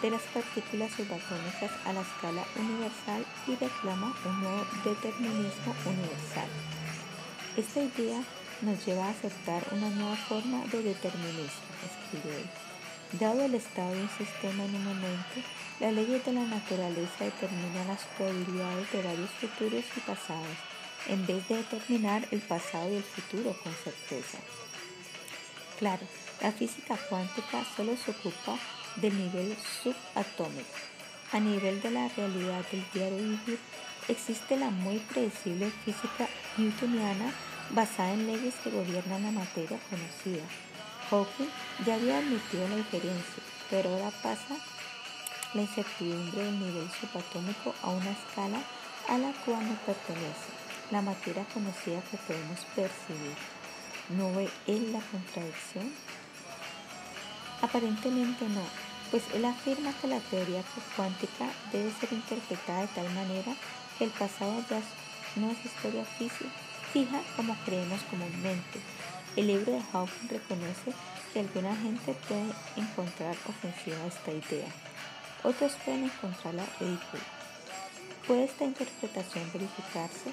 de 0.05 0.11
las 0.11 0.21
partículas 0.21 0.91
subatómicas 0.91 1.71
a 1.83 1.91
la 1.91 2.01
escala 2.01 2.45
universal 2.55 3.25
y 3.47 3.55
reclama 3.55 4.15
un 4.23 4.39
nuevo 4.39 4.63
determinismo 4.83 5.73
universal. 5.83 6.47
Esta 7.57 7.81
idea 7.81 8.21
nos 8.61 8.85
lleva 8.85 9.07
a 9.07 9.09
aceptar 9.09 9.63
una 9.71 9.89
nueva 9.89 10.15
forma 10.15 10.63
de 10.67 10.83
determinismo, 10.83 11.71
escribe 11.81 12.37
él. 12.37 12.49
Dado 13.19 13.45
el 13.45 13.55
estado 13.55 13.93
de 13.93 14.01
un 14.03 14.09
sistema 14.09 14.65
en 14.65 14.75
un 14.75 14.83
momento, 14.83 15.41
las 15.79 15.91
leyes 15.91 16.23
de 16.23 16.33
la 16.33 16.43
naturaleza 16.43 17.25
determinan 17.25 17.87
las 17.87 18.03
probabilidades 18.15 18.91
de 18.91 19.01
varios 19.01 19.31
futuros 19.41 19.85
y 19.97 19.99
pasados, 20.01 20.57
en 21.07 21.25
vez 21.25 21.47
de 21.47 21.57
determinar 21.57 22.27
el 22.29 22.41
pasado 22.41 22.93
y 22.93 22.97
el 22.97 23.03
futuro 23.03 23.55
con 23.63 23.73
certeza. 23.73 24.37
Claro, 25.79 26.05
la 26.43 26.51
física 26.51 26.95
cuántica 27.09 27.65
solo 27.75 27.97
se 27.97 28.11
ocupa 28.11 28.59
del 28.97 29.17
nivel 29.17 29.55
subatómico. 29.83 30.77
A 31.31 31.39
nivel 31.39 31.81
de 31.81 31.91
la 31.91 32.07
realidad 32.09 32.65
del 32.71 32.85
diario 32.93 33.17
vivir, 33.17 33.59
existe 34.07 34.57
la 34.57 34.69
muy 34.69 34.99
predecible 34.99 35.71
física 35.83 36.27
newtoniana 36.57 37.33
basada 37.71 38.13
en 38.13 38.27
leyes 38.27 38.53
que 38.63 38.69
gobiernan 38.69 39.23
la 39.23 39.31
materia 39.31 39.79
conocida 39.89 40.43
Hawking 41.09 41.49
ya 41.85 41.95
había 41.95 42.17
admitido 42.17 42.67
la 42.67 42.77
diferencia, 42.77 43.43
pero 43.69 43.89
ahora 43.89 44.11
pasa 44.23 44.57
la 45.53 45.61
incertidumbre 45.61 46.43
del 46.43 46.59
nivel 46.59 46.89
subatómico 46.99 47.75
a 47.83 47.89
una 47.89 48.11
escala 48.11 48.59
a 49.07 49.17
la 49.17 49.31
cual 49.45 49.67
no 49.67 49.75
pertenece, 49.85 50.49
la 50.91 51.01
materia 51.01 51.45
conocida 51.53 52.01
que 52.09 52.17
podemos 52.17 52.59
percibir. 52.75 53.35
¿No 54.09 54.33
ve 54.33 54.49
él 54.67 54.93
la 54.93 54.99
contradicción? 54.99 55.91
Aparentemente 57.65 58.47
no, 58.47 58.61
pues 59.09 59.23
él 59.33 59.43
afirma 59.43 59.91
que 59.93 60.07
la 60.07 60.19
teoría 60.19 60.61
cuántica 60.95 61.49
debe 61.71 61.91
ser 61.99 62.13
interpretada 62.13 62.81
de 62.81 62.87
tal 62.89 63.09
manera 63.15 63.55
que 63.97 64.03
el 64.03 64.11
pasado 64.11 64.63
ya 64.69 64.81
no 65.35 65.49
es 65.49 65.65
historia 65.65 66.05
fija 66.93 67.21
como 67.35 67.55
creemos 67.65 68.01
comúnmente, 68.03 68.79
el 69.35 69.47
libro 69.47 69.71
de 69.71 69.81
Hawking 69.81 70.29
reconoce 70.29 70.93
que 71.33 71.39
alguna 71.39 71.75
gente 71.75 72.13
puede 72.27 72.53
encontrar 72.77 73.35
ofensiva 73.49 73.97
esta 74.05 74.31
idea. 74.31 74.67
Otros 75.43 75.73
pueden 75.83 76.03
encontrarla 76.03 76.67
ridícula. 76.79 77.23
¿Puede 78.27 78.43
esta 78.43 78.63
interpretación 78.63 79.43
verificarse? 79.51 80.29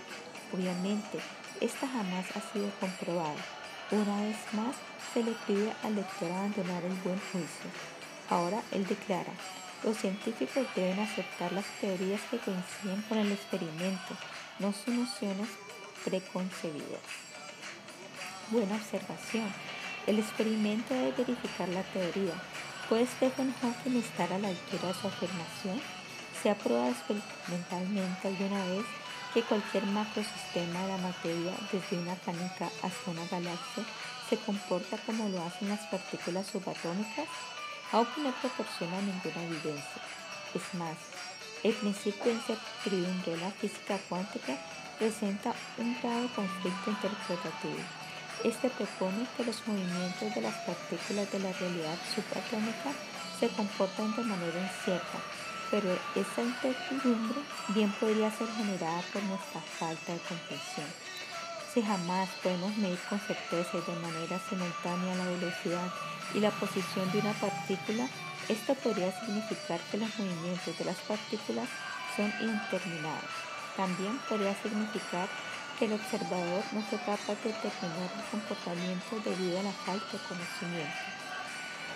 Obviamente, 0.52 1.18
esta 1.62 1.88
jamás 1.88 2.26
ha 2.36 2.52
sido 2.52 2.70
comprobada. 2.78 3.61
Una 3.92 4.22
vez 4.22 4.38
más, 4.54 4.74
se 5.12 5.22
le 5.22 5.32
pide 5.46 5.70
al 5.82 5.94
lector 5.94 6.32
abandonar 6.32 6.82
el 6.82 6.94
buen 7.04 7.20
juicio. 7.30 7.68
Ahora 8.30 8.62
él 8.70 8.86
declara, 8.86 9.34
los 9.84 9.98
científicos 9.98 10.66
deben 10.74 10.98
aceptar 10.98 11.52
las 11.52 11.66
teorías 11.78 12.22
que 12.30 12.38
coinciden 12.38 13.02
con 13.06 13.18
el 13.18 13.30
experimento, 13.30 14.16
no 14.60 14.72
sus 14.72 14.94
nociones 14.94 15.46
preconcebidas. 16.06 17.02
Buena 18.50 18.76
observación. 18.76 19.52
El 20.06 20.20
experimento 20.20 20.94
debe 20.94 21.12
verificar 21.12 21.68
la 21.68 21.82
teoría. 21.82 22.32
¿Puede 22.88 23.06
Stephen 23.06 23.54
Hawking 23.60 23.98
estar 23.98 24.32
a 24.32 24.38
la 24.38 24.48
altura 24.48 24.88
de 24.88 24.94
su 24.94 25.06
afirmación? 25.06 25.78
¿Se 26.42 26.48
ha 26.48 26.54
probado 26.54 26.92
experimentalmente 26.92 28.28
alguna 28.28 28.64
vez 28.64 28.86
que 29.32 29.42
cualquier 29.42 29.84
macrosistema 29.86 30.82
de 30.82 30.88
la 30.88 30.98
materia, 30.98 31.52
desde 31.72 31.98
una 31.98 32.16
canica 32.16 32.68
hasta 32.82 33.10
una 33.10 33.26
galaxia, 33.26 33.84
se 34.28 34.36
comporta 34.38 34.96
como 35.06 35.28
lo 35.28 35.42
hacen 35.42 35.68
las 35.68 35.80
partículas 35.86 36.46
subatómicas? 36.46 37.26
Hawking 37.90 38.24
no 38.24 38.32
proporciona 38.32 39.00
ninguna 39.00 39.44
evidencia. 39.44 40.02
Es 40.54 40.74
más, 40.74 40.96
el 41.62 41.74
principio 41.74 42.32
incertidumbre 42.32 43.32
de 43.32 43.40
la 43.40 43.50
física 43.52 43.98
cuántica 44.08 44.58
presenta 44.98 45.54
un 45.78 45.96
grave 46.00 46.28
conflicto 46.34 46.90
interpretativo. 46.90 47.82
Este 48.44 48.68
propone 48.70 49.26
que 49.36 49.44
los 49.44 49.66
movimientos 49.66 50.34
de 50.34 50.40
las 50.40 50.56
partículas 50.66 51.30
de 51.30 51.38
la 51.38 51.52
realidad 51.52 51.96
subatómica 52.14 52.92
se 53.38 53.48
comportan 53.48 54.14
de 54.16 54.24
manera 54.24 54.60
incierta, 54.60 55.18
pero 55.72 55.88
esta 56.14 56.42
incertidumbre 56.42 57.40
bien 57.68 57.90
podría 57.92 58.30
ser 58.30 58.46
generada 58.52 59.00
por 59.10 59.22
nuestra 59.22 59.62
falta 59.78 60.12
de 60.12 60.20
comprensión. 60.20 60.86
Si 61.72 61.80
jamás 61.82 62.28
podemos 62.42 62.76
medir 62.76 63.00
con 63.08 63.18
certeza 63.18 63.78
y 63.78 63.90
de 63.90 63.96
manera 64.00 64.38
simultánea 64.50 65.16
la 65.16 65.24
velocidad 65.24 65.88
y 66.34 66.40
la 66.40 66.50
posición 66.50 67.10
de 67.10 67.20
una 67.20 67.32
partícula, 67.32 68.06
esto 68.50 68.74
podría 68.74 69.18
significar 69.18 69.80
que 69.90 69.96
los 69.96 70.12
movimientos 70.18 70.76
de 70.76 70.84
las 70.84 70.98
partículas 71.08 71.68
son 72.16 72.28
interminados. 72.42 73.32
También 73.74 74.20
podría 74.28 74.54
significar 74.60 75.26
que 75.78 75.86
el 75.86 75.94
observador 75.94 76.62
no 76.72 76.82
fue 76.82 76.98
capaz 76.98 77.40
de 77.40 77.48
determinar 77.48 78.12
el 78.12 78.24
comportamiento 78.30 79.16
debido 79.24 79.58
a 79.58 79.62
la 79.62 79.72
falta 79.72 80.12
de 80.12 80.28
conocimiento. 80.28 81.00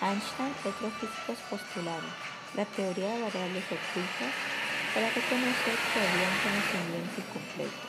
Einstein 0.01 0.55
y 0.65 0.69
otros 0.69 0.93
físicos 0.97 1.37
postularon 1.51 2.36
la 2.57 2.65
teoría 2.65 3.13
de 3.13 3.23
variables 3.23 3.65
ocultas 3.69 4.33
para 4.95 5.11
reconocer 5.11 5.77
que 5.93 6.01
había 6.01 6.25
un 6.25 6.41
conocimiento 6.41 7.21
incompleto. 7.21 7.85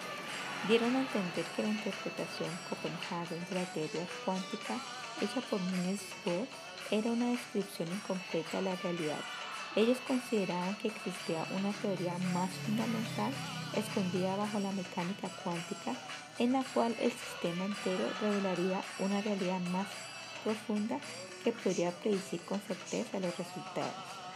Dieron 0.68 0.95
a 0.95 0.99
entender 0.99 1.45
que 1.55 1.63
la 1.63 1.70
interpretación 1.70 2.51
Copenhagen 2.68 3.39
de 3.47 3.55
la 3.55 3.65
teoría 3.72 4.05
cuántica 4.26 4.76
hecha 5.22 5.39
por 5.49 5.61
Niels 5.61 6.03
Bohr 6.26 6.47
era 6.91 7.11
una 7.11 7.32
descripción 7.32 7.88
incompleta 7.88 8.57
de 8.57 8.63
la 8.63 8.76
realidad. 8.76 9.24
Ellos 9.78 9.99
consideraban 10.05 10.76
que 10.76 10.89
existía 10.89 11.45
una 11.55 11.72
teoría 11.72 12.18
más 12.34 12.49
fundamental 12.65 13.32
escondida 13.74 14.36
bajo 14.36 14.59
la 14.59 14.72
mecánica 14.72 15.30
cuántica 15.43 15.95
en 16.39 16.51
la 16.51 16.63
cual 16.74 16.93
el 16.99 17.11
sistema 17.11 17.65
entero 17.65 18.11
revelaría 18.20 18.82
una 18.99 19.22
realidad 19.22 19.61
más 19.72 19.88
profunda 20.43 20.99
que 21.43 21.53
podría 21.53 21.91
predecir 21.91 22.41
con 22.41 22.59
certeza 22.61 23.20
los 23.20 23.38
resultados. 23.38 24.27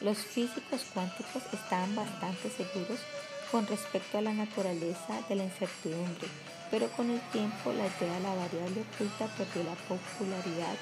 Los 0.00 0.18
físicos 0.18 0.84
cuánticos 0.92 1.42
estaban 1.52 1.94
bastante 1.94 2.50
seguros 2.50 3.00
con 3.50 3.66
respecto 3.66 4.18
a 4.18 4.22
la 4.22 4.32
naturaleza 4.32 5.22
de 5.28 5.36
la 5.36 5.44
incertidumbre, 5.44 6.28
pero 6.70 6.88
con 6.92 7.10
el 7.10 7.20
tiempo 7.30 7.72
la 7.72 7.86
idea 7.86 8.14
de 8.14 8.20
la 8.20 8.34
variable 8.34 8.84
oculta 8.92 9.26
perdió 9.36 9.64
la 9.64 9.76
popularidad, 9.88 10.76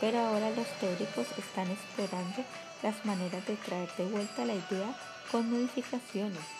pero 0.00 0.18
ahora 0.18 0.50
los 0.50 0.66
teóricos 0.80 1.26
están 1.38 1.70
explorando 1.70 2.44
las 2.82 3.04
maneras 3.04 3.46
de 3.46 3.56
traer 3.56 3.90
de 3.96 4.04
vuelta 4.06 4.44
la 4.44 4.54
idea 4.54 4.96
con 5.30 5.50
modificaciones 5.50 6.58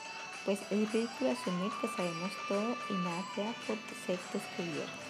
pues 0.49 0.61
es 0.71 0.93
ridículo 0.93 1.31
asumir 1.31 1.71
que 1.79 1.89
sabemos 1.89 2.33
todo 2.49 2.75
y 2.89 2.95
nada 2.95 3.23
queda 3.35 3.53
por 3.67 3.77
ser 4.07 4.19
descubierto. 4.33 5.08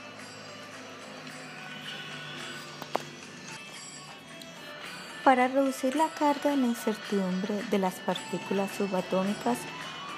Para 5.29 5.47
reducir 5.47 5.95
la 5.95 6.09
carga 6.09 6.53
de 6.53 6.57
la 6.57 6.69
incertidumbre 6.69 7.63
de 7.71 7.79
las 7.79 7.97
partículas 7.97 8.71
subatómicas, 8.71 9.59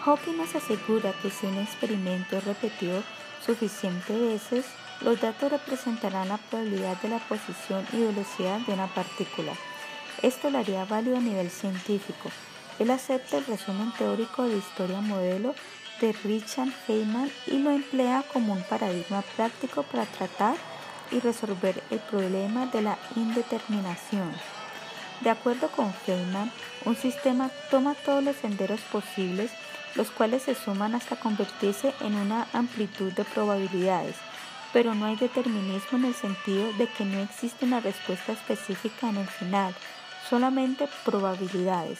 Hawking 0.04 0.36
nos 0.36 0.54
asegura 0.54 1.12
que 1.20 1.30
si 1.30 1.46
un 1.46 1.58
experimento 1.58 2.36
es 2.36 2.44
repetido 2.44 3.02
suficientes 3.44 4.20
veces, 4.20 4.66
los 5.00 5.20
datos 5.20 5.50
representarán 5.50 6.28
la 6.28 6.36
probabilidad 6.36 6.96
de 7.02 7.08
la 7.08 7.18
posición 7.18 7.84
y 7.92 8.02
velocidad 8.02 8.60
de 8.60 8.72
una 8.72 8.86
partícula. 8.86 9.52
Esto 10.22 10.48
lo 10.48 10.58
haría 10.58 10.84
válido 10.84 11.16
a 11.16 11.20
nivel 11.20 11.50
científico, 11.50 12.30
él 12.78 12.92
acepta 12.92 13.38
el 13.38 13.46
resumen 13.46 13.90
teórico 13.98 14.44
de 14.44 14.58
historia 14.58 15.00
modelo 15.00 15.56
de 16.00 16.12
Richard 16.22 16.70
Feynman 16.86 17.32
y 17.48 17.58
lo 17.58 17.72
emplea 17.72 18.22
como 18.32 18.52
un 18.52 18.62
paradigma 18.62 19.22
práctico 19.34 19.82
para 19.82 20.06
tratar 20.06 20.54
y 21.10 21.18
resolver 21.18 21.82
el 21.90 21.98
problema 21.98 22.66
de 22.66 22.82
la 22.82 22.96
indeterminación. 23.16 24.59
De 25.20 25.28
acuerdo 25.28 25.68
con 25.68 25.92
Feynman, 25.92 26.50
un 26.86 26.96
sistema 26.96 27.50
toma 27.70 27.94
todos 27.94 28.24
los 28.24 28.36
senderos 28.36 28.80
posibles, 28.92 29.50
los 29.94 30.10
cuales 30.10 30.44
se 30.44 30.54
suman 30.54 30.94
hasta 30.94 31.16
convertirse 31.16 31.92
en 32.00 32.14
una 32.14 32.46
amplitud 32.52 33.12
de 33.12 33.24
probabilidades, 33.24 34.16
pero 34.72 34.94
no 34.94 35.06
hay 35.06 35.16
determinismo 35.16 35.98
en 35.98 36.06
el 36.06 36.14
sentido 36.14 36.72
de 36.74 36.86
que 36.86 37.04
no 37.04 37.20
existe 37.20 37.66
una 37.66 37.80
respuesta 37.80 38.32
específica 38.32 39.10
en 39.10 39.18
el 39.18 39.26
final, 39.26 39.74
solamente 40.28 40.88
probabilidades. 41.04 41.98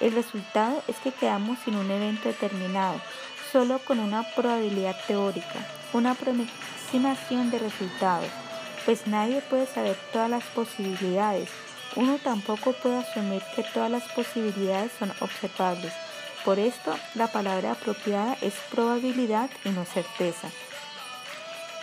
El 0.00 0.12
resultado 0.12 0.82
es 0.88 0.96
que 0.96 1.12
quedamos 1.12 1.58
sin 1.64 1.76
un 1.76 1.90
evento 1.90 2.28
determinado, 2.28 3.00
solo 3.52 3.80
con 3.80 3.98
una 3.98 4.22
probabilidad 4.34 4.96
teórica, 5.06 5.66
una 5.92 6.12
aproximación 6.12 7.50
de 7.50 7.58
resultados, 7.58 8.28
pues 8.86 9.06
nadie 9.06 9.42
puede 9.42 9.66
saber 9.66 9.96
todas 10.12 10.30
las 10.30 10.44
posibilidades. 10.44 11.50
Uno 11.96 12.18
tampoco 12.18 12.72
puede 12.72 12.98
asumir 12.98 13.42
que 13.54 13.62
todas 13.62 13.90
las 13.90 14.04
posibilidades 14.04 14.92
son 14.98 15.12
observables. 15.20 15.92
Por 16.44 16.58
esto, 16.58 16.98
la 17.14 17.28
palabra 17.28 17.72
apropiada 17.72 18.36
es 18.40 18.54
probabilidad 18.70 19.50
y 19.64 19.68
no 19.70 19.84
certeza. 19.84 20.48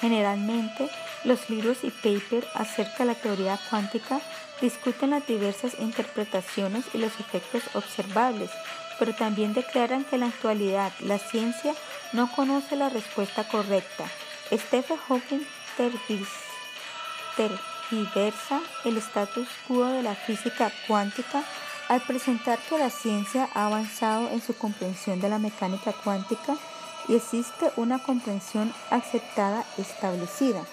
Generalmente, 0.02 0.90
los 1.24 1.50
libros 1.50 1.84
y 1.84 1.92
papers 1.92 2.48
acerca 2.56 3.00
de 3.00 3.06
la 3.06 3.16
teoría 3.16 3.60
cuántica 3.70 4.20
discuten 4.62 5.12
las 5.12 5.28
diversas 5.28 5.80
interpretaciones 5.80 6.86
y 6.94 6.98
los 6.98 7.20
efectos 7.20 7.64
observables, 7.74 8.50
pero 8.98 9.14
también 9.14 9.54
declaran 9.54 10.04
que 10.06 10.16
en 10.16 10.22
la 10.22 10.28
actualidad 10.28 10.92
la 11.00 11.20
ciencia 11.20 11.74
no 12.14 12.32
conoce 12.32 12.76
la 12.76 12.90
respuesta 12.90 13.48
correcta. 13.48 14.06
Stephen 14.52 14.98
Hawking 15.08 15.46
tergiversa 17.90 18.62
el 18.86 18.98
status 18.98 19.48
quo 19.68 19.86
de 19.86 20.04
la 20.04 20.16
física 20.16 20.72
cuántica 20.88 21.44
al 21.88 22.02
presentar 22.02 22.60
que 22.70 22.78
la 22.78 22.90
ciencia 22.90 23.50
ha 23.54 23.66
avanzado 23.66 24.30
en 24.30 24.42
su 24.42 24.56
comprensión 24.56 25.20
de 25.20 25.30
la 25.30 25.40
mecánica 25.40 25.94
cuántica 26.04 26.56
y 27.08 27.16
existe 27.16 27.72
una 27.78 28.00
comprensión 28.00 28.72
aceptada 28.92 29.66
establecida. 29.78 30.64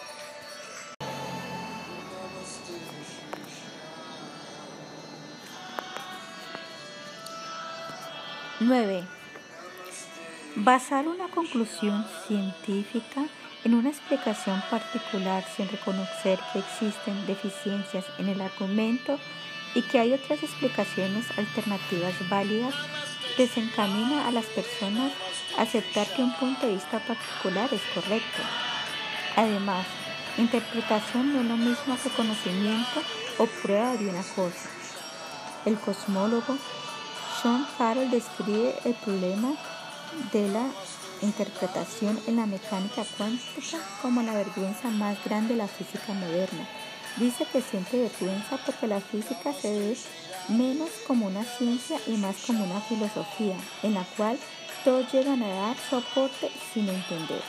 9. 8.60 9.04
Basar 10.56 11.08
una 11.08 11.28
conclusión 11.28 12.06
científica 12.26 13.22
en 13.66 13.74
una 13.74 13.88
explicación 13.88 14.62
particular 14.70 15.44
sin 15.56 15.68
reconocer 15.68 16.38
que 16.52 16.60
existen 16.60 17.26
deficiencias 17.26 18.04
en 18.16 18.28
el 18.28 18.40
argumento 18.40 19.18
y 19.74 19.82
que 19.82 19.98
hay 19.98 20.12
otras 20.12 20.44
explicaciones 20.44 21.26
alternativas 21.36 22.14
válidas 22.30 22.72
desencamina 23.36 24.28
a 24.28 24.30
las 24.30 24.44
personas 24.44 25.10
a 25.58 25.62
aceptar 25.62 26.06
que 26.14 26.22
un 26.22 26.32
punto 26.36 26.64
de 26.64 26.74
vista 26.74 27.00
particular 27.00 27.68
es 27.74 27.82
correcto. 27.92 28.40
Además, 29.34 29.84
interpretación 30.38 31.32
no 31.32 31.40
es 31.40 31.46
lo 31.46 31.56
mismo 31.56 31.98
que 32.00 32.10
conocimiento 32.10 33.02
o 33.38 33.46
prueba 33.46 33.96
de 33.96 34.10
una 34.10 34.22
cosa. 34.22 34.70
El 35.64 35.76
cosmólogo 35.76 36.56
John 37.42 37.66
Harold 37.80 38.12
describe 38.12 38.76
el 38.84 38.94
problema 38.94 39.54
de 40.32 40.48
la 40.50 40.68
interpretación 41.22 42.18
en 42.26 42.36
la 42.36 42.46
mecánica 42.46 43.04
cuántica 43.16 43.78
como 44.02 44.22
la 44.22 44.34
vergüenza 44.34 44.88
más 44.88 45.22
grande 45.24 45.54
de 45.54 45.58
la 45.58 45.68
física 45.68 46.12
moderna. 46.12 46.68
Dice 47.16 47.46
que 47.50 47.62
siente 47.62 47.98
vergüenza 47.98 48.58
porque 48.64 48.86
la 48.86 49.00
física 49.00 49.52
se 49.52 49.70
ve 49.70 49.96
menos 50.48 50.90
como 51.06 51.26
una 51.26 51.44
ciencia 51.44 51.98
y 52.06 52.16
más 52.18 52.36
como 52.46 52.64
una 52.64 52.80
filosofía, 52.82 53.56
en 53.82 53.94
la 53.94 54.04
cual 54.16 54.38
todos 54.84 55.10
llegan 55.12 55.42
a 55.42 55.48
dar 55.48 55.76
su 55.78 55.96
aporte 55.96 56.50
sin 56.72 56.88
entender. 56.88 57.42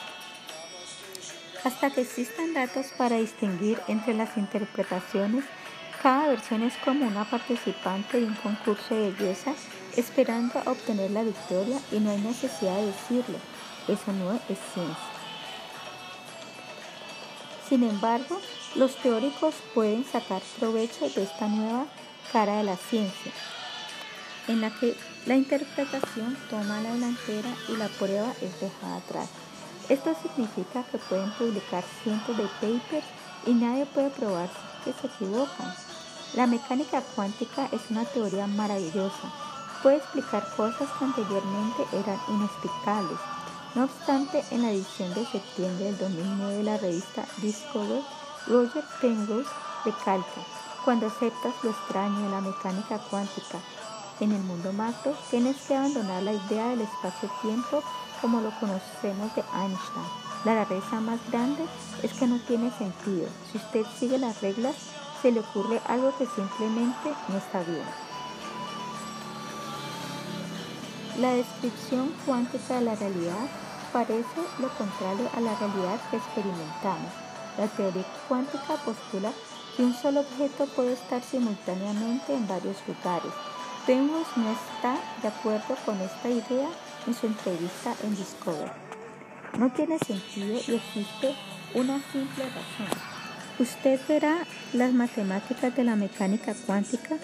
Hasta 1.64 1.90
que 1.90 2.02
existan 2.02 2.54
datos 2.54 2.88
para 2.98 3.18
distinguir 3.18 3.80
entre 3.88 4.14
las 4.14 4.38
interpretaciones, 4.38 5.44
cada 6.02 6.28
versión 6.28 6.64
es 6.64 6.74
como 6.78 7.06
una 7.06 7.30
participante 7.30 8.20
de 8.20 8.26
un 8.26 8.36
concurso 8.36 8.96
de 8.96 9.12
belleza 9.12 9.54
esperando 9.98 10.60
a 10.60 10.72
obtener 10.72 11.12
la 11.12 11.24
victoria 11.24 11.80
y 11.92 12.00
no 12.00 12.12
hay 12.12 12.22
necesidad 12.22 12.78
de 12.78 12.86
decirlo. 12.86 13.38
Eso 13.88 14.12
no 14.14 14.34
es 14.34 14.60
ciencia. 14.74 15.18
Sin 17.70 17.84
embargo, 17.84 18.40
los 18.76 18.96
teóricos 18.96 19.56
pueden 19.74 20.06
sacar 20.06 20.42
provecho 20.60 21.10
de 21.10 21.24
esta 21.24 21.48
nueva 21.48 21.86
cara 22.32 22.58
de 22.58 22.64
la 22.64 22.76
ciencia, 22.76 23.32
en 24.48 24.62
la 24.62 24.70
que 24.70 24.96
la 25.26 25.36
interpretación 25.36 26.38
toma 26.50 26.82
la 26.82 26.94
delantera 26.94 27.50
y 27.68 27.78
la 27.78 27.88
prueba 27.88 28.32
es 28.42 28.60
dejada 28.62 28.98
atrás. 28.98 29.30
Esto 29.90 30.16
significa 30.22 30.84
que 30.84 30.98
pueden 30.98 31.32
publicar 31.32 31.84
cientos 32.04 32.38
de 32.38 32.44
papers 32.44 33.06
y 33.46 33.54
nadie 33.54 33.86
puede 33.86 34.10
probar 34.10 34.50
que 34.84 34.94
se 34.94 35.08
equivocan. 35.08 35.74
La 36.36 36.46
mecánica 36.46 37.02
cuántica 37.16 37.70
es 37.72 37.82
una 37.90 38.04
teoría 38.04 38.48
maravillosa. 38.48 39.32
Puede 39.82 39.98
explicar 39.98 40.46
cosas 40.56 40.90
que 41.00 41.06
anteriormente 41.06 41.84
eran 41.94 42.20
inexplicables. 42.30 43.37
No 43.76 43.84
obstante, 43.84 44.44
en 44.52 44.64
la 44.64 44.72
edición 44.72 45.14
de 45.14 45.26
septiembre 45.26 45.86
del 45.86 45.98
2009 45.98 46.56
de 46.56 46.64
la 46.64 46.78
revista 46.78 47.26
Discover, 47.38 48.02
Roger 48.48 48.84
Penrose 49.02 49.50
recalca, 49.86 50.42
cuando 50.84 51.08
aceptas 51.08 51.54
lo 51.64 51.72
extraño 51.72 52.20
de 52.24 52.30
la 52.30 52.42
mecánica 52.42 52.98
cuántica 53.10 53.60
en 54.20 54.32
el 54.32 54.42
mundo 54.42 54.74
macro, 54.74 55.14
tienes 55.30 55.58
que 55.68 55.76
abandonar 55.76 56.24
la 56.24 56.34
idea 56.34 56.70
del 56.70 56.82
espacio-tiempo 56.82 57.84
como 58.22 58.42
lo 58.42 58.52
conocemos 58.60 59.36
de 59.36 59.44
Einstein. 59.54 60.06
La 60.46 60.56
rareza 60.56 61.00
más 61.02 61.20
grande 61.30 61.66
es 62.02 62.14
que 62.14 62.26
no 62.26 62.40
tiene 62.48 62.72
sentido. 62.78 63.28
Si 63.52 63.58
usted 63.58 63.86
sigue 64.00 64.18
las 64.18 64.42
reglas, 64.42 64.76
se 65.22 65.32
le 65.32 65.42
ocurre 65.42 65.82
algo 65.88 66.16
que 66.18 66.26
simplemente 66.26 67.14
no 67.28 67.38
está 67.38 67.62
bien. 67.64 68.07
La 71.18 71.34
descripción 71.34 72.14
cuántica 72.28 72.76
de 72.76 72.82
la 72.82 72.96
realidad 72.96 73.48
parece 73.92 74.40
lo 74.60 74.70
contrario 74.78 75.28
a 75.36 75.42
la 75.42 75.56
realidad 75.56 76.00
que 76.12 76.18
experimentamos. 76.18 77.12
La 77.58 77.66
teoría 77.66 78.06
cuántica 78.28 78.76
postula 78.86 79.32
que 79.76 79.84
un 79.84 79.96
solo 79.96 80.20
objeto 80.20 80.68
puede 80.76 80.94
estar 80.94 81.24
simultáneamente 81.24 82.36
en 82.36 82.48
varios 82.48 82.78
lugares. 82.88 83.32
Penrose 83.88 84.30
no 84.36 84.52
está 84.52 85.00
de 85.24 85.30
acuerdo 85.30 85.76
con 85.88 86.00
esta 86.02 86.30
idea 86.30 86.70
en 87.08 87.14
su 87.16 87.26
entrevista 87.26 87.96
en 88.04 88.16
Discover. 88.16 88.72
No 89.58 89.72
tiene 89.72 89.98
sentido 89.98 90.60
y 90.68 90.76
existe 90.76 91.36
una 91.74 92.00
simple 92.12 92.44
razón. 92.44 92.96
Usted 93.58 94.00
verá 94.08 94.46
las 94.74 94.94
matemáticas 94.94 95.76
de 95.76 95.84
la 95.84 95.96
mecánica 95.96 96.54
cuántica 96.68 97.16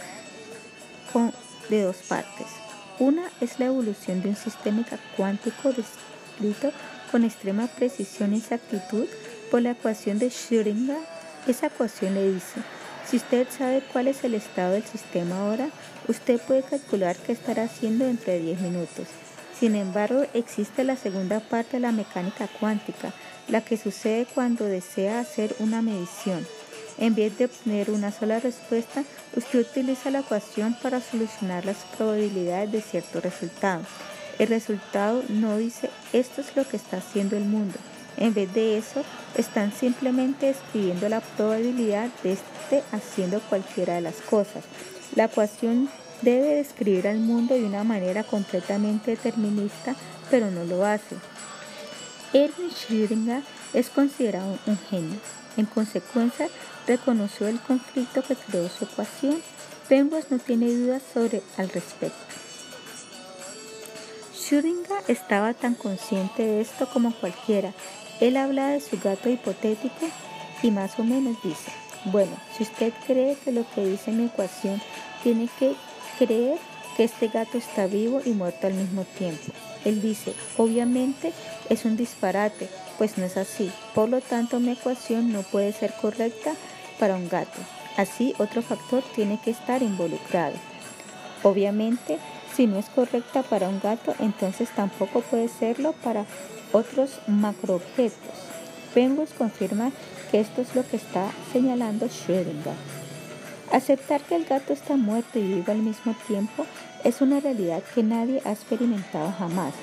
de 1.69 1.83
dos 1.83 1.97
partes. 2.09 2.62
Una 2.99 3.23
es 3.41 3.59
la 3.59 3.65
evolución 3.65 4.21
de 4.21 4.29
un 4.29 4.35
sistema 4.35 4.85
cuántico 5.17 5.73
descrito 5.73 6.71
con 7.11 7.23
extrema 7.23 7.67
precisión 7.67 8.33
y 8.33 8.37
exactitud 8.37 9.07
por 9.49 9.63
la 9.63 9.71
ecuación 9.71 10.19
de 10.19 10.27
Schrödinger. 10.27 10.99
Esa 11.47 11.67
ecuación 11.67 12.13
le 12.13 12.31
dice, 12.31 12.61
si 13.09 13.17
usted 13.17 13.47
sabe 13.49 13.81
cuál 13.91 14.07
es 14.07 14.23
el 14.23 14.35
estado 14.35 14.73
del 14.73 14.83
sistema 14.83 15.39
ahora, 15.39 15.69
usted 16.07 16.39
puede 16.39 16.61
calcular 16.61 17.15
qué 17.15 17.31
estará 17.31 17.63
haciendo 17.63 18.05
dentro 18.05 18.31
de 18.31 18.39
10 18.39 18.61
minutos. 18.61 19.07
Sin 19.59 19.75
embargo, 19.75 20.25
existe 20.35 20.83
la 20.83 20.95
segunda 20.95 21.39
parte 21.39 21.77
de 21.77 21.81
la 21.81 21.91
mecánica 21.91 22.47
cuántica, 22.59 23.11
la 23.47 23.61
que 23.61 23.77
sucede 23.77 24.27
cuando 24.35 24.65
desea 24.65 25.19
hacer 25.19 25.55
una 25.59 25.81
medición. 25.81 26.45
En 27.03 27.15
vez 27.15 27.37
de 27.37 27.43
obtener 27.43 27.91
una 27.91 28.13
sola 28.13 28.39
respuesta, 28.39 29.03
usted 29.35 29.59
utiliza 29.59 30.09
la 30.09 30.21
ecuación 30.21 30.73
para 30.81 31.01
solucionar 31.01 31.65
las 31.65 31.75
probabilidades 31.97 32.71
de 32.71 32.79
cierto 32.79 33.19
resultado. 33.19 33.81
El 34.39 34.47
resultado 34.47 35.21
no 35.27 35.57
dice 35.57 35.89
esto 36.13 36.39
es 36.39 36.55
lo 36.55 36.65
que 36.65 36.77
está 36.77 36.99
haciendo 36.99 37.35
el 37.35 37.43
mundo. 37.43 37.77
En 38.15 38.33
vez 38.33 38.53
de 38.53 38.77
eso, 38.77 39.03
están 39.35 39.73
simplemente 39.73 40.51
escribiendo 40.51 41.09
la 41.09 41.19
probabilidad 41.19 42.07
de 42.23 42.31
este 42.31 42.83
haciendo 42.93 43.41
cualquiera 43.49 43.95
de 43.95 44.01
las 44.01 44.21
cosas. 44.21 44.63
La 45.13 45.25
ecuación 45.25 45.89
debe 46.21 46.55
describir 46.55 47.09
al 47.09 47.19
mundo 47.19 47.53
de 47.53 47.65
una 47.65 47.83
manera 47.83 48.23
completamente 48.23 49.11
determinista, 49.11 49.93
pero 50.31 50.49
no 50.51 50.63
lo 50.63 50.85
hace. 50.85 51.17
Erwin 52.31 52.71
Schrödinger 52.71 53.41
es 53.73 53.89
considerado 53.89 54.57
un 54.67 54.77
genio. 54.89 55.19
En 55.55 55.67
consecuencia, 55.67 56.47
reconoció 56.87 57.47
el 57.47 57.59
conflicto 57.59 58.21
que 58.21 58.35
creó 58.35 58.69
su 58.69 58.85
ecuación. 58.85 59.41
Penrose 59.89 60.27
no 60.29 60.39
tiene 60.39 60.73
dudas 60.73 61.01
sobre 61.13 61.41
al 61.57 61.69
respecto. 61.69 62.17
Schrödinger 64.33 65.03
estaba 65.07 65.53
tan 65.53 65.75
consciente 65.75 66.43
de 66.43 66.61
esto 66.61 66.87
como 66.87 67.13
cualquiera. 67.13 67.73
Él 68.19 68.37
habla 68.37 68.69
de 68.69 68.81
su 68.81 68.99
gato 68.99 69.29
hipotético 69.29 70.07
y 70.61 70.71
más 70.71 70.97
o 70.99 71.03
menos 71.03 71.37
dice, 71.43 71.71
bueno, 72.05 72.35
si 72.55 72.63
usted 72.63 72.93
cree 73.07 73.37
que 73.43 73.51
lo 73.51 73.65
que 73.73 73.85
dice 73.85 74.11
mi 74.11 74.25
ecuación 74.25 74.81
tiene 75.23 75.49
que 75.59 75.75
creer 76.17 76.57
que 76.95 77.05
este 77.05 77.27
gato 77.27 77.57
está 77.57 77.87
vivo 77.87 78.21
y 78.23 78.31
muerto 78.31 78.67
al 78.67 78.73
mismo 78.73 79.03
tiempo. 79.17 79.51
Él 79.85 80.01
dice, 80.01 80.33
obviamente 80.57 81.33
es 81.69 81.85
un 81.85 81.97
disparate, 81.97 82.69
pues 82.97 83.17
no 83.17 83.25
es 83.25 83.37
así. 83.37 83.71
Por 83.95 84.09
lo 84.09 84.21
tanto, 84.21 84.59
mi 84.59 84.71
ecuación 84.71 85.31
no 85.31 85.41
puede 85.41 85.73
ser 85.73 85.93
correcta 85.93 86.53
para 87.03 87.17
un 87.17 87.27
gato. 87.27 87.59
Así, 87.97 88.33
otro 88.37 88.61
factor 88.61 89.03
tiene 89.13 89.37
que 89.37 89.51
estar 89.51 89.83
involucrado. 89.83 90.53
Obviamente, 91.43 92.17
si 92.55 92.65
no 92.65 92.79
es 92.79 92.85
correcta 92.85 93.43
para 93.43 93.67
un 93.67 93.81
gato, 93.81 94.15
entonces 94.19 94.69
tampoco 94.69 95.19
puede 95.19 95.49
serlo 95.49 95.91
para 96.01 96.25
otros 96.71 97.19
macroobjetos. 97.27 98.37
Penrose 98.93 99.35
confirma 99.35 99.91
que 100.31 100.39
esto 100.39 100.61
es 100.61 100.73
lo 100.75 100.87
que 100.87 100.95
está 100.95 101.29
señalando 101.51 102.05
Schrödinger. 102.05 102.77
Aceptar 103.73 104.21
que 104.21 104.37
el 104.37 104.45
gato 104.45 104.71
está 104.71 104.95
muerto 104.95 105.39
y 105.39 105.55
vivo 105.55 105.73
al 105.73 105.79
mismo 105.79 106.15
tiempo 106.25 106.65
es 107.03 107.19
una 107.19 107.41
realidad 107.41 107.83
que 107.93 108.01
nadie 108.01 108.41
ha 108.45 108.53
experimentado 108.53 109.29
jamás. 109.37 109.73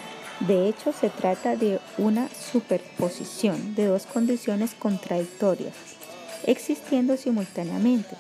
De 0.49 0.69
hecho, 0.69 0.95
se 0.99 1.11
trata 1.11 1.55
de 1.55 1.81
una 1.99 2.31
superposición 2.31 3.75
de 3.75 3.85
dos 3.85 4.07
condiciones 4.07 4.73
contradictorias, 4.73 5.75
existiendo 6.47 7.17
simultáneamente. 7.17 8.17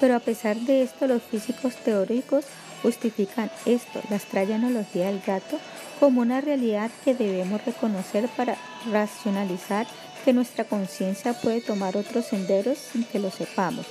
Pero 0.00 0.14
a 0.16 0.20
pesar 0.20 0.56
de 0.56 0.82
esto, 0.82 1.06
los 1.06 1.22
físicos 1.22 1.74
teóricos 1.76 2.44
justifican 2.82 3.50
esto, 3.64 4.00
la 4.10 4.16
extraña 4.16 4.58
del 4.58 5.20
gato, 5.26 5.58
como 5.98 6.20
una 6.20 6.40
realidad 6.40 6.90
que 7.04 7.14
debemos 7.14 7.64
reconocer 7.64 8.28
para 8.36 8.56
racionalizar 8.90 9.86
que 10.24 10.32
nuestra 10.32 10.64
conciencia 10.64 11.32
puede 11.32 11.60
tomar 11.60 11.96
otros 11.96 12.26
senderos 12.26 12.78
sin 12.78 13.04
que 13.04 13.18
lo 13.18 13.30
sepamos. 13.30 13.86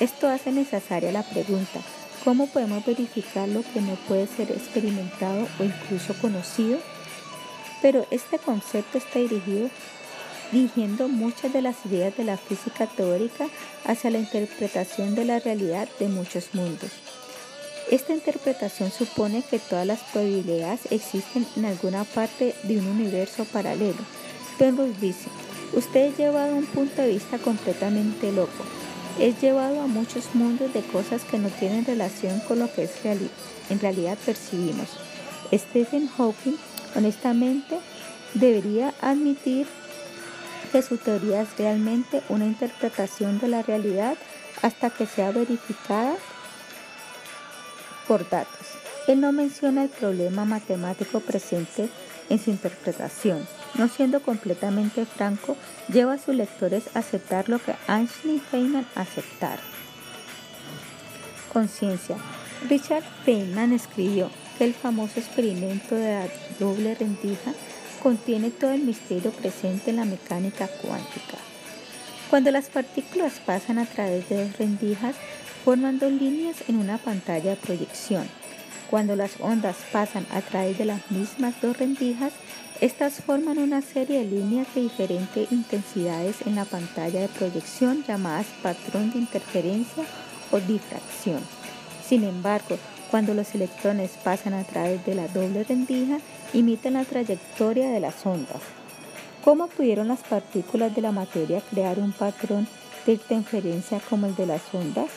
Esto 0.00 0.28
hace 0.28 0.52
necesaria 0.52 1.12
la 1.12 1.22
pregunta, 1.22 1.80
¿Cómo 2.24 2.48
podemos 2.48 2.84
verificar 2.84 3.48
lo 3.48 3.62
que 3.62 3.80
no 3.80 3.94
puede 4.06 4.26
ser 4.26 4.50
experimentado 4.50 5.48
o 5.58 5.64
incluso 5.64 6.12
conocido? 6.20 6.78
Pero 7.80 8.06
este 8.10 8.38
concepto 8.38 8.98
está 8.98 9.20
dirigido 9.20 9.70
dirigiendo 10.52 11.08
muchas 11.08 11.52
de 11.52 11.62
las 11.62 11.76
ideas 11.86 12.16
de 12.16 12.24
la 12.24 12.36
física 12.36 12.86
teórica 12.86 13.46
hacia 13.84 14.10
la 14.10 14.18
interpretación 14.18 15.14
de 15.14 15.24
la 15.24 15.38
realidad 15.38 15.88
de 15.98 16.08
muchos 16.08 16.54
mundos. 16.54 16.90
Esta 17.90 18.12
interpretación 18.12 18.90
supone 18.90 19.42
que 19.42 19.58
todas 19.58 19.86
las 19.86 20.00
probabilidades 20.12 20.80
existen 20.90 21.46
en 21.56 21.64
alguna 21.64 22.04
parte 22.04 22.54
de 22.62 22.78
un 22.78 22.86
universo 22.86 23.44
paralelo. 23.44 23.98
Penrose 24.58 24.92
dice, 25.00 25.28
usted 25.72 26.10
es 26.12 26.18
llevado 26.18 26.52
a 26.52 26.58
un 26.58 26.66
punto 26.66 27.02
de 27.02 27.08
vista 27.08 27.38
completamente 27.38 28.30
loco 28.30 28.64
es 29.20 29.40
llevado 29.40 29.82
a 29.82 29.86
muchos 29.86 30.34
mundos 30.34 30.72
de 30.72 30.80
cosas 30.80 31.24
que 31.24 31.38
no 31.38 31.48
tienen 31.48 31.84
relación 31.84 32.40
con 32.40 32.58
lo 32.58 32.72
que 32.72 32.84
es 32.84 32.92
en 33.04 33.80
realidad 33.80 34.16
percibimos. 34.24 34.88
Stephen 35.52 36.08
Hawking, 36.08 36.56
honestamente, 36.96 37.78
debería 38.34 38.94
admitir 39.00 39.66
que 40.70 40.82
su 40.82 40.96
teoría 40.96 41.42
es 41.42 41.56
realmente 41.58 42.22
una 42.28 42.46
interpretación 42.46 43.38
de 43.38 43.48
la 43.48 43.62
realidad 43.62 44.16
hasta 44.62 44.90
que 44.90 45.06
sea 45.06 45.30
verificada 45.30 46.14
por 48.06 48.28
datos. 48.28 48.66
Él 49.06 49.20
no 49.20 49.32
menciona 49.32 49.82
el 49.84 49.88
problema 49.88 50.44
matemático 50.44 51.20
presente 51.20 51.88
en 52.28 52.38
su 52.38 52.50
interpretación 52.50 53.46
no 53.74 53.88
siendo 53.88 54.20
completamente 54.20 55.06
franco, 55.06 55.56
lleva 55.92 56.14
a 56.14 56.18
sus 56.18 56.34
lectores 56.34 56.84
a 56.94 57.00
aceptar 57.00 57.48
lo 57.48 57.58
que 57.58 57.74
Einstein 57.88 58.40
Feynman 58.40 58.86
aceptaron. 58.94 59.64
Conciencia. 61.52 62.16
Richard 62.68 63.04
Feynman 63.24 63.72
escribió 63.72 64.30
que 64.58 64.64
el 64.64 64.74
famoso 64.74 65.18
experimento 65.18 65.94
de 65.94 66.14
la 66.14 66.26
doble 66.58 66.94
rendija 66.94 67.52
contiene 68.02 68.50
todo 68.50 68.72
el 68.72 68.82
misterio 68.82 69.30
presente 69.30 69.90
en 69.90 69.96
la 69.96 70.04
mecánica 70.04 70.66
cuántica. 70.66 71.38
Cuando 72.30 72.50
las 72.50 72.68
partículas 72.68 73.34
pasan 73.44 73.78
a 73.78 73.86
través 73.86 74.28
de 74.28 74.44
dos 74.44 74.58
rendijas, 74.58 75.16
forman 75.64 75.98
dos 75.98 76.12
líneas 76.12 76.56
en 76.68 76.76
una 76.76 76.98
pantalla 76.98 77.50
de 77.50 77.56
proyección. 77.56 78.24
Cuando 78.88 79.14
las 79.16 79.32
ondas 79.40 79.76
pasan 79.92 80.26
a 80.32 80.40
través 80.40 80.78
de 80.78 80.84
las 80.84 81.10
mismas 81.10 81.60
dos 81.60 81.76
rendijas, 81.76 82.32
estas 82.80 83.20
forman 83.20 83.58
una 83.58 83.82
serie 83.82 84.20
de 84.20 84.24
líneas 84.24 84.66
de 84.74 84.82
diferentes 84.82 85.52
intensidades 85.52 86.36
en 86.46 86.54
la 86.54 86.64
pantalla 86.64 87.20
de 87.20 87.28
proyección 87.28 88.04
llamadas 88.08 88.46
patrón 88.62 89.12
de 89.12 89.18
interferencia 89.18 90.04
o 90.50 90.58
difracción. 90.60 91.40
Sin 92.08 92.24
embargo, 92.24 92.78
cuando 93.10 93.34
los 93.34 93.54
electrones 93.54 94.12
pasan 94.24 94.54
a 94.54 94.64
través 94.64 95.04
de 95.04 95.14
la 95.14 95.28
doble 95.28 95.64
rendija, 95.64 96.18
imitan 96.52 96.94
la 96.94 97.04
trayectoria 97.04 97.90
de 97.90 98.00
las 98.00 98.24
ondas. 98.26 98.62
¿Cómo 99.44 99.68
pudieron 99.68 100.08
las 100.08 100.20
partículas 100.20 100.94
de 100.94 101.02
la 101.02 101.12
materia 101.12 101.62
crear 101.70 101.98
un 101.98 102.12
patrón 102.12 102.68
de 103.06 103.12
interferencia 103.12 104.00
como 104.10 104.26
el 104.26 104.34
de 104.34 104.46
las 104.46 104.62
ondas? 104.72 105.08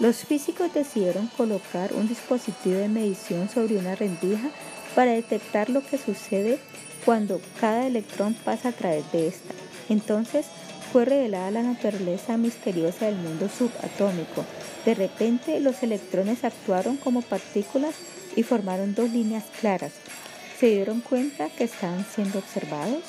Los 0.00 0.24
físicos 0.24 0.72
decidieron 0.74 1.28
colocar 1.36 1.92
un 1.94 2.08
dispositivo 2.08 2.76
de 2.76 2.88
medición 2.88 3.48
sobre 3.48 3.76
una 3.76 3.94
rendija 3.94 4.50
para 4.94 5.12
detectar 5.12 5.70
lo 5.70 5.84
que 5.84 5.98
sucede 5.98 6.58
cuando 7.04 7.40
cada 7.60 7.86
electrón 7.86 8.34
pasa 8.44 8.70
a 8.70 8.72
través 8.72 9.10
de 9.12 9.28
esta. 9.28 9.54
Entonces 9.88 10.46
fue 10.92 11.04
revelada 11.04 11.50
la 11.50 11.62
naturaleza 11.62 12.36
misteriosa 12.36 13.06
del 13.06 13.16
mundo 13.16 13.48
subatómico. 13.48 14.44
De 14.84 14.94
repente 14.94 15.60
los 15.60 15.82
electrones 15.82 16.44
actuaron 16.44 16.96
como 16.96 17.22
partículas 17.22 17.94
y 18.36 18.42
formaron 18.42 18.94
dos 18.94 19.10
líneas 19.10 19.44
claras. 19.60 19.92
¿Se 20.60 20.66
dieron 20.66 21.00
cuenta 21.00 21.48
que 21.48 21.64
estaban 21.64 22.04
siendo 22.04 22.38
observados? 22.38 23.02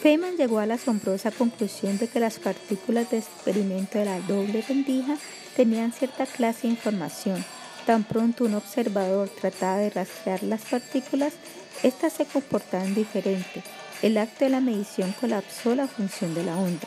Feynman 0.00 0.36
llegó 0.36 0.60
a 0.60 0.66
la 0.66 0.74
asombrosa 0.74 1.32
conclusión 1.32 1.98
de 1.98 2.06
que 2.06 2.20
las 2.20 2.38
partículas 2.38 3.10
de 3.10 3.18
experimento 3.18 3.98
de 3.98 4.04
la 4.04 4.20
doble 4.20 4.62
rendija 4.62 5.16
tenían 5.56 5.90
cierta 5.92 6.24
clase 6.26 6.68
de 6.68 6.74
información. 6.74 7.44
Tan 7.84 8.04
pronto 8.04 8.44
un 8.44 8.54
observador 8.54 9.28
trataba 9.28 9.78
de 9.78 9.90
rastrear 9.90 10.44
las 10.44 10.62
partículas, 10.62 11.32
éstas 11.82 12.12
se 12.12 12.26
comportaban 12.26 12.94
diferente. 12.94 13.64
El 14.02 14.18
acto 14.18 14.44
de 14.44 14.50
la 14.50 14.60
medición 14.60 15.12
colapsó 15.20 15.74
la 15.74 15.88
función 15.88 16.32
de 16.32 16.44
la 16.44 16.56
onda. 16.58 16.86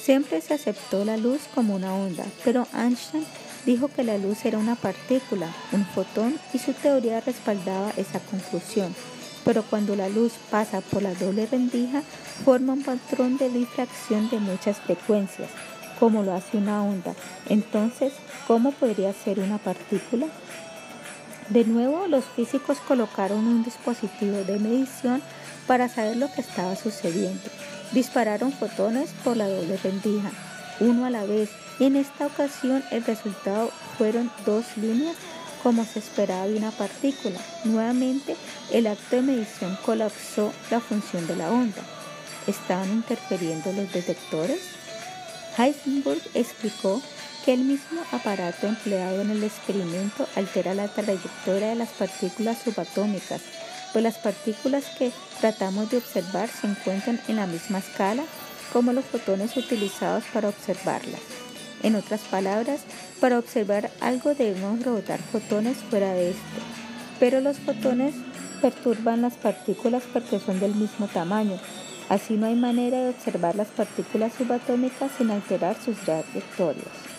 Siempre 0.00 0.40
se 0.40 0.54
aceptó 0.54 1.04
la 1.04 1.16
luz 1.16 1.40
como 1.52 1.74
una 1.74 1.96
onda, 1.96 2.26
pero 2.44 2.68
Einstein 2.74 3.26
dijo 3.66 3.88
que 3.88 4.04
la 4.04 4.18
luz 4.18 4.44
era 4.44 4.58
una 4.58 4.74
partícula, 4.74 5.48
un 5.72 5.84
fotón, 5.86 6.38
y 6.52 6.58
su 6.58 6.72
teoría 6.72 7.20
respaldaba 7.20 7.92
esa 7.96 8.20
conclusión. 8.20 8.94
Pero 9.44 9.62
cuando 9.62 9.96
la 9.96 10.08
luz 10.08 10.32
pasa 10.50 10.80
por 10.80 11.02
la 11.02 11.14
doble 11.14 11.46
rendija, 11.46 12.02
forma 12.44 12.74
un 12.74 12.82
patrón 12.82 13.38
de 13.38 13.48
difracción 13.48 14.28
de 14.30 14.38
muchas 14.38 14.78
frecuencias, 14.78 15.50
como 15.98 16.22
lo 16.22 16.34
hace 16.34 16.56
una 16.56 16.82
onda. 16.82 17.14
Entonces, 17.48 18.12
¿cómo 18.46 18.72
podría 18.72 19.12
ser 19.12 19.40
una 19.40 19.58
partícula? 19.58 20.26
De 21.48 21.64
nuevo, 21.64 22.06
los 22.06 22.24
físicos 22.24 22.78
colocaron 22.86 23.46
un 23.46 23.64
dispositivo 23.64 24.44
de 24.44 24.58
medición 24.58 25.22
para 25.66 25.88
saber 25.88 26.16
lo 26.16 26.32
que 26.32 26.42
estaba 26.42 26.76
sucediendo. 26.76 27.42
Dispararon 27.92 28.52
fotones 28.52 29.10
por 29.24 29.36
la 29.36 29.48
doble 29.48 29.76
rendija, 29.76 30.30
uno 30.78 31.06
a 31.06 31.10
la 31.10 31.24
vez, 31.24 31.50
en 31.84 31.96
esta 31.96 32.26
ocasión 32.26 32.84
el 32.90 33.04
resultado 33.04 33.70
fueron 33.96 34.30
dos 34.44 34.64
líneas 34.76 35.16
como 35.62 35.84
se 35.84 35.98
esperaba 35.98 36.46
de 36.46 36.56
una 36.56 36.70
partícula. 36.70 37.38
Nuevamente, 37.64 38.36
el 38.72 38.86
acto 38.86 39.16
de 39.16 39.22
medición 39.22 39.78
colapsó 39.84 40.52
la 40.70 40.80
función 40.80 41.26
de 41.26 41.36
la 41.36 41.50
onda. 41.50 41.82
¿Estaban 42.46 42.90
interfiriendo 42.90 43.72
los 43.72 43.92
detectores? 43.92 44.60
Heisenberg 45.58 46.22
explicó 46.34 47.02
que 47.44 47.54
el 47.54 47.60
mismo 47.60 48.00
aparato 48.12 48.66
empleado 48.66 49.20
en 49.20 49.30
el 49.30 49.44
experimento 49.44 50.26
altera 50.36 50.74
la 50.74 50.88
trayectoria 50.88 51.68
de 51.68 51.74
las 51.74 51.90
partículas 51.90 52.58
subatómicas, 52.62 53.40
pues 53.92 54.02
las 54.02 54.18
partículas 54.18 54.84
que 54.98 55.12
tratamos 55.40 55.90
de 55.90 55.98
observar 55.98 56.48
se 56.48 56.66
encuentran 56.66 57.20
en 57.28 57.36
la 57.36 57.46
misma 57.46 57.78
escala 57.78 58.24
como 58.72 58.92
los 58.92 59.04
fotones 59.04 59.56
utilizados 59.56 60.24
para 60.32 60.48
observarlas. 60.48 61.39
En 61.82 61.94
otras 61.94 62.20
palabras, 62.22 62.80
para 63.20 63.38
observar 63.38 63.90
algo 64.00 64.34
debemos 64.34 64.82
rebotar 64.82 65.20
fotones 65.20 65.78
fuera 65.78 66.12
de 66.12 66.30
este, 66.30 66.60
pero 67.18 67.40
los 67.40 67.58
fotones 67.58 68.14
perturban 68.60 69.22
las 69.22 69.34
partículas 69.34 70.02
porque 70.12 70.38
son 70.38 70.60
del 70.60 70.74
mismo 70.74 71.06
tamaño. 71.06 71.58
Así 72.08 72.34
no 72.34 72.46
hay 72.46 72.54
manera 72.54 72.98
de 72.98 73.10
observar 73.10 73.54
las 73.54 73.68
partículas 73.68 74.32
subatómicas 74.34 75.12
sin 75.16 75.30
alterar 75.30 75.76
sus 75.82 75.96
trayectorias. 75.98 77.10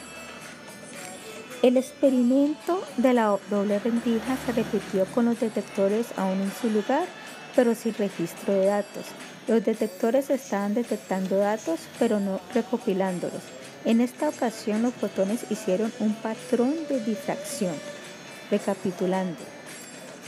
El 1.61 1.77
experimento 1.77 2.83
de 2.97 3.13
la 3.13 3.37
doble 3.49 3.79
rendija 3.79 4.35
se 4.45 4.51
repitió 4.51 5.05
con 5.05 5.25
los 5.25 5.39
detectores 5.39 6.07
aún 6.17 6.41
en 6.41 6.51
su 6.51 6.69
lugar, 6.69 7.05
pero 7.55 7.75
sin 7.75 7.93
registro 7.93 8.53
de 8.53 8.65
datos. 8.65 9.05
Los 9.47 9.63
detectores 9.63 10.29
estaban 10.29 10.73
detectando 10.73 11.37
datos, 11.37 11.79
pero 11.99 12.19
no 12.19 12.39
recopilándolos. 12.53 13.60
En 13.83 13.99
esta 13.99 14.29
ocasión 14.29 14.83
los 14.83 14.93
fotones 14.93 15.45
hicieron 15.49 15.91
un 15.99 16.13
patrón 16.13 16.75
de 16.87 17.03
difracción. 17.03 17.73
Recapitulando, 18.51 19.39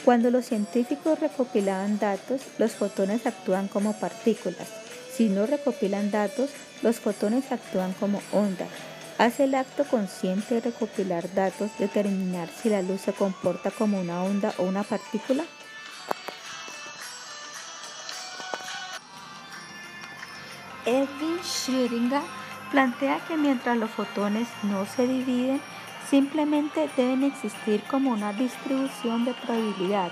cuando 0.04 0.32
los 0.32 0.45
científicos 0.45 1.20
recopilaban 1.20 1.99
datos, 1.99 2.41
los 2.58 2.72
fotones 2.74 3.26
actúan 3.26 3.68
como 3.68 3.93
partículas. 3.93 4.68
Si 5.16 5.30
no 5.30 5.45
recopilan 5.45 6.10
datos, 6.10 6.49
los 6.82 6.99
fotones 6.99 7.51
actúan 7.51 7.93
como 7.93 8.22
ondas. 8.32 8.70
Hace 9.20 9.43
el 9.43 9.54
acto 9.54 9.84
consciente 9.86 10.56
de 10.56 10.62
recopilar 10.62 11.32
datos 11.36 11.70
determinar 11.78 12.49
si 12.49 12.70
la 12.70 12.82
luz 12.82 13.01
se 13.01 13.14
comporta 13.14 13.70
como 13.70 14.01
una 14.01 14.24
onda 14.24 14.54
o 14.58 14.64
una 14.64 14.84
partícula. 14.84 15.43
Erwin 20.86 21.39
Schrödinger 21.43 22.43
plantea 22.74 23.19
que 23.28 23.38
mientras 23.38 23.78
los 23.78 23.91
fotones 23.91 24.47
no 24.63 24.88
se 24.88 25.07
dividen, 25.07 25.61
simplemente 26.09 26.89
deben 26.97 27.24
existir 27.24 27.84
como 27.84 28.09
una 28.09 28.34
distribución 28.34 29.26
de 29.26 29.36
probabilidad 29.36 30.11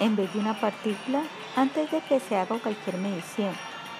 en 0.00 0.16
vez 0.16 0.32
de 0.32 0.40
una 0.40 0.58
partícula 0.58 1.22
antes 1.54 1.88
de 1.92 2.00
que 2.00 2.18
se 2.18 2.36
haga 2.36 2.58
cualquier 2.58 2.98
medición. 2.98 3.54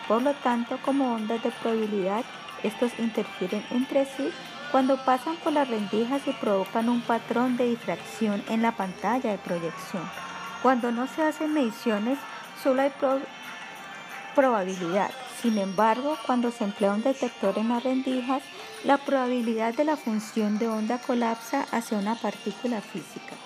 Por 0.09 0.23
lo 0.23 0.35
tanto, 0.35 0.77
como 0.85 1.15
ondas 1.15 1.41
de 1.45 1.53
probabilidad, 1.53 2.25
estos 2.65 2.91
interfieren 2.99 3.65
entre 3.71 4.05
sí 4.07 4.33
cuando 4.73 4.97
pasan 5.05 5.37
por 5.37 5.53
las 5.53 5.69
rendijas 5.69 6.27
y 6.27 6.33
provocan 6.33 6.89
un 6.89 7.03
patrón 7.03 7.57
de 7.57 7.69
difracción 7.69 8.43
en 8.49 8.63
la 8.63 8.73
pantalla 8.73 9.31
de 9.31 9.39
proyección. 9.39 10.03
Cuando 10.65 10.91
no 10.91 11.07
se 11.07 11.23
hacen 11.23 11.55
mediciones, 11.55 12.19
solo 12.61 12.83
hay 12.83 12.93
probabilidad. 14.35 15.13
Sin 15.43 15.57
embargo, 15.57 16.19
cuando 16.27 16.51
se 16.51 16.65
emplea 16.65 16.93
un 16.93 17.03
detector 17.03 17.57
en 17.57 17.71
las 17.71 17.83
rendijas, 17.83 18.43
la 18.85 18.99
probabilidad 18.99 19.73
de 19.73 19.85
la 19.85 19.97
función 19.97 20.59
de 20.59 20.69
onda 20.69 20.99
colapsa 20.99 21.67
hacia 21.71 21.97
una 21.97 22.15
partícula 22.15 22.83
física. 22.83 23.37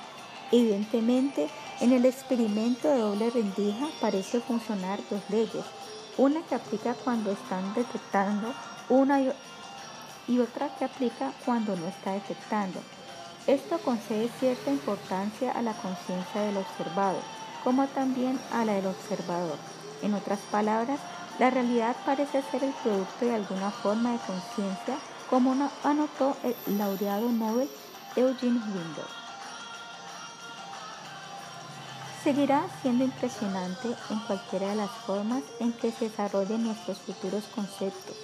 Evidentemente, 0.51 1.49
en 1.80 1.92
el 1.92 2.05
experimento 2.05 2.88
de 2.88 2.99
doble 2.99 3.30
rendija 3.30 3.86
parece 4.01 4.40
funcionar 4.40 4.99
dos 5.09 5.22
leyes, 5.28 5.64
una 6.18 6.42
que 6.42 6.57
aplica 6.57 6.95
cuando 6.95 7.30
están 7.30 7.74
detectando 7.74 8.53
una 8.88 9.20
y 9.20 10.38
otra 10.40 10.74
que 10.76 10.84
aplica 10.84 11.32
cuando 11.45 11.76
no 11.76 11.86
está 11.86 12.12
detectando. 12.12 12.80
Esto 13.47 13.78
concede 13.78 14.30
cierta 14.40 14.70
importancia 14.70 15.53
a 15.53 15.62
la 15.62 15.74
conciencia 15.74 16.40
del 16.40 16.57
observado, 16.57 17.18
como 17.62 17.86
también 17.88 18.40
a 18.53 18.64
la 18.64 18.72
del 18.72 18.86
observador. 18.86 19.59
En 20.03 20.14
otras 20.14 20.40
palabras, 20.51 20.99
la 21.39 21.51
realidad 21.51 21.97
parece 22.05 22.43
ser 22.51 22.64
el 22.64 22.72
producto 22.82 23.24
de 23.24 23.35
alguna 23.35 23.70
forma 23.70 24.12
de 24.12 24.18
conciencia, 24.18 24.97
como 25.28 25.55
anotó 25.82 26.37
el 26.43 26.78
laureado 26.78 27.28
Nobel 27.30 27.68
Eugene 28.16 28.61
Wendell. 28.61 29.05
Seguirá 32.22 32.64
siendo 32.80 33.05
impresionante 33.05 33.89
en 34.11 34.18
cualquiera 34.20 34.70
de 34.70 34.76
las 34.76 34.91
formas 34.91 35.43
en 35.61 35.72
que 35.72 35.93
se 35.93 36.09
desarrollen 36.09 36.64
nuestros 36.64 36.99
futuros 36.99 37.45
conceptos, 37.55 38.16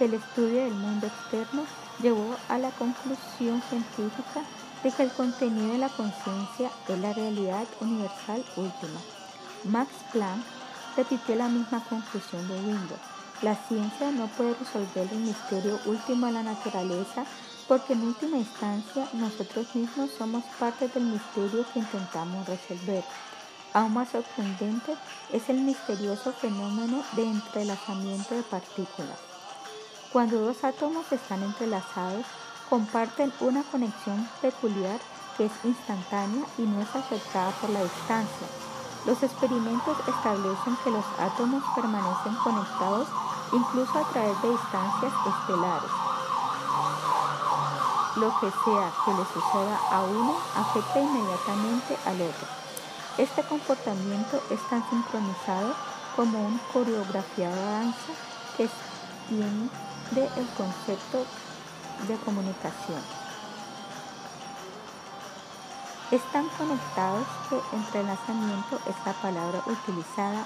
el 0.00 0.14
estudio 0.14 0.62
del 0.62 0.74
mundo 0.74 1.08
externo 1.08 1.64
llevó 2.00 2.36
a 2.48 2.58
la 2.58 2.70
conclusión 2.70 3.60
científica 3.68 4.42
de 4.84 4.92
que 4.92 5.02
el 5.02 5.10
contenido 5.10 5.72
de 5.72 5.78
la 5.78 5.88
conciencia 5.88 6.70
es 6.88 6.98
la 7.00 7.12
realidad 7.12 7.64
universal 7.80 8.44
última. 8.56 9.00
Max 9.64 9.90
Planck 10.12 10.44
repitió 10.98 11.36
la 11.36 11.48
misma 11.48 11.80
conclusión 11.84 12.46
de 12.48 12.54
Windows. 12.54 13.00
La 13.40 13.54
ciencia 13.54 14.10
no 14.10 14.26
puede 14.26 14.54
resolver 14.54 15.08
el 15.12 15.20
misterio 15.20 15.78
último 15.86 16.26
de 16.26 16.32
la 16.32 16.42
naturaleza 16.42 17.24
porque 17.68 17.92
en 17.92 18.02
última 18.02 18.36
instancia 18.36 19.06
nosotros 19.12 19.72
mismos 19.76 20.10
somos 20.18 20.42
parte 20.58 20.88
del 20.88 21.04
misterio 21.04 21.64
que 21.72 21.78
intentamos 21.78 22.48
resolver. 22.48 23.04
Aún 23.74 23.94
más 23.94 24.08
sorprendente 24.08 24.96
es 25.32 25.48
el 25.48 25.60
misterioso 25.60 26.32
fenómeno 26.32 27.04
de 27.12 27.30
entrelazamiento 27.30 28.34
de 28.34 28.42
partículas. 28.42 29.18
Cuando 30.12 30.40
dos 30.40 30.64
átomos 30.64 31.12
están 31.12 31.44
entrelazados, 31.44 32.26
comparten 32.68 33.32
una 33.38 33.62
conexión 33.62 34.28
peculiar 34.42 34.98
que 35.36 35.44
es 35.44 35.52
instantánea 35.62 36.44
y 36.58 36.62
no 36.62 36.82
es 36.82 36.96
afectada 36.96 37.52
por 37.60 37.70
la 37.70 37.84
distancia. 37.84 38.67
Los 39.08 39.22
experimentos 39.22 39.96
establecen 40.06 40.76
que 40.84 40.90
los 40.90 41.04
átomos 41.18 41.64
permanecen 41.74 42.34
conectados 42.44 43.08
incluso 43.54 43.98
a 43.98 44.06
través 44.10 44.42
de 44.42 44.50
distancias 44.50 45.12
estelares. 45.26 45.90
Lo 48.16 48.28
que 48.38 48.50
sea 48.50 48.92
que 49.06 49.10
le 49.12 49.24
suceda 49.32 49.80
a 49.90 50.02
uno 50.02 50.36
afecta 50.54 51.00
inmediatamente 51.00 51.96
al 52.04 52.20
otro. 52.20 52.46
Este 53.16 53.42
comportamiento 53.44 54.42
es 54.50 54.60
tan 54.68 54.86
sincronizado 54.90 55.72
como 56.14 56.44
un 56.44 56.60
coreografiado 56.70 57.56
danza 57.56 58.12
que 58.58 58.64
extiende 58.64 59.70
el 60.36 60.46
concepto 60.54 61.24
de 62.06 62.16
comunicación. 62.26 63.17
Están 66.10 66.48
conectados 66.56 67.26
que 67.48 67.76
entrelazamiento 67.76 68.80
es 68.86 68.96
la 69.04 69.12
palabra 69.14 69.62
utilizada. 69.66 70.44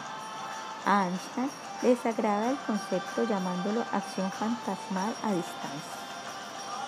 A 0.85 1.07
Einstein 1.07 1.51
les 1.83 2.05
agrada 2.05 2.51
el 2.51 2.59
concepto 2.59 3.25
llamándolo 3.25 3.85
acción 3.93 4.31
fantasmal 4.33 5.15
a 5.23 5.33
distancia. 5.33 6.03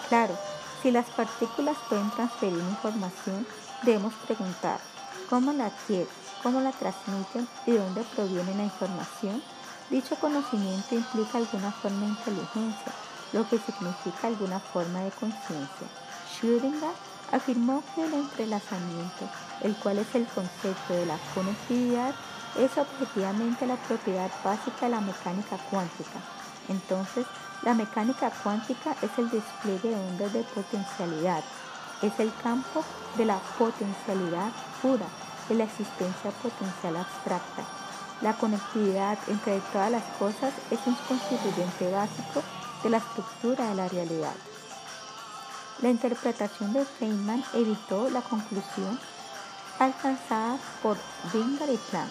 Claro, 0.08 0.36
si 0.82 0.90
las 0.90 1.06
partículas 1.10 1.76
pueden 1.88 2.10
transferir 2.10 2.58
información, 2.58 3.46
debemos 3.82 4.14
preguntar 4.26 4.80
cómo 5.30 5.52
la 5.52 5.66
adquieren, 5.66 6.08
cómo 6.42 6.60
la 6.60 6.72
transmiten 6.72 7.48
y 7.66 7.72
de 7.72 7.78
dónde 7.78 8.02
proviene 8.14 8.54
la 8.56 8.64
información. 8.64 9.42
Dicho 9.90 10.16
conocimiento 10.16 10.94
implica 10.94 11.38
alguna 11.38 11.70
forma 11.70 12.00
de 12.00 12.06
inteligencia, 12.06 12.92
lo 13.32 13.48
que 13.48 13.58
significa 13.58 14.26
alguna 14.26 14.58
forma 14.58 15.00
de 15.00 15.10
conciencia. 15.12 15.86
Schrödinger 16.32 16.92
afirmó 17.32 17.82
que 17.94 18.04
el 18.04 18.14
entrelazamiento, 18.14 19.28
el 19.62 19.74
cual 19.76 19.98
es 19.98 20.14
el 20.14 20.26
concepto 20.26 20.94
de 20.94 21.06
la 21.06 21.18
conectividad, 21.34 22.14
es 22.58 22.76
objetivamente 22.78 23.66
la 23.66 23.76
propiedad 23.76 24.30
básica 24.44 24.86
de 24.86 24.90
la 24.90 25.00
mecánica 25.00 25.58
cuántica. 25.70 26.20
Entonces, 26.68 27.26
la 27.62 27.74
mecánica 27.74 28.30
cuántica 28.42 28.96
es 29.02 29.10
el 29.18 29.30
despliegue 29.30 29.90
de 29.90 29.96
ondas 29.96 30.32
de 30.32 30.42
potencialidad, 30.42 31.42
es 32.02 32.12
el 32.18 32.32
campo 32.42 32.84
de 33.16 33.24
la 33.24 33.38
potencialidad 33.58 34.50
pura, 34.82 35.06
de 35.48 35.54
la 35.54 35.64
existencia 35.64 36.30
potencial 36.42 36.96
abstracta. 36.96 37.64
La 38.22 38.34
conectividad 38.34 39.18
entre 39.28 39.60
todas 39.72 39.90
las 39.90 40.04
cosas 40.18 40.52
es 40.70 40.78
un 40.86 40.94
constituyente 41.08 41.90
básico 41.90 42.42
de 42.82 42.90
la 42.90 42.98
estructura 42.98 43.68
de 43.68 43.74
la 43.74 43.88
realidad. 43.88 44.34
La 45.84 45.90
interpretación 45.90 46.72
de 46.72 46.82
Feynman 46.82 47.44
evitó 47.52 48.08
la 48.08 48.22
conclusión 48.22 48.98
alcanzada 49.78 50.56
por 50.82 50.96
Winger 51.34 51.68
y 51.68 51.76
Planck. 51.76 52.10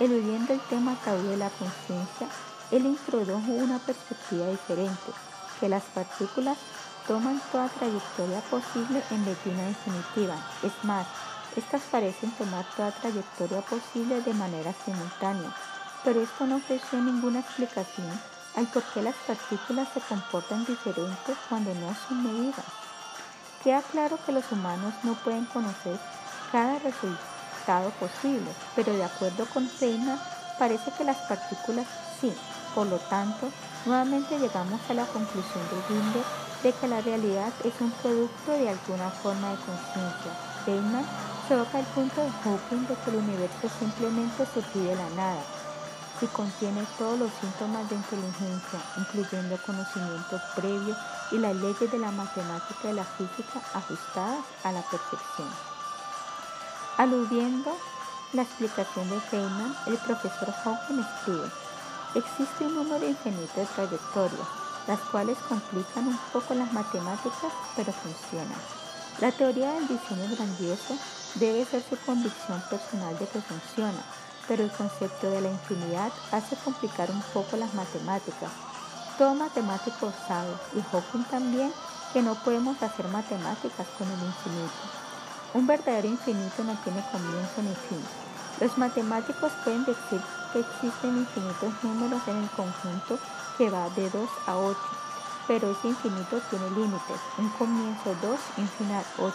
Eludiendo 0.00 0.52
el 0.54 0.60
tema 0.62 0.96
tabú 1.04 1.22
de 1.28 1.36
la 1.36 1.48
conciencia, 1.50 2.26
él 2.72 2.84
introdujo 2.84 3.52
una 3.52 3.78
perspectiva 3.78 4.48
diferente, 4.48 5.12
que 5.60 5.68
las 5.68 5.84
partículas 5.84 6.58
toman 7.06 7.40
toda 7.52 7.68
trayectoria 7.68 8.40
posible 8.50 9.00
en 9.12 9.24
letina 9.24 9.62
definitiva. 9.62 10.34
Es 10.64 10.72
más, 10.82 11.06
estas 11.54 11.82
parecen 11.82 12.32
tomar 12.32 12.64
toda 12.76 12.90
trayectoria 12.90 13.60
posible 13.60 14.20
de 14.20 14.34
manera 14.34 14.74
simultánea, 14.84 15.54
pero 16.02 16.20
esto 16.22 16.44
no 16.44 16.56
ofreció 16.56 17.00
ninguna 17.00 17.38
explicación 17.38 18.20
al 18.56 18.66
por 18.66 18.82
qué 18.92 19.00
las 19.00 19.14
partículas 19.28 19.86
se 19.94 20.00
comportan 20.00 20.64
diferentes 20.64 21.36
cuando 21.48 21.72
no 21.72 21.94
son 22.08 22.24
medidas. 22.24 22.85
Queda 23.66 23.82
claro 23.82 24.16
que 24.24 24.30
los 24.30 24.44
humanos 24.52 24.94
no 25.02 25.14
pueden 25.14 25.44
conocer 25.46 25.98
cada 26.52 26.78
resultado 26.78 27.90
posible, 27.98 28.46
pero 28.76 28.92
de 28.92 29.02
acuerdo 29.02 29.44
con 29.52 29.68
Feynman, 29.68 30.20
parece 30.56 30.92
que 30.92 31.02
las 31.02 31.16
partículas 31.26 31.84
sí, 32.20 32.32
por 32.76 32.86
lo 32.86 32.98
tanto, 33.10 33.50
nuevamente 33.84 34.38
llegamos 34.38 34.80
a 34.88 34.94
la 34.94 35.04
conclusión 35.06 35.64
de 35.68 35.82
Ginder 35.88 36.22
de 36.62 36.72
que 36.74 36.86
la 36.86 37.00
realidad 37.00 37.52
es 37.64 37.74
un 37.80 37.90
producto 37.90 38.52
de 38.52 38.68
alguna 38.68 39.10
forma 39.10 39.50
de 39.50 39.56
conciencia. 39.56 40.30
Feynman 40.64 41.04
se 41.48 41.54
evoca 41.54 41.80
el 41.80 41.86
punto 41.86 42.22
de 42.22 42.30
Hawking 42.30 42.86
de 42.86 42.94
que 42.94 43.10
el 43.10 43.16
universo 43.16 43.68
simplemente 43.80 44.46
surgió 44.46 44.84
de 44.84 44.94
la 44.94 45.10
nada. 45.16 45.42
Si 46.20 46.26
contiene 46.28 46.86
todos 46.98 47.18
los 47.18 47.32
síntomas 47.40 47.90
de 47.90 47.96
inteligencia, 47.96 48.78
incluyendo 48.96 49.58
conocimiento 49.66 50.40
previo 50.54 50.94
y 51.32 51.38
las 51.38 51.54
leyes 51.56 51.90
de 51.90 51.98
la 51.98 52.10
matemática 52.10 52.90
y 52.90 52.92
la 52.92 53.04
física 53.04 53.60
ajustadas 53.74 54.44
a 54.64 54.72
la 54.72 54.82
perfección. 54.82 55.48
Aludiendo 56.98 57.76
la 58.32 58.42
explicación 58.42 59.08
de 59.10 59.20
Feynman, 59.20 59.76
el 59.86 59.96
profesor 59.98 60.52
Hawking 60.52 61.00
escribe, 61.00 61.50
Existe 62.14 62.64
un 62.64 62.74
número 62.74 63.06
infinito 63.06 63.60
de 63.60 63.66
trayectorias, 63.66 64.48
las 64.86 65.00
cuales 65.10 65.36
complican 65.48 66.08
un 66.08 66.18
poco 66.32 66.54
las 66.54 66.72
matemáticas, 66.72 67.52
pero 67.76 67.92
funcionan. 67.92 68.58
La 69.20 69.32
teoría 69.32 69.72
del 69.72 69.88
diseño 69.88 70.34
grandioso 70.34 70.96
debe 71.34 71.64
ser 71.64 71.82
su 71.82 71.96
convicción 72.06 72.62
personal 72.70 73.18
de 73.18 73.26
que 73.26 73.40
funciona, 73.40 74.02
pero 74.48 74.64
el 74.64 74.70
concepto 74.70 75.30
de 75.30 75.40
la 75.40 75.50
infinidad 75.50 76.12
hace 76.32 76.56
complicar 76.56 77.10
un 77.10 77.22
poco 77.34 77.56
las 77.56 77.74
matemáticas. 77.74 78.50
Todo 79.18 79.34
matemático 79.34 80.12
sabe, 80.28 80.52
y 80.74 80.82
Hawking 80.92 81.24
también, 81.30 81.72
que 82.12 82.20
no 82.20 82.34
podemos 82.34 82.82
hacer 82.82 83.08
matemáticas 83.08 83.86
con 83.96 84.06
el 84.06 84.22
infinito. 84.22 84.74
Un 85.54 85.66
verdadero 85.66 86.06
infinito 86.06 86.62
no 86.64 86.74
tiene 86.84 87.02
comienzo 87.10 87.62
ni 87.62 87.74
fin. 87.88 88.04
Los 88.60 88.76
matemáticos 88.76 89.52
pueden 89.64 89.86
decir 89.86 90.20
que 90.52 90.60
existen 90.60 91.16
infinitos 91.16 91.72
números 91.82 92.20
en 92.26 92.36
el 92.36 92.50
conjunto 92.50 93.18
que 93.56 93.70
va 93.70 93.88
de 93.90 94.10
2 94.10 94.28
a 94.46 94.56
8, 94.58 94.78
pero 95.46 95.70
ese 95.70 95.88
infinito 95.88 96.40
tiene 96.50 96.68
límites, 96.70 97.20
un 97.38 97.48
comienzo 97.50 98.14
2 98.20 98.38
y 98.58 98.60
un 98.60 98.68
final 98.68 99.04
8. 99.18 99.34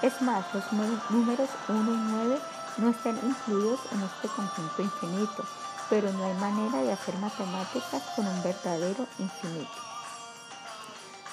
Es 0.00 0.22
más, 0.22 0.44
los 0.54 0.64
números 1.10 1.50
1 1.68 1.92
y 1.92 1.96
9 1.96 2.40
no 2.78 2.88
están 2.88 3.18
incluidos 3.22 3.80
en 3.92 4.02
este 4.02 4.28
conjunto 4.28 4.82
infinito, 4.82 5.44
pero 5.88 6.12
no 6.12 6.24
hay 6.24 6.34
manera 6.34 6.82
de 6.82 6.92
hacer 6.92 7.16
matemáticas 7.18 8.02
con 8.14 8.26
un 8.26 8.42
verdadero 8.42 9.06
infinito. 9.18 9.70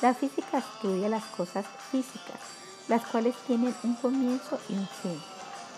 La 0.01 0.13
física 0.13 0.59
estudia 0.59 1.09
las 1.09 1.23
cosas 1.25 1.65
físicas, 1.91 2.39
las 2.87 3.05
cuales 3.05 3.35
tienen 3.47 3.75
un 3.83 3.95
comienzo 3.95 4.59
y 4.69 4.73
un 4.73 4.87
fin. 5.01 5.21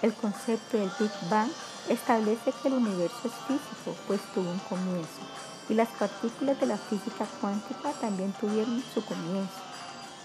El 0.02 0.14
concepto 0.14 0.78
del 0.78 0.92
Big 1.00 1.12
Bang 1.30 1.50
establece 1.90 2.52
que 2.52 2.68
el 2.68 2.76
universo 2.76 3.22
es 3.26 3.34
físico, 3.48 3.96
pues 4.08 4.22
tuvo 4.34 4.50
un 4.50 4.60
comienzo, 4.60 5.22
y 5.70 5.74
las 5.74 5.90
partículas 5.90 6.60
de 6.60 6.68
la 6.68 6.78
física 6.78 7.26
cuántica 7.40 7.92
también 8.00 8.32
tuvieron 8.34 8.84
su 8.94 9.04
comienzo. 9.04 9.60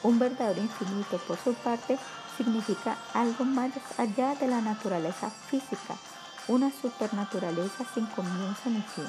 Un 0.03 0.19
verdadero 0.19 0.61
infinito, 0.61 1.19
por 1.27 1.39
su 1.43 1.55
parte, 1.55 1.99
significa 2.37 2.97
algo 3.15 3.45
más 3.45 3.73
allá 3.97 4.35
de 4.35 4.47
la 4.47 4.61
naturaleza 4.61 5.31
física, 5.49 5.97
una 6.49 6.71
supernaturaleza 6.71 7.85
sin 7.95 8.07
comienzo 8.07 8.71
ni 8.71 8.83
fin. 8.83 9.07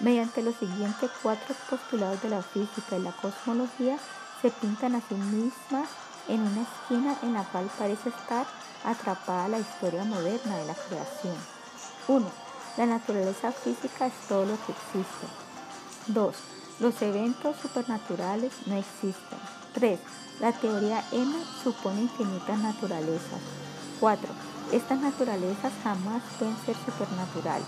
Mediante 0.00 0.42
los 0.42 0.54
siguientes 0.56 1.10
cuatro 1.22 1.54
postulados 1.68 2.22
de 2.22 2.30
la 2.30 2.42
física 2.42 2.96
y 2.96 3.02
la 3.02 3.12
cosmología, 3.12 3.98
se 4.42 4.50
pintan 4.50 4.94
a 4.94 5.00
sí 5.00 5.14
mismas 5.14 5.88
en 6.28 6.40
una 6.40 6.62
esquina 6.62 7.16
en 7.22 7.32
la 7.32 7.44
cual 7.44 7.68
parece 7.78 8.10
estar 8.10 8.46
atrapada 8.84 9.48
la 9.48 9.58
historia 9.58 10.04
moderna 10.04 10.56
de 10.56 10.66
la 10.66 10.74
creación. 10.74 11.34
1. 12.06 12.30
La 12.76 12.86
naturaleza 12.86 13.50
física 13.50 14.06
es 14.06 14.14
todo 14.28 14.44
lo 14.44 14.56
que 14.64 14.72
existe. 14.72 15.26
2. 16.08 16.36
Los 16.80 17.02
eventos 17.02 17.56
supernaturales 17.56 18.52
no 18.66 18.76
existen. 18.76 19.38
3. 19.74 19.98
La 20.40 20.52
teoría 20.52 21.02
M 21.10 21.32
supone 21.64 22.02
infinitas 22.02 22.58
naturalezas. 22.58 23.40
4. 23.98 24.47
Estas 24.72 25.00
naturalezas 25.00 25.72
jamás 25.82 26.22
pueden 26.38 26.54
ser 26.66 26.76
supernaturales. 26.84 27.66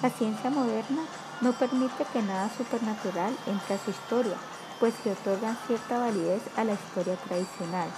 La 0.00 0.08
ciencia 0.08 0.48
moderna 0.48 1.02
no 1.42 1.52
permite 1.52 2.06
que 2.10 2.22
nada 2.22 2.50
supernatural 2.56 3.36
entre 3.46 3.74
a 3.74 3.84
su 3.84 3.90
historia, 3.90 4.36
pues 4.80 4.94
le 5.04 5.12
otorgan 5.12 5.58
cierta 5.66 5.98
validez 5.98 6.40
a 6.56 6.64
la 6.64 6.72
historia 6.72 7.16
tradicional. 7.16 7.88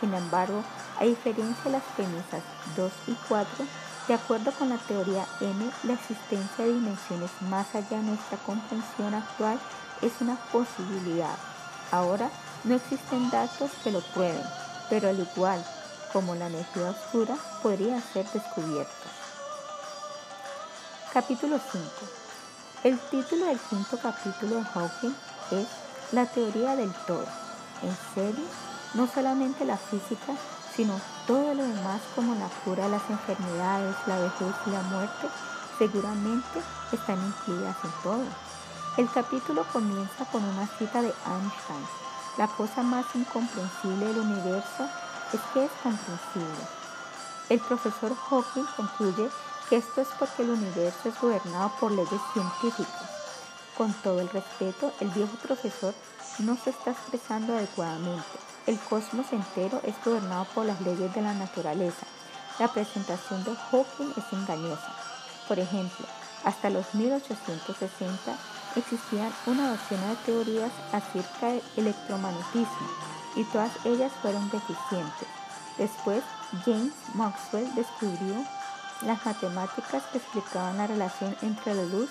Sin 0.00 0.14
embargo, 0.14 0.62
a 0.98 1.04
diferencia 1.04 1.64
de 1.64 1.70
las 1.72 1.82
premisas 1.94 2.42
2 2.76 2.92
y 3.08 3.16
4, 3.28 3.66
de 4.08 4.14
acuerdo 4.14 4.50
con 4.52 4.70
la 4.70 4.78
teoría 4.78 5.26
M, 5.42 5.70
la 5.82 5.92
existencia 5.92 6.64
de 6.64 6.72
dimensiones 6.72 7.30
más 7.50 7.74
allá 7.74 7.98
de 7.98 8.04
nuestra 8.04 8.38
comprensión 8.38 9.12
actual 9.12 9.58
es 10.00 10.12
una 10.20 10.36
posibilidad. 10.50 11.36
Ahora, 11.92 12.30
no 12.64 12.74
existen 12.74 13.28
datos 13.28 13.70
que 13.82 13.90
lo 13.90 14.00
prueben, 14.00 14.42
pero 14.88 15.10
al 15.10 15.20
igual 15.20 15.62
como 16.14 16.36
la 16.36 16.46
energía 16.46 16.90
oscura, 16.90 17.36
podría 17.60 18.00
ser 18.00 18.24
descubierta. 18.30 19.08
Capítulo 21.12 21.58
5. 21.72 21.88
El 22.84 23.00
título 23.10 23.46
del 23.46 23.58
quinto 23.58 23.98
capítulo 23.98 24.56
de 24.56 24.62
Hawking 24.62 25.14
es 25.50 25.66
La 26.12 26.26
teoría 26.26 26.76
del 26.76 26.92
todo. 27.08 27.26
En 27.82 27.96
serio, 28.14 28.44
no 28.94 29.08
solamente 29.08 29.64
la 29.64 29.76
física, 29.76 30.34
sino 30.76 31.00
todo 31.26 31.52
lo 31.52 31.64
demás 31.64 32.00
como 32.14 32.36
la 32.36 32.48
cura 32.64 32.86
las 32.86 33.02
enfermedades, 33.10 33.96
la 34.06 34.20
vejez 34.20 34.54
y 34.66 34.70
la 34.70 34.82
muerte, 34.82 35.26
seguramente 35.78 36.60
están 36.92 37.18
incluidas 37.26 37.76
en 37.82 37.90
todo. 38.04 38.24
El 38.98 39.10
capítulo 39.10 39.66
comienza 39.72 40.24
con 40.30 40.44
una 40.44 40.68
cita 40.78 41.02
de 41.02 41.08
Einstein. 41.08 41.84
La 42.38 42.46
cosa 42.46 42.84
más 42.84 43.04
incomprensible 43.16 44.06
del 44.06 44.18
universo 44.18 44.88
es 45.34 45.40
que 45.52 45.64
es 45.64 45.70
comprensible. 45.82 46.64
El 47.48 47.60
profesor 47.60 48.14
Hawking 48.16 48.66
concluye 48.76 49.28
que 49.68 49.76
esto 49.76 50.00
es 50.00 50.08
porque 50.18 50.42
el 50.42 50.50
universo 50.50 51.08
es 51.08 51.20
gobernado 51.20 51.72
por 51.80 51.92
leyes 51.92 52.20
científicas. 52.32 53.10
Con 53.76 53.92
todo 53.92 54.20
el 54.20 54.28
respeto, 54.30 54.92
el 55.00 55.10
viejo 55.10 55.36
profesor 55.42 55.94
no 56.38 56.56
se 56.56 56.70
está 56.70 56.92
expresando 56.92 57.56
adecuadamente 57.56 58.38
el 58.66 58.78
cosmos 58.78 59.26
entero 59.30 59.78
es 59.84 59.94
gobernado 60.02 60.46
por 60.54 60.64
las 60.64 60.80
leyes 60.80 61.14
de 61.14 61.20
la 61.20 61.34
naturaleza. 61.34 62.06
La 62.58 62.68
presentación 62.68 63.44
de 63.44 63.54
Hawking 63.54 64.12
es 64.16 64.32
engañosa. 64.32 64.94
Por 65.46 65.58
ejemplo, 65.58 66.06
hasta 66.44 66.70
los 66.70 66.94
1860 66.94 68.38
existían 68.76 69.30
una 69.46 69.68
docena 69.68 70.08
de 70.08 70.16
teorías 70.24 70.72
acerca 70.92 71.48
del 71.48 71.62
electromagnetismo 71.76 73.03
y 73.36 73.44
todas 73.44 73.70
ellas 73.84 74.12
fueron 74.22 74.50
deficientes. 74.50 75.28
Después, 75.78 76.22
James 76.64 76.92
Maxwell 77.14 77.74
descubrió 77.74 78.44
las 79.02 79.24
matemáticas 79.26 80.02
que 80.12 80.18
explicaban 80.18 80.78
la 80.78 80.86
relación 80.86 81.36
entre 81.42 81.74
la 81.74 81.84
luz, 81.84 82.08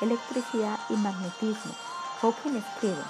electricidad 0.00 0.78
y 0.88 0.94
magnetismo. 0.94 1.74
Hawking 2.20 2.56
escribe, 2.56 3.02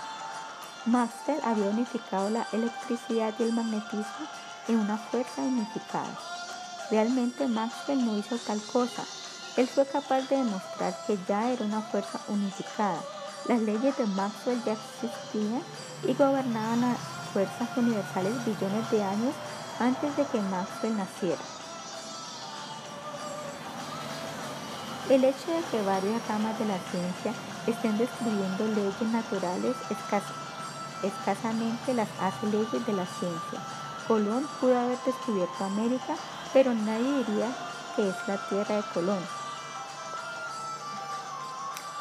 Maxwell 0.86 1.40
había 1.44 1.66
unificado 1.66 2.30
la 2.30 2.46
electricidad 2.52 3.34
y 3.38 3.42
el 3.42 3.52
magnetismo 3.52 4.26
en 4.68 4.78
una 4.78 4.96
fuerza 4.96 5.42
unificada. 5.42 6.16
Realmente 6.90 7.46
Maxwell 7.46 8.04
no 8.04 8.16
hizo 8.16 8.36
tal 8.38 8.60
cosa. 8.72 9.04
Él 9.56 9.68
fue 9.68 9.84
capaz 9.86 10.22
de 10.22 10.36
demostrar 10.36 10.96
que 11.06 11.18
ya 11.28 11.50
era 11.50 11.64
una 11.64 11.82
fuerza 11.82 12.20
unificada. 12.28 13.00
Las 13.46 13.60
leyes 13.60 13.96
de 13.96 14.06
Maxwell 14.06 14.62
ya 14.64 14.72
existían 14.72 15.62
y 16.06 16.14
gobernaban 16.14 16.80
las 16.80 17.19
fuerzas 17.32 17.68
universales 17.76 18.44
billones 18.44 18.90
de 18.90 19.02
años 19.02 19.34
antes 19.78 20.16
de 20.16 20.24
que 20.26 20.40
Maxwell 20.40 20.96
naciera. 20.96 21.40
El 25.08 25.24
hecho 25.24 25.50
de 25.50 25.62
que 25.70 25.82
varias 25.82 26.26
ramas 26.28 26.58
de 26.58 26.66
la 26.66 26.78
ciencia 26.90 27.32
estén 27.66 27.98
describiendo 27.98 28.66
leyes 28.68 29.02
naturales 29.10 29.76
escasamente 31.02 31.94
las 31.94 32.08
hace 32.20 32.46
leyes 32.46 32.86
de 32.86 32.92
la 32.92 33.06
ciencia. 33.06 33.60
Colón 34.06 34.46
pudo 34.60 34.78
haber 34.78 34.98
descubierto 35.04 35.64
América, 35.64 36.14
pero 36.52 36.74
nadie 36.74 37.24
diría 37.24 37.48
que 37.96 38.08
es 38.08 38.16
la 38.28 38.36
tierra 38.48 38.76
de 38.76 38.82
Colón. 38.94 39.24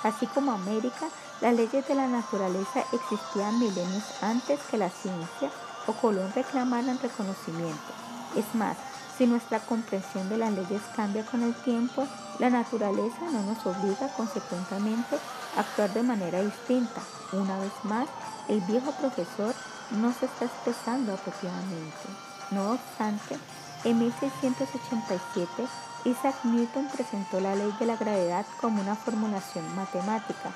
Así 0.04 0.28
como 0.28 0.52
América, 0.52 1.08
las 1.42 1.56
leyes 1.56 1.88
de 1.88 1.96
la 1.96 2.08
naturaleza 2.08 2.84
existían 2.92 3.60
milenios 3.60 4.04
antes 4.22 4.60
que 4.70 4.78
la 4.78 4.90
ciencia 4.90 5.50
o 5.88 5.94
Colón 5.94 6.32
reclamaran 6.36 7.00
reconocimiento. 7.00 7.94
Es 8.36 8.54
más, 8.54 8.78
si 9.18 9.26
nuestra 9.26 9.60
comprensión 9.60 10.30
de 10.30 10.38
las 10.38 10.52
leyes 10.52 10.82
cambia 10.96 11.26
con 11.26 11.44
el 11.44 11.54
tiempo, 11.56 12.06
la 12.40 12.50
naturaleza 12.50 13.22
no 13.32 13.42
nos 13.44 13.66
obliga 13.66 14.08
consecuentemente 14.16 15.18
a 15.56 15.62
actuar 15.62 15.94
de 15.94 16.04
manera 16.04 16.42
distinta. 16.42 17.02
Una 17.32 17.58
vez 17.60 17.74
más, 17.84 18.08
el 18.48 18.62
viejo 18.62 18.92
profesor 18.94 19.54
no 19.92 20.14
se 20.14 20.26
está 20.26 20.46
expresando 20.46 21.14
apropiadamente. 21.14 22.08
No 22.52 22.72
obstante, 22.72 23.38
en 23.84 24.00
1687, 24.00 25.68
Isaac 26.06 26.36
Newton 26.44 26.88
presentó 26.88 27.40
la 27.40 27.56
ley 27.56 27.74
de 27.80 27.86
la 27.86 27.98
gravedad 27.98 28.46
como 28.62 28.82
una 28.82 28.96
formulación 28.96 29.66
matemática. 29.76 30.52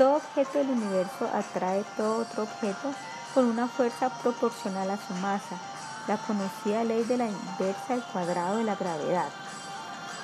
Todo 0.00 0.16
objeto 0.16 0.56
del 0.56 0.70
universo 0.70 1.28
atrae 1.30 1.84
todo 1.94 2.22
otro 2.22 2.44
objeto 2.44 2.94
con 3.34 3.44
una 3.44 3.68
fuerza 3.68 4.08
proporcional 4.08 4.90
a 4.90 4.96
su 4.96 5.12
masa 5.16 5.60
la 6.08 6.16
conocida 6.16 6.84
ley 6.84 7.04
de 7.04 7.18
la 7.18 7.26
inversa 7.26 7.92
al 7.92 8.04
cuadrado 8.06 8.56
de 8.56 8.64
la 8.64 8.76
gravedad. 8.76 9.28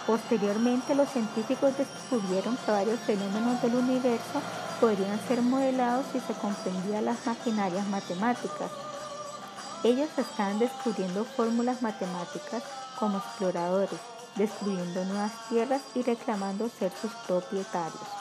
Posteriormente, 0.07 0.95
los 0.95 1.11
científicos 1.11 1.77
descubrieron 1.77 2.57
que 2.57 2.73
varios 2.73 2.99
fenómenos 3.01 3.61
del 3.61 3.75
universo 3.75 4.41
podrían 4.81 5.21
ser 5.29 5.43
modelados 5.43 6.07
si 6.11 6.21
se 6.21 6.33
comprendían 6.33 7.05
las 7.05 7.27
maquinarias 7.27 7.87
matemáticas. 7.89 8.71
Ellos 9.85 10.09
estaban 10.17 10.59
descubriendo 10.59 11.27
fórmulas 11.27 11.83
matemáticas 11.83 12.63
como 12.99 13.19
exploradores, 13.19 14.01
descubriendo 14.37 15.05
nuevas 15.05 15.33
tierras 15.51 15.83
y 15.95 16.01
reclamando 16.01 16.71
ser 16.71 16.91
sus 16.99 17.13
propietarios. 17.27 18.16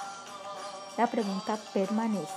La 0.98 1.08
pregunta 1.08 1.58
permanece. 1.74 2.34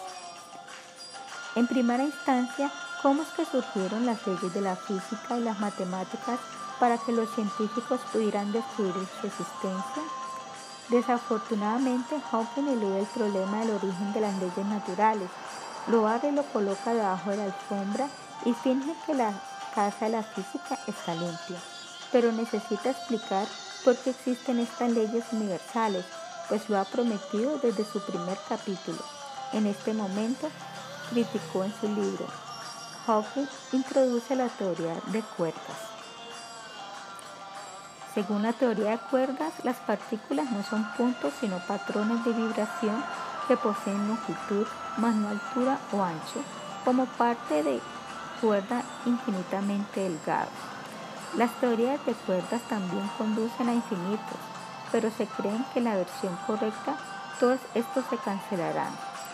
En 1.54 1.66
primera 1.66 2.04
instancia, 2.04 2.70
¿Cómo 3.02 3.22
es 3.22 3.28
que 3.28 3.44
surgieron 3.44 4.06
las 4.06 4.26
leyes 4.26 4.52
de 4.52 4.60
la 4.60 4.74
física 4.74 5.38
y 5.38 5.40
las 5.40 5.60
matemáticas 5.60 6.40
para 6.80 6.98
que 6.98 7.12
los 7.12 7.32
científicos 7.32 8.00
pudieran 8.12 8.50
descubrir 8.50 9.06
su 9.20 9.28
existencia? 9.28 10.02
Desafortunadamente, 10.88 12.20
Hawking 12.20 12.66
elude 12.66 13.00
el 13.00 13.06
problema 13.06 13.60
del 13.60 13.76
origen 13.76 14.12
de 14.12 14.20
las 14.20 14.34
leyes 14.38 14.66
naturales, 14.66 15.30
lo 15.86 16.08
abre 16.08 16.30
y 16.30 16.32
lo 16.32 16.42
coloca 16.46 16.92
debajo 16.92 17.30
de 17.30 17.36
la 17.36 17.44
alfombra 17.44 18.08
y 18.44 18.52
finge 18.52 18.92
que 19.06 19.14
la 19.14 19.32
casa 19.76 20.06
de 20.06 20.10
la 20.10 20.24
física 20.24 20.76
está 20.88 21.14
limpia. 21.14 21.60
Pero 22.10 22.32
necesita 22.32 22.90
explicar 22.90 23.46
por 23.84 23.96
qué 23.98 24.10
existen 24.10 24.58
estas 24.58 24.90
leyes 24.90 25.24
universales, 25.30 26.04
pues 26.48 26.68
lo 26.68 26.78
ha 26.78 26.84
prometido 26.84 27.58
desde 27.58 27.84
su 27.84 28.00
primer 28.00 28.38
capítulo. 28.48 28.98
En 29.52 29.66
este 29.66 29.94
momento, 29.94 30.48
criticó 31.10 31.64
en 31.64 31.74
su 31.80 31.88
libro 31.88 32.26
Hawking 33.06 33.46
introduce 33.72 34.36
la 34.36 34.48
teoría 34.48 34.94
de 35.06 35.22
cuerdas. 35.22 35.78
Según 38.14 38.42
la 38.42 38.52
teoría 38.52 38.90
de 38.90 38.98
cuerdas, 38.98 39.52
las 39.62 39.76
partículas 39.76 40.50
no 40.50 40.62
son 40.62 40.84
puntos 40.94 41.32
sino 41.40 41.58
patrones 41.60 42.22
de 42.24 42.32
vibración 42.32 43.02
que 43.46 43.56
poseen 43.56 44.08
longitud, 44.08 44.66
más 44.98 45.14
no 45.14 45.28
altura 45.30 45.78
o 45.92 46.02
ancho, 46.02 46.42
como 46.84 47.06
parte 47.06 47.62
de 47.62 47.80
cuerda 48.42 48.82
infinitamente 49.06 50.00
delgadas. 50.00 50.48
Las 51.36 51.50
teorías 51.60 52.04
de 52.04 52.12
cuerdas 52.12 52.60
también 52.68 53.08
conducen 53.16 53.68
a 53.70 53.74
infinitos, 53.74 54.38
pero 54.92 55.10
se 55.10 55.26
creen 55.26 55.64
que 55.74 55.80
la 55.80 55.96
versión 55.96 56.36
correcta 56.46 56.96
todos 57.40 57.60
estos 57.74 58.04
se 58.10 58.16
cancelarán. 58.18 58.92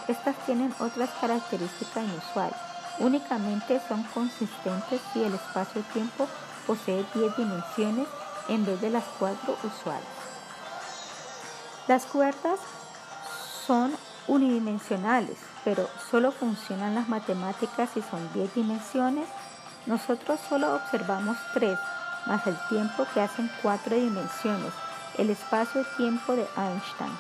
Estas 0.09 0.37
tienen 0.47 0.75
otras 0.79 1.11
características 1.21 2.05
inusuales 2.05 2.75
Únicamente 2.99 3.81
son 3.89 4.05
consistentes 4.05 5.01
si 5.13 5.23
el 5.25 5.35
espacio-tiempo 5.35 6.29
posee 6.67 7.05
10 7.15 7.37
dimensiones 7.37 8.07
en 8.49 8.65
vez 8.65 8.81
de 8.81 8.91
las 8.91 9.05
4 9.19 9.57
usuales. 9.65 10.07
Las 11.89 12.07
cuerdas 12.07 12.61
son 13.67 13.93
unidimensionales, 14.29 15.39
pero 15.65 15.89
solo 16.11 16.31
funcionan 16.31 16.95
las 16.95 17.09
matemáticas 17.09 17.91
si 17.93 18.01
son 18.01 18.33
10 18.33 18.55
dimensiones. 18.55 19.29
Nosotros 19.87 20.39
solo 20.49 20.77
observamos 20.77 21.37
3, 21.53 21.77
más 22.27 22.47
el 22.47 22.57
tiempo 22.69 23.07
que 23.13 23.21
hacen 23.21 23.51
4 23.61 23.97
dimensiones, 23.97 24.73
el 25.19 25.31
espacio-tiempo 25.31 26.35
de 26.37 26.47
Einstein. 26.57 27.13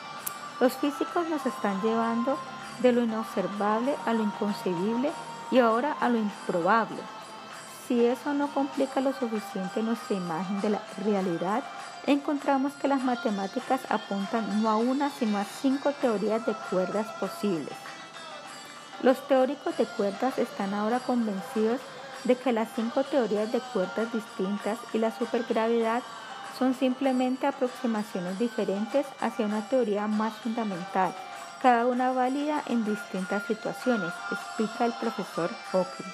Los 0.60 0.74
físicos 0.74 1.28
nos 1.28 1.44
están 1.46 1.80
llevando 1.82 2.38
de 2.80 2.92
lo 2.92 3.02
inobservable 3.02 3.94
a 4.06 4.12
lo 4.12 4.22
inconcebible 4.22 5.10
y 5.50 5.58
ahora 5.58 5.96
a 6.00 6.08
lo 6.08 6.18
improbable. 6.18 6.98
Si 7.86 8.04
eso 8.04 8.32
no 8.32 8.48
complica 8.48 9.00
lo 9.00 9.12
suficiente 9.12 9.82
nuestra 9.82 10.16
imagen 10.16 10.60
de 10.60 10.70
la 10.70 10.80
realidad, 11.04 11.62
encontramos 12.06 12.72
que 12.74 12.88
las 12.88 13.02
matemáticas 13.02 13.80
apuntan 13.90 14.62
no 14.62 14.70
a 14.70 14.76
una, 14.76 15.10
sino 15.10 15.38
a 15.38 15.44
cinco 15.44 15.92
teorías 15.92 16.46
de 16.46 16.54
cuerdas 16.70 17.06
posibles. 17.20 17.74
Los 19.02 19.26
teóricos 19.28 19.76
de 19.76 19.84
cuerdas 19.84 20.38
están 20.38 20.72
ahora 20.72 20.98
convencidos 21.00 21.80
de 22.24 22.36
que 22.36 22.52
las 22.52 22.68
cinco 22.74 23.04
teorías 23.04 23.52
de 23.52 23.60
cuerdas 23.60 24.10
distintas 24.12 24.78
y 24.94 24.98
la 24.98 25.10
supergravedad 25.16 26.02
son 26.58 26.74
simplemente 26.74 27.46
aproximaciones 27.46 28.38
diferentes 28.38 29.06
hacia 29.20 29.46
una 29.46 29.68
teoría 29.68 30.06
más 30.06 30.34
fundamental 30.34 31.14
cada 31.64 31.86
una 31.86 32.12
válida 32.12 32.62
en 32.66 32.84
distintas 32.84 33.42
situaciones, 33.44 34.12
explica 34.30 34.84
el 34.84 34.92
profesor 34.92 35.48
Hawking. 35.72 36.12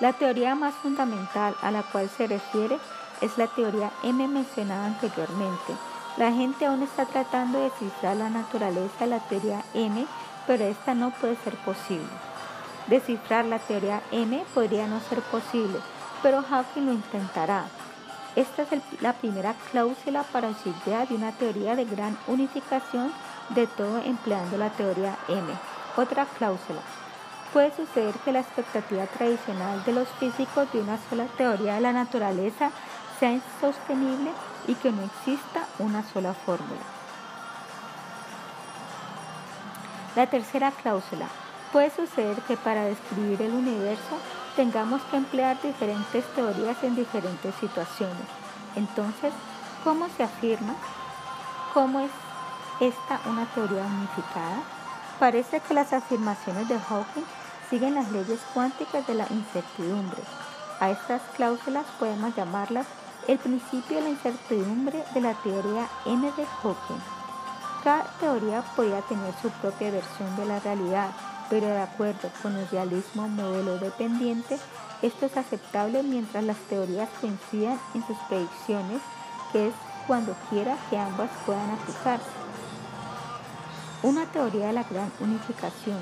La 0.00 0.12
teoría 0.12 0.56
más 0.56 0.74
fundamental 0.74 1.54
a 1.62 1.70
la 1.70 1.84
cual 1.84 2.10
se 2.10 2.26
refiere 2.26 2.78
es 3.20 3.38
la 3.38 3.46
teoría 3.46 3.92
M 4.02 4.26
mencionada 4.26 4.86
anteriormente. 4.86 5.72
La 6.16 6.32
gente 6.32 6.66
aún 6.66 6.82
está 6.82 7.06
tratando 7.06 7.58
de 7.58 7.66
descifrar 7.66 8.16
la 8.16 8.28
naturaleza 8.28 9.04
de 9.04 9.06
la 9.06 9.20
teoría 9.20 9.62
M, 9.72 10.04
pero 10.48 10.64
esta 10.64 10.94
no 10.94 11.12
puede 11.12 11.36
ser 11.36 11.54
posible. 11.58 12.10
Descifrar 12.88 13.44
la 13.44 13.60
teoría 13.60 14.02
M 14.10 14.44
podría 14.52 14.88
no 14.88 14.98
ser 14.98 15.20
posible, 15.20 15.78
pero 16.24 16.42
Hawking 16.42 16.86
lo 16.86 16.92
intentará. 16.92 17.66
Esta 18.38 18.62
es 18.62 18.68
la 19.00 19.14
primera 19.14 19.52
cláusula 19.72 20.22
para 20.22 20.50
idea 20.50 21.04
de 21.06 21.16
una 21.16 21.32
teoría 21.32 21.74
de 21.74 21.84
gran 21.84 22.16
unificación 22.28 23.12
de 23.48 23.66
todo 23.66 23.98
empleando 23.98 24.56
la 24.56 24.70
teoría 24.70 25.18
M. 25.26 25.44
Otra 25.96 26.24
cláusula. 26.24 26.78
Puede 27.52 27.74
suceder 27.74 28.14
que 28.24 28.30
la 28.30 28.38
expectativa 28.38 29.06
tradicional 29.06 29.84
de 29.84 29.92
los 29.92 30.06
físicos 30.20 30.72
de 30.72 30.78
una 30.82 30.98
sola 31.10 31.26
teoría 31.36 31.74
de 31.74 31.80
la 31.80 31.92
naturaleza 31.92 32.70
sea 33.18 33.32
insostenible 33.32 34.30
y 34.68 34.76
que 34.76 34.92
no 34.92 35.02
exista 35.02 35.66
una 35.80 36.04
sola 36.04 36.32
fórmula. 36.32 36.82
La 40.14 40.28
tercera 40.28 40.70
cláusula. 40.70 41.26
Puede 41.72 41.90
suceder 41.90 42.36
que 42.42 42.56
para 42.56 42.84
describir 42.84 43.42
el 43.42 43.50
universo 43.50 44.16
tengamos 44.58 45.00
que 45.02 45.16
emplear 45.16 45.56
diferentes 45.62 46.24
teorías 46.34 46.82
en 46.82 46.96
diferentes 46.96 47.54
situaciones. 47.60 48.26
Entonces, 48.74 49.32
¿cómo 49.84 50.08
se 50.16 50.24
afirma? 50.24 50.74
¿Cómo 51.72 52.00
es 52.00 52.10
esta 52.80 53.20
una 53.30 53.44
teoría 53.54 53.84
unificada? 53.84 54.64
Parece 55.20 55.60
que 55.60 55.74
las 55.74 55.92
afirmaciones 55.92 56.68
de 56.68 56.76
Hawking 56.76 57.22
siguen 57.70 57.94
las 57.94 58.10
leyes 58.10 58.40
cuánticas 58.52 59.06
de 59.06 59.14
la 59.14 59.28
incertidumbre. 59.30 60.22
A 60.80 60.90
estas 60.90 61.22
cláusulas 61.36 61.86
podemos 62.00 62.34
llamarlas 62.34 62.88
el 63.28 63.38
principio 63.38 63.98
de 63.98 64.02
la 64.02 64.10
incertidumbre 64.10 65.04
de 65.14 65.20
la 65.20 65.34
teoría 65.34 65.86
M 66.04 66.32
de 66.32 66.44
Hawking. 66.44 67.02
Cada 67.84 68.10
teoría 68.18 68.62
podía 68.74 69.02
tener 69.02 69.32
su 69.40 69.50
propia 69.50 69.92
versión 69.92 70.34
de 70.34 70.46
la 70.46 70.58
realidad, 70.58 71.10
pero 71.50 71.66
de 71.66 71.80
acuerdo 71.80 72.30
con 72.42 72.56
el 72.56 72.68
realismo 72.68 73.28
modelo 73.28 73.78
dependiente, 73.78 74.58
esto 75.02 75.26
es 75.26 75.36
aceptable 75.36 76.02
mientras 76.02 76.44
las 76.44 76.56
teorías 76.68 77.08
coincidan 77.20 77.78
en 77.94 78.06
sus 78.06 78.16
predicciones, 78.28 79.00
que 79.52 79.68
es 79.68 79.74
cuando 80.06 80.34
quiera 80.50 80.76
que 80.90 80.98
ambas 80.98 81.30
puedan 81.46 81.70
aplicarse. 81.70 82.26
Una 84.02 84.26
teoría 84.26 84.68
de 84.68 84.72
la 84.72 84.84
gran 84.84 85.10
unificación, 85.20 85.98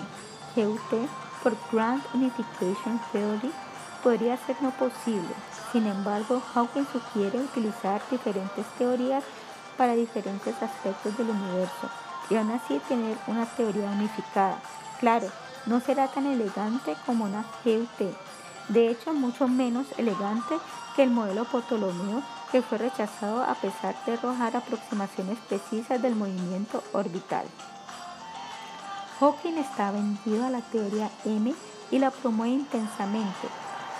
GUT, 0.54 1.08
por 1.42 1.56
Grand 1.72 2.02
Unification 2.14 3.00
Theory, 3.12 3.52
podría 4.02 4.36
ser 4.36 4.56
no 4.60 4.70
posible. 4.70 5.34
Sin 5.72 5.86
embargo, 5.86 6.40
Hawking 6.54 6.86
sugiere 6.92 7.38
utilizar 7.38 8.00
diferentes 8.10 8.64
teorías 8.78 9.24
para 9.76 9.94
diferentes 9.94 10.54
aspectos 10.62 11.16
del 11.18 11.30
universo 11.30 11.90
y 12.30 12.36
aún 12.36 12.50
así 12.50 12.80
tener 12.88 13.16
una 13.26 13.46
teoría 13.46 13.90
unificada. 13.90 14.58
Claro, 15.00 15.28
no 15.66 15.80
será 15.80 16.08
tan 16.08 16.26
elegante 16.26 16.96
como 17.04 17.24
una 17.24 17.44
GUT, 17.64 18.14
de 18.68 18.88
hecho 18.88 19.12
mucho 19.12 19.46
menos 19.46 19.86
elegante 19.96 20.56
que 20.94 21.02
el 21.02 21.10
modelo 21.10 21.44
Ptolomeo 21.44 22.22
que 22.50 22.62
fue 22.62 22.78
rechazado 22.78 23.42
a 23.42 23.54
pesar 23.54 23.94
de 24.06 24.14
arrojar 24.14 24.56
aproximaciones 24.56 25.38
precisas 25.48 26.00
del 26.00 26.14
movimiento 26.14 26.82
orbital. 26.92 27.46
Hawking 29.20 29.58
está 29.58 29.90
vendido 29.90 30.46
a 30.46 30.50
la 30.50 30.60
teoría 30.60 31.10
M 31.24 31.54
y 31.90 31.98
la 31.98 32.10
promueve 32.10 32.54
intensamente. 32.54 33.48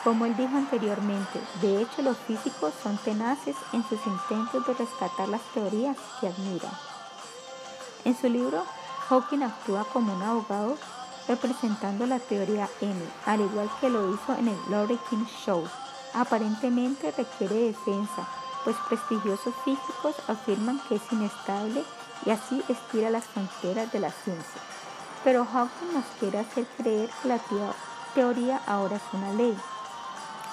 Como 0.05 0.25
él 0.25 0.37
dijo 0.37 0.57
anteriormente, 0.57 1.41
de 1.61 1.83
hecho 1.83 2.03
los 2.03 2.17
físicos 2.19 2.73
son 2.83 2.97
tenaces 2.99 3.57
en 3.73 3.83
sus 3.89 3.99
intentos 4.07 4.67
de 4.67 4.75
rescatar 4.75 5.29
las 5.29 5.43
teorías 5.53 5.97
que 6.21 6.29
admiran. 6.29 6.73
En 8.05 8.17
su 8.17 8.29
libro, 8.29 8.63
Hawking 9.09 9.43
actúa 9.43 9.85
como 9.93 10.15
un 10.15 10.23
abogado 10.23 10.77
representando 11.29 12.07
la 12.07 12.19
teoría 12.19 12.69
M, 12.81 13.01
al 13.27 13.41
igual 13.41 13.71
que 13.81 13.91
lo 13.91 14.15
hizo 14.15 14.35
en 14.39 14.49
el 14.49 14.59
Laurie 14.71 14.99
King 15.11 15.27
Show. 15.45 15.65
Aparentemente 16.15 17.13
requiere 17.17 17.55
defensa, 17.55 18.27
pues 18.65 18.77
prestigiosos 18.89 19.55
físicos 19.65 20.15
afirman 20.29 20.81
que 20.89 20.97
es 20.97 21.13
inestable 21.13 21.85
y 22.25 22.31
así 22.31 22.63
estira 22.69 23.11
las 23.11 23.25
fronteras 23.25 23.93
de 23.93 24.01
la 24.01 24.11
ciencia 24.11 24.61
pero 25.27 25.45
Hawking 25.45 25.93
nos 25.93 26.05
quiere 26.21 26.39
hacer 26.39 26.65
creer 26.77 27.11
que 27.21 27.29
la 27.29 27.41
teoría 28.15 28.61
ahora 28.65 28.95
es 28.95 29.03
una 29.13 29.33
ley, 29.33 29.59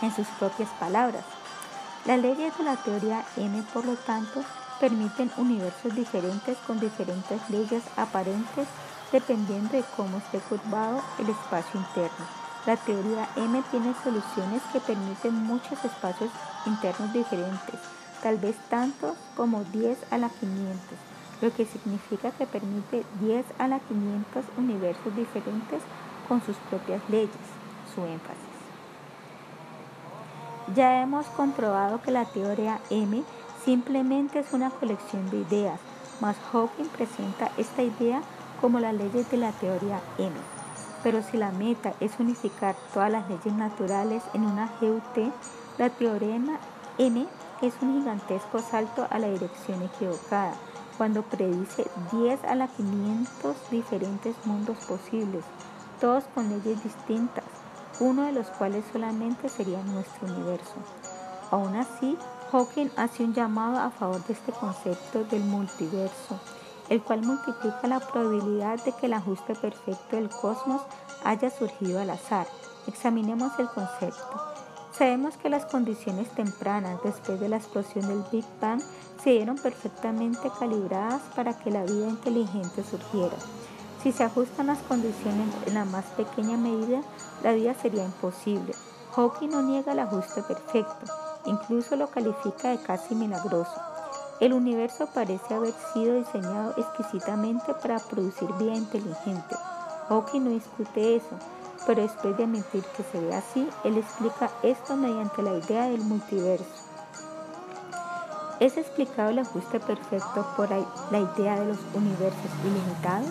en 0.01 0.15
sus 0.15 0.25
propias 0.39 0.69
palabras. 0.79 1.23
Las 2.05 2.19
leyes 2.19 2.57
de 2.57 2.63
la 2.63 2.75
teoría 2.77 3.23
M, 3.37 3.63
por 3.71 3.85
lo 3.85 3.93
tanto, 3.97 4.43
permiten 4.79 5.31
universos 5.37 5.95
diferentes 5.95 6.57
con 6.67 6.79
diferentes 6.79 7.39
leyes 7.49 7.83
aparentes 7.97 8.67
dependiendo 9.11 9.73
de 9.73 9.83
cómo 9.95 10.17
esté 10.17 10.39
curvado 10.39 11.01
el 11.19 11.29
espacio 11.29 11.79
interno. 11.79 12.25
La 12.65 12.77
teoría 12.77 13.27
M 13.35 13.61
tiene 13.71 13.93
soluciones 14.03 14.61
que 14.71 14.79
permiten 14.79 15.35
muchos 15.35 15.83
espacios 15.83 16.31
internos 16.65 17.13
diferentes, 17.13 17.79
tal 18.21 18.37
vez 18.37 18.55
tantos 18.69 19.15
como 19.35 19.63
10 19.65 19.97
a 20.11 20.17
la 20.17 20.29
500 20.29 21.13
lo 21.43 21.53
que 21.53 21.65
significa 21.65 22.31
que 22.31 22.45
permite 22.47 23.03
10 23.19 23.45
a 23.59 23.67
la 23.67 23.79
500 23.79 24.45
universos 24.57 25.13
diferentes 25.13 25.83
con 26.29 26.41
sus 26.41 26.55
propias 26.69 27.01
leyes, 27.09 27.29
su 27.93 28.01
énfasis. 28.05 28.39
Ya 30.73 31.01
hemos 31.01 31.25
comprobado 31.27 32.01
que 32.01 32.11
la 32.11 32.23
teoría 32.23 32.79
M 32.89 33.23
simplemente 33.63 34.39
es 34.39 34.53
una 34.53 34.69
colección 34.69 35.29
de 35.29 35.37
ideas, 35.37 35.79
mas 36.21 36.35
Hawking 36.51 36.89
presenta 36.89 37.51
esta 37.57 37.83
idea 37.83 38.21
como 38.61 38.79
las 38.79 38.93
leyes 38.93 39.29
de 39.29 39.37
la 39.37 39.51
teoría 39.51 40.01
M. 40.17 40.31
Pero 41.03 41.21
si 41.21 41.37
la 41.37 41.51
meta 41.51 41.93
es 41.99 42.19
unificar 42.19 42.75
todas 42.93 43.11
las 43.11 43.27
leyes 43.27 43.53
naturales 43.53 44.23
en 44.33 44.45
una 44.45 44.71
GUT, 44.79 45.31
la 45.77 45.89
teoría 45.89 46.35
M 46.97 47.27
es 47.61 47.73
un 47.81 47.99
gigantesco 47.99 48.59
salto 48.59 49.07
a 49.09 49.19
la 49.19 49.29
dirección 49.29 49.81
equivocada 49.81 50.53
cuando 50.97 51.23
predice 51.23 51.87
10 52.11 52.43
a 52.45 52.55
la 52.55 52.67
500 52.67 53.55
diferentes 53.71 54.35
mundos 54.45 54.77
posibles, 54.85 55.43
todos 55.99 56.23
con 56.35 56.49
leyes 56.49 56.83
distintas, 56.83 57.43
uno 57.99 58.23
de 58.23 58.31
los 58.31 58.47
cuales 58.47 58.83
solamente 58.91 59.49
sería 59.49 59.81
nuestro 59.83 60.27
universo. 60.27 60.75
Aún 61.51 61.75
así, 61.75 62.17
Hawking 62.53 62.89
hace 62.97 63.23
un 63.23 63.33
llamado 63.33 63.79
a 63.79 63.89
favor 63.89 64.23
de 64.25 64.33
este 64.33 64.51
concepto 64.51 65.23
del 65.23 65.41
multiverso, 65.41 66.39
el 66.87 67.01
cual 67.01 67.23
multiplica 67.23 67.87
la 67.87 67.99
probabilidad 67.99 68.79
de 68.85 68.91
que 68.91 69.07
el 69.07 69.13
ajuste 69.13 69.55
perfecto 69.55 70.15
del 70.15 70.29
cosmos 70.29 70.83
haya 71.23 71.49
surgido 71.49 71.99
al 71.99 72.11
azar. 72.11 72.45
Examinemos 72.85 73.53
el 73.57 73.67
concepto. 73.69 74.39
Sabemos 74.91 75.35
que 75.37 75.49
las 75.49 75.65
condiciones 75.65 76.29
tempranas 76.29 77.01
después 77.03 77.39
de 77.39 77.49
la 77.49 77.57
explosión 77.57 78.07
del 78.07 78.23
Big 78.31 78.45
Bang 78.61 78.83
se 79.23 79.31
dieron 79.31 79.57
perfectamente 79.57 80.51
calibradas 80.59 81.23
para 81.35 81.57
que 81.57 81.71
la 81.71 81.81
vida 81.81 82.07
inteligente 82.07 82.83
surgiera. 82.83 83.35
Si 84.03 84.11
se 84.11 84.25
ajustan 84.25 84.67
las 84.67 84.77
condiciones 84.83 85.47
en 85.65 85.73
la 85.73 85.85
más 85.85 86.05
pequeña 86.15 86.57
medida, 86.57 87.01
la 87.41 87.53
vida 87.53 87.73
sería 87.73 88.05
imposible. 88.05 88.75
Hawking 89.15 89.49
no 89.49 89.63
niega 89.63 89.93
el 89.93 89.99
ajuste 89.99 90.43
perfecto, 90.43 91.22
incluso 91.45 91.95
lo 91.95 92.07
califica 92.07 92.69
de 92.69 92.81
casi 92.81 93.15
milagroso. 93.15 93.81
El 94.39 94.53
universo 94.53 95.07
parece 95.13 95.53
haber 95.53 95.73
sido 95.93 96.15
diseñado 96.15 96.73
exquisitamente 96.77 97.73
para 97.75 97.99
producir 97.99 98.51
vida 98.53 98.73
inteligente. 98.73 99.55
Hawking 100.09 100.43
no 100.43 100.49
discute 100.49 101.15
eso, 101.15 101.37
pero 101.85 102.01
después 102.01 102.35
de 102.37 102.43
admitir 102.43 102.83
que 102.97 103.03
se 103.03 103.19
ve 103.19 103.35
así, 103.35 103.67
él 103.83 103.97
explica 103.97 104.49
esto 104.63 104.95
mediante 104.95 105.41
la 105.41 105.53
idea 105.53 105.87
del 105.87 106.01
multiverso. 106.01 106.65
¿Es 108.59 108.77
explicado 108.77 109.29
el 109.29 109.39
ajuste 109.39 109.79
perfecto 109.79 110.45
por 110.55 110.69
la 110.69 111.19
idea 111.19 111.59
de 111.59 111.65
los 111.65 111.79
universos 111.93 112.51
ilimitados? 112.63 113.29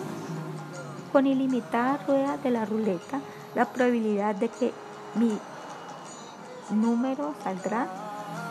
Con 1.11 1.27
ilimitada 1.27 1.97
rueda 2.07 2.37
de 2.37 2.49
la 2.51 2.65
ruleta, 2.65 3.19
la 3.55 3.65
probabilidad 3.65 4.35
de 4.35 4.49
que 4.49 4.73
mi 5.15 5.37
número 6.71 7.33
saldrá 7.43 7.87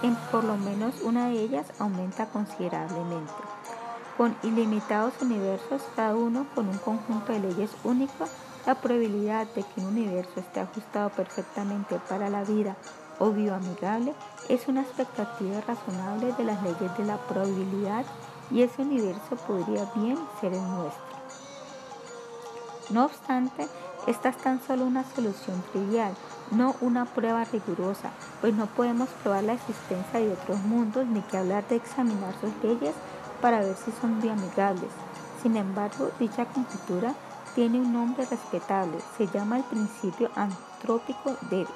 en 0.02 0.16
por 0.30 0.44
lo 0.44 0.56
menos 0.56 1.00
una 1.02 1.28
de 1.28 1.40
ellas 1.40 1.66
aumenta 1.78 2.26
considerablemente. 2.26 3.32
Con 4.16 4.36
ilimitados 4.42 5.14
universos, 5.20 5.82
cada 5.96 6.14
uno 6.14 6.46
con 6.54 6.68
un 6.68 6.78
conjunto 6.78 7.32
de 7.32 7.40
leyes 7.40 7.70
únicas, 7.84 8.30
la 8.66 8.74
probabilidad 8.74 9.46
de 9.54 9.62
que 9.62 9.80
un 9.80 9.86
universo 9.86 10.38
esté 10.38 10.60
ajustado 10.60 11.10
perfectamente 11.10 11.98
para 12.08 12.28
la 12.28 12.44
vida 12.44 12.76
o 13.18 13.30
bioamigable 13.30 14.14
es 14.48 14.68
una 14.68 14.82
expectativa 14.82 15.60
razonable 15.60 16.32
de 16.32 16.44
las 16.44 16.62
leyes 16.62 16.96
de 16.96 17.04
la 17.04 17.16
probabilidad 17.16 18.04
y 18.50 18.62
ese 18.62 18.82
universo 18.82 19.36
podría 19.46 19.84
bien 19.94 20.18
ser 20.40 20.52
el 20.52 20.62
nuestro. 20.62 21.02
No 22.90 23.06
obstante, 23.06 23.68
esta 24.06 24.28
es 24.28 24.36
tan 24.36 24.60
solo 24.62 24.84
una 24.84 25.04
solución 25.14 25.62
trivial, 25.72 26.12
no 26.52 26.76
una 26.80 27.04
prueba 27.04 27.44
rigurosa, 27.44 28.10
pues 28.40 28.54
no 28.54 28.66
podemos 28.66 29.08
probar 29.22 29.44
la 29.44 29.54
existencia 29.54 30.20
de 30.20 30.32
otros 30.32 30.60
mundos 30.60 31.06
ni 31.06 31.20
que 31.22 31.38
hablar 31.38 31.66
de 31.68 31.76
examinar 31.76 32.34
sus 32.40 32.52
leyes 32.62 32.94
para 33.40 33.60
ver 33.60 33.76
si 33.76 33.90
son 34.00 34.20
bioamigables. 34.20 34.90
Sin 35.42 35.56
embargo, 35.56 36.10
dicha 36.18 36.44
conjetura 36.46 37.14
tiene 37.54 37.80
un 37.80 37.92
nombre 37.92 38.24
respetable, 38.26 38.98
se 39.18 39.26
llama 39.26 39.58
el 39.58 39.64
principio 39.64 40.30
antrópico 40.36 41.36
débil. 41.50 41.66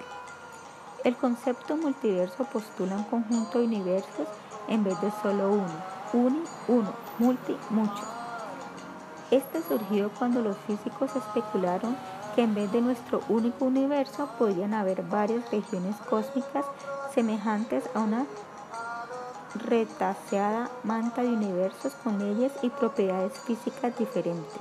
El 1.04 1.16
concepto 1.16 1.76
multiverso 1.76 2.44
postula 2.44 2.96
un 2.96 3.04
conjunto 3.04 3.58
de 3.58 3.66
universos 3.66 4.26
en 4.68 4.84
vez 4.84 5.00
de 5.00 5.10
solo 5.22 5.52
uno, 5.52 5.68
uni, 6.12 6.42
uno, 6.68 6.92
multi, 7.18 7.56
mucho. 7.70 8.02
Este 9.30 9.60
surgió 9.62 10.10
cuando 10.18 10.40
los 10.40 10.56
físicos 10.66 11.14
especularon 11.14 11.96
que 12.36 12.42
en 12.42 12.54
vez 12.54 12.70
de 12.70 12.82
nuestro 12.82 13.22
único 13.30 13.64
universo 13.64 14.28
podrían 14.38 14.74
haber 14.74 15.02
varias 15.02 15.50
regiones 15.50 15.96
cósmicas 16.08 16.66
semejantes 17.14 17.84
a 17.94 18.00
una 18.00 18.26
retaseada 19.54 20.70
manta 20.84 21.22
de 21.22 21.28
universos 21.28 21.94
con 22.04 22.18
leyes 22.18 22.52
y 22.60 22.68
propiedades 22.68 23.32
físicas 23.40 23.98
diferentes. 23.98 24.60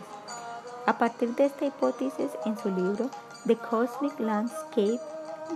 A 0.85 0.97
partir 0.97 1.35
de 1.35 1.45
esta 1.45 1.65
hipótesis, 1.65 2.29
en 2.45 2.57
su 2.57 2.69
libro 2.69 3.09
The 3.45 3.57
Cosmic 3.57 4.19
Landscape, 4.21 4.99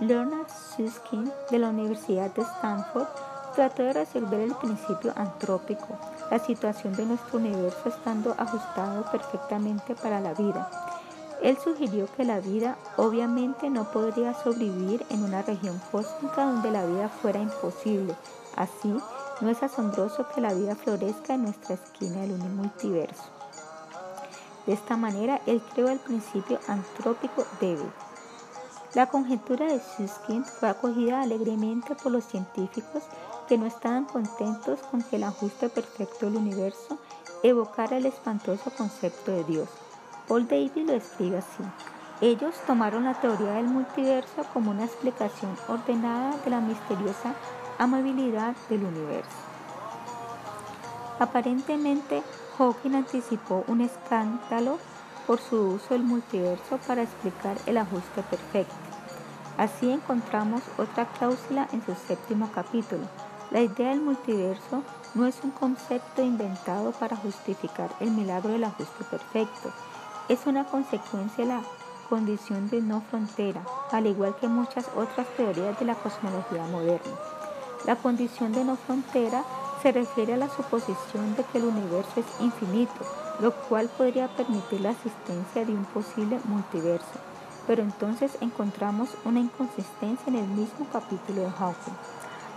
Leonard 0.00 0.48
Susskind 0.76 1.32
de 1.50 1.58
la 1.58 1.70
Universidad 1.70 2.30
de 2.34 2.42
Stanford 2.42 3.08
trató 3.54 3.82
de 3.82 3.94
resolver 3.94 4.40
el 4.40 4.54
principio 4.56 5.12
antrópico, 5.16 5.98
la 6.30 6.38
situación 6.38 6.94
de 6.94 7.06
nuestro 7.06 7.38
universo 7.38 7.88
estando 7.88 8.34
ajustado 8.36 9.10
perfectamente 9.10 9.94
para 9.94 10.20
la 10.20 10.34
vida. 10.34 10.89
Él 11.42 11.56
sugirió 11.62 12.06
que 12.16 12.24
la 12.24 12.40
vida 12.40 12.76
obviamente 12.96 13.70
no 13.70 13.90
podría 13.90 14.34
sobrevivir 14.34 15.06
en 15.08 15.24
una 15.24 15.40
región 15.40 15.80
cósmica 15.90 16.44
donde 16.44 16.70
la 16.70 16.84
vida 16.84 17.08
fuera 17.08 17.40
imposible. 17.40 18.14
Así, 18.56 18.94
no 19.40 19.48
es 19.48 19.62
asombroso 19.62 20.26
que 20.34 20.42
la 20.42 20.52
vida 20.52 20.76
florezca 20.76 21.34
en 21.34 21.44
nuestra 21.44 21.76
esquina 21.76 22.20
del 22.20 22.36
multiverso. 22.36 23.24
De 24.66 24.74
esta 24.74 24.98
manera, 24.98 25.40
él 25.46 25.62
creó 25.72 25.88
el 25.88 25.98
principio 25.98 26.58
antrópico 26.68 27.46
débil. 27.58 27.90
La 28.92 29.06
conjetura 29.06 29.66
de 29.66 29.80
Susskind 29.80 30.44
fue 30.44 30.68
acogida 30.68 31.22
alegremente 31.22 31.94
por 31.94 32.12
los 32.12 32.24
científicos 32.24 33.02
que 33.48 33.56
no 33.56 33.66
estaban 33.66 34.04
contentos 34.04 34.80
con 34.90 35.02
que 35.02 35.16
el 35.16 35.24
ajuste 35.24 35.70
perfecto 35.70 36.26
del 36.26 36.36
universo 36.36 36.98
evocara 37.42 37.96
el 37.96 38.06
espantoso 38.06 38.70
concepto 38.76 39.32
de 39.32 39.44
Dios. 39.44 39.68
Paul 40.30 40.46
Davis 40.46 40.86
lo 40.86 40.92
escribe 40.92 41.38
así. 41.38 41.64
Ellos 42.20 42.54
tomaron 42.64 43.02
la 43.02 43.14
teoría 43.14 43.54
del 43.54 43.64
multiverso 43.64 44.44
como 44.54 44.70
una 44.70 44.84
explicación 44.84 45.56
ordenada 45.66 46.36
de 46.44 46.50
la 46.50 46.60
misteriosa 46.60 47.34
amabilidad 47.78 48.54
del 48.68 48.84
universo. 48.84 49.28
Aparentemente, 51.18 52.22
Hawking 52.56 52.94
anticipó 52.94 53.64
un 53.66 53.80
escándalo 53.80 54.78
por 55.26 55.40
su 55.40 55.56
uso 55.56 55.94
del 55.94 56.04
multiverso 56.04 56.78
para 56.86 57.02
explicar 57.02 57.56
el 57.66 57.78
ajuste 57.78 58.22
perfecto. 58.22 58.76
Así 59.58 59.90
encontramos 59.90 60.62
otra 60.78 61.06
cláusula 61.06 61.66
en 61.72 61.84
su 61.84 61.92
séptimo 62.06 62.48
capítulo, 62.54 63.02
la 63.50 63.62
idea 63.62 63.88
del 63.88 64.00
multiverso 64.00 64.84
no 65.14 65.26
es 65.26 65.42
un 65.42 65.50
concepto 65.50 66.22
inventado 66.22 66.92
para 66.92 67.16
justificar 67.16 67.90
el 67.98 68.12
milagro 68.12 68.52
del 68.52 68.62
ajuste 68.62 69.02
perfecto. 69.02 69.72
Es 70.30 70.46
una 70.46 70.64
consecuencia 70.64 71.44
de 71.44 71.50
la 71.50 71.62
condición 72.08 72.70
de 72.70 72.80
no 72.80 73.00
frontera, 73.00 73.64
al 73.90 74.06
igual 74.06 74.36
que 74.36 74.46
muchas 74.46 74.86
otras 74.94 75.26
teorías 75.36 75.76
de 75.80 75.84
la 75.84 75.96
cosmología 75.96 76.62
moderna. 76.68 77.16
La 77.84 77.96
condición 77.96 78.52
de 78.52 78.62
no 78.64 78.76
frontera 78.76 79.42
se 79.82 79.90
refiere 79.90 80.34
a 80.34 80.36
la 80.36 80.48
suposición 80.48 81.34
de 81.34 81.42
que 81.42 81.58
el 81.58 81.64
universo 81.64 82.20
es 82.20 82.26
infinito, 82.38 82.94
lo 83.40 83.52
cual 83.52 83.88
podría 83.88 84.28
permitir 84.28 84.82
la 84.82 84.92
existencia 84.92 85.64
de 85.64 85.72
un 85.72 85.84
posible 85.86 86.38
multiverso. 86.44 87.18
Pero 87.66 87.82
entonces 87.82 88.38
encontramos 88.40 89.08
una 89.24 89.40
inconsistencia 89.40 90.28
en 90.28 90.36
el 90.36 90.46
mismo 90.46 90.86
capítulo 90.92 91.42
de 91.42 91.50
Hawking. 91.50 91.96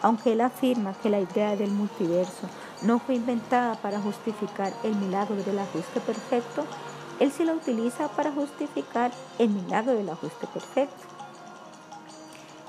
Aunque 0.03 0.33
él 0.33 0.41
afirma 0.41 0.93
que 1.01 1.09
la 1.09 1.21
idea 1.21 1.55
del 1.55 1.71
multiverso 1.71 2.47
no 2.83 2.99
fue 2.99 3.15
inventada 3.15 3.73
para 3.77 3.99
justificar 3.99 4.71
el 4.83 4.95
milagro 4.95 5.37
del 5.37 5.57
ajuste 5.57 6.01
perfecto, 6.01 6.67
él 7.19 7.31
sí 7.31 7.43
la 7.43 7.53
utiliza 7.53 8.07
para 8.09 8.31
justificar 8.31 9.11
el 9.39 9.49
milagro 9.49 9.93
del 9.93 10.09
ajuste 10.09 10.47
perfecto. 10.47 11.07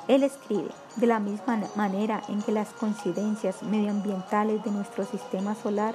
Él 0.06 0.22
escribe, 0.22 0.70
de 0.96 1.06
la 1.06 1.18
misma 1.18 1.62
manera 1.76 2.22
en 2.28 2.42
que 2.42 2.52
las 2.52 2.68
coincidencias 2.74 3.62
medioambientales 3.62 4.62
de 4.62 4.70
nuestro 4.70 5.04
sistema 5.06 5.54
solar 5.54 5.94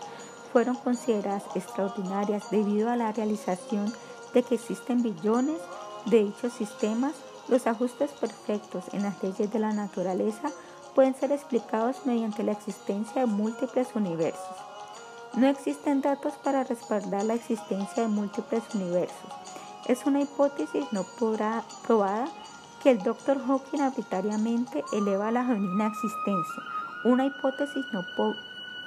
fueron 0.51 0.75
consideradas 0.75 1.43
extraordinarias 1.53 2.49
debido 2.49 2.89
a 2.89 2.95
la 2.95 3.11
realización 3.11 3.93
de 4.33 4.43
que 4.43 4.55
existen 4.55 5.03
billones 5.03 5.57
de 6.05 6.23
dichos 6.23 6.53
sistemas, 6.53 7.13
los 7.47 7.67
ajustes 7.67 8.11
perfectos 8.11 8.85
en 8.93 9.03
las 9.03 9.21
leyes 9.21 9.51
de 9.51 9.59
la 9.59 9.73
naturaleza 9.73 10.51
pueden 10.95 11.15
ser 11.15 11.31
explicados 11.31 12.05
mediante 12.05 12.43
la 12.43 12.53
existencia 12.53 13.21
de 13.21 13.27
múltiples 13.27 13.89
universos. 13.95 14.68
No 15.35 15.47
existen 15.47 16.01
datos 16.01 16.33
para 16.43 16.63
respaldar 16.63 17.23
la 17.23 17.35
existencia 17.35 18.03
de 18.03 18.09
múltiples 18.09 18.63
universos. 18.73 19.31
Es 19.87 20.05
una 20.05 20.21
hipótesis 20.21 20.85
no 20.91 21.03
probada 21.85 22.27
que 22.81 22.91
el 22.91 22.99
Dr. 22.99 23.39
Hawking 23.45 23.81
arbitrariamente 23.81 24.83
eleva 24.91 25.27
a 25.27 25.31
la 25.31 25.45
genuina 25.45 25.87
existencia. 25.87 26.63
Una 27.03 27.25
hipótesis 27.25 27.85
no 27.93 28.01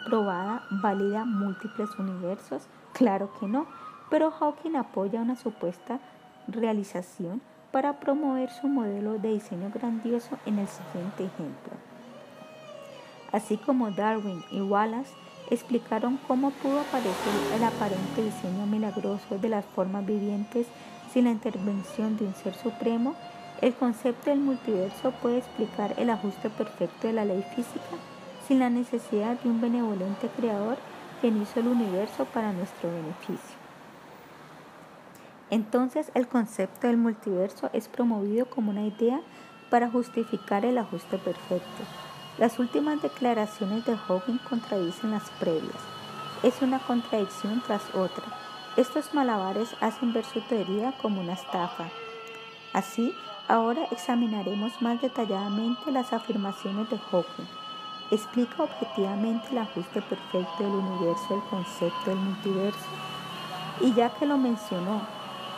probada 0.04 0.62
valida 0.70 1.24
múltiples 1.24 1.90
universos. 1.98 2.64
Claro 2.92 3.30
que 3.38 3.46
no, 3.46 3.66
pero 4.10 4.30
Hawking 4.30 4.76
apoya 4.76 5.20
una 5.20 5.36
supuesta 5.36 6.00
realización 6.48 7.40
para 7.70 8.00
promover 8.00 8.50
su 8.50 8.66
modelo 8.66 9.18
de 9.18 9.28
diseño 9.28 9.70
grandioso 9.72 10.38
en 10.44 10.58
el 10.58 10.68
siguiente 10.68 11.24
ejemplo 11.24 11.72
así 13.32 13.56
como 13.56 13.90
Darwin 13.90 14.44
y 14.50 14.60
Wallace 14.60 15.10
explicaron 15.52 16.18
cómo 16.26 16.50
pudo 16.50 16.80
aparecer 16.80 17.34
el 17.54 17.62
aparente 17.62 18.22
diseño 18.22 18.66
milagroso 18.66 19.38
de 19.38 19.48
las 19.48 19.64
formas 19.66 20.06
vivientes 20.06 20.66
sin 21.12 21.24
la 21.24 21.30
intervención 21.30 22.16
de 22.16 22.24
un 22.24 22.34
ser 22.34 22.54
supremo, 22.54 23.14
el 23.60 23.74
concepto 23.74 24.30
del 24.30 24.40
multiverso 24.40 25.12
puede 25.22 25.38
explicar 25.38 25.94
el 25.98 26.10
ajuste 26.10 26.48
perfecto 26.48 27.06
de 27.06 27.12
la 27.12 27.24
ley 27.24 27.44
física 27.54 27.96
sin 28.48 28.60
la 28.60 28.70
necesidad 28.70 29.38
de 29.40 29.48
un 29.50 29.60
benevolente 29.60 30.28
creador 30.36 30.78
que 31.20 31.28
hizo 31.28 31.60
el 31.60 31.68
universo 31.68 32.24
para 32.24 32.52
nuestro 32.52 32.90
beneficio. 32.90 33.56
Entonces 35.50 36.10
el 36.14 36.26
concepto 36.28 36.86
del 36.86 36.96
multiverso 36.96 37.68
es 37.74 37.88
promovido 37.88 38.46
como 38.46 38.70
una 38.70 38.86
idea 38.86 39.20
para 39.70 39.90
justificar 39.90 40.64
el 40.64 40.78
ajuste 40.78 41.18
perfecto. 41.18 42.11
Las 42.38 42.58
últimas 42.58 43.02
declaraciones 43.02 43.84
de 43.84 43.94
Hawking 43.94 44.38
contradicen 44.38 45.10
las 45.10 45.28
previas. 45.38 45.76
Es 46.42 46.62
una 46.62 46.78
contradicción 46.78 47.62
tras 47.66 47.94
otra. 47.94 48.24
Estos 48.76 49.12
malabares 49.12 49.76
hacen 49.82 50.14
ver 50.14 50.24
su 50.24 50.40
teoría 50.40 50.92
como 51.02 51.20
una 51.20 51.34
estafa. 51.34 51.90
Así, 52.72 53.14
ahora 53.48 53.84
examinaremos 53.90 54.80
más 54.80 54.98
detalladamente 55.02 55.92
las 55.92 56.14
afirmaciones 56.14 56.88
de 56.88 56.96
Hawking. 56.98 57.48
Explica 58.10 58.62
objetivamente 58.62 59.48
el 59.50 59.58
ajuste 59.58 60.00
perfecto 60.00 60.56
del 60.58 60.72
universo 60.72 61.26
del 61.28 61.42
concepto 61.50 62.10
del 62.10 62.18
multiverso. 62.18 62.88
Y 63.82 63.92
ya 63.92 64.08
que 64.08 64.24
lo 64.24 64.38
mencionó, 64.38 65.02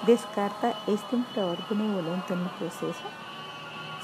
descarta 0.06 0.74
este 0.88 1.14
un 1.14 1.22
creador 1.22 1.59
benevolente 1.70 2.32
en 2.32 2.40
el 2.40 2.51
proceso. 2.51 3.23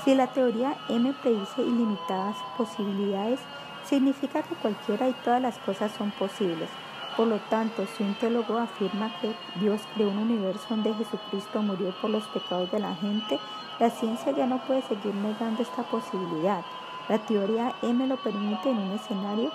Si 0.05 0.15
la 0.15 0.29
teoría 0.29 0.77
M 0.89 1.13
predice 1.23 1.61
ilimitadas 1.61 2.37
posibilidades, 2.57 3.39
significa 3.85 4.43
que 4.43 4.55
cualquiera 4.55 5.09
y 5.09 5.13
todas 5.25 5.43
las 5.43 5.59
cosas 5.59 5.93
son 5.93 6.11
posibles. 6.13 6.71
Por 7.17 7.27
lo 7.27 7.39
tanto, 7.51 7.85
si 7.87 8.03
un 8.03 8.15
teólogo 8.15 8.57
afirma 8.57 9.13
que 9.21 9.35
Dios 9.57 9.83
creó 9.95 10.09
un 10.09 10.19
universo 10.19 10.65
donde 10.71 10.95
Jesucristo 10.95 11.61
murió 11.61 11.95
por 12.01 12.09
los 12.09 12.25
pecados 12.29 12.71
de 12.71 12.79
la 12.79 12.95
gente, 12.95 13.39
la 13.79 13.91
ciencia 13.91 14.33
ya 14.33 14.47
no 14.47 14.59
puede 14.59 14.81
seguir 14.83 15.15
negando 15.15 15.63
esta 15.63 15.83
posibilidad. 15.83 16.63
La 17.09 17.19
teoría 17.19 17.75
M 17.83 18.07
lo 18.07 18.17
permite 18.17 18.71
en 18.71 18.79
un 18.79 18.93
escenario 18.93 19.51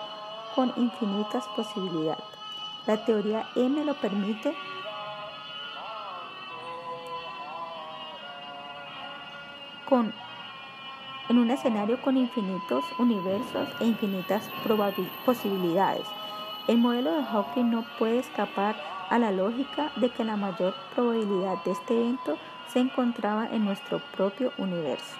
con 0.53 0.71
infinitas 0.77 1.47
posibilidades. 1.55 2.23
La 2.85 3.03
teoría 3.03 3.47
M 3.55 3.83
lo 3.83 3.95
permite 3.95 4.55
con 9.89 10.13
en 11.29 11.39
un 11.39 11.51
escenario 11.51 12.01
con 12.01 12.17
infinitos 12.17 12.85
universos 12.99 13.67
e 13.79 13.85
infinitas 13.85 14.49
posibilidades. 15.25 16.05
El 16.67 16.77
modelo 16.77 17.11
de 17.13 17.23
Hawking 17.23 17.69
no 17.69 17.85
puede 17.99 18.19
escapar 18.19 18.75
a 19.09 19.19
la 19.19 19.31
lógica 19.31 19.91
de 19.97 20.09
que 20.09 20.23
la 20.23 20.35
mayor 20.35 20.73
probabilidad 20.95 21.63
de 21.63 21.71
este 21.71 21.93
evento 21.93 22.37
se 22.71 22.79
encontraba 22.79 23.47
en 23.51 23.65
nuestro 23.65 23.99
propio 24.15 24.51
universo. 24.57 25.15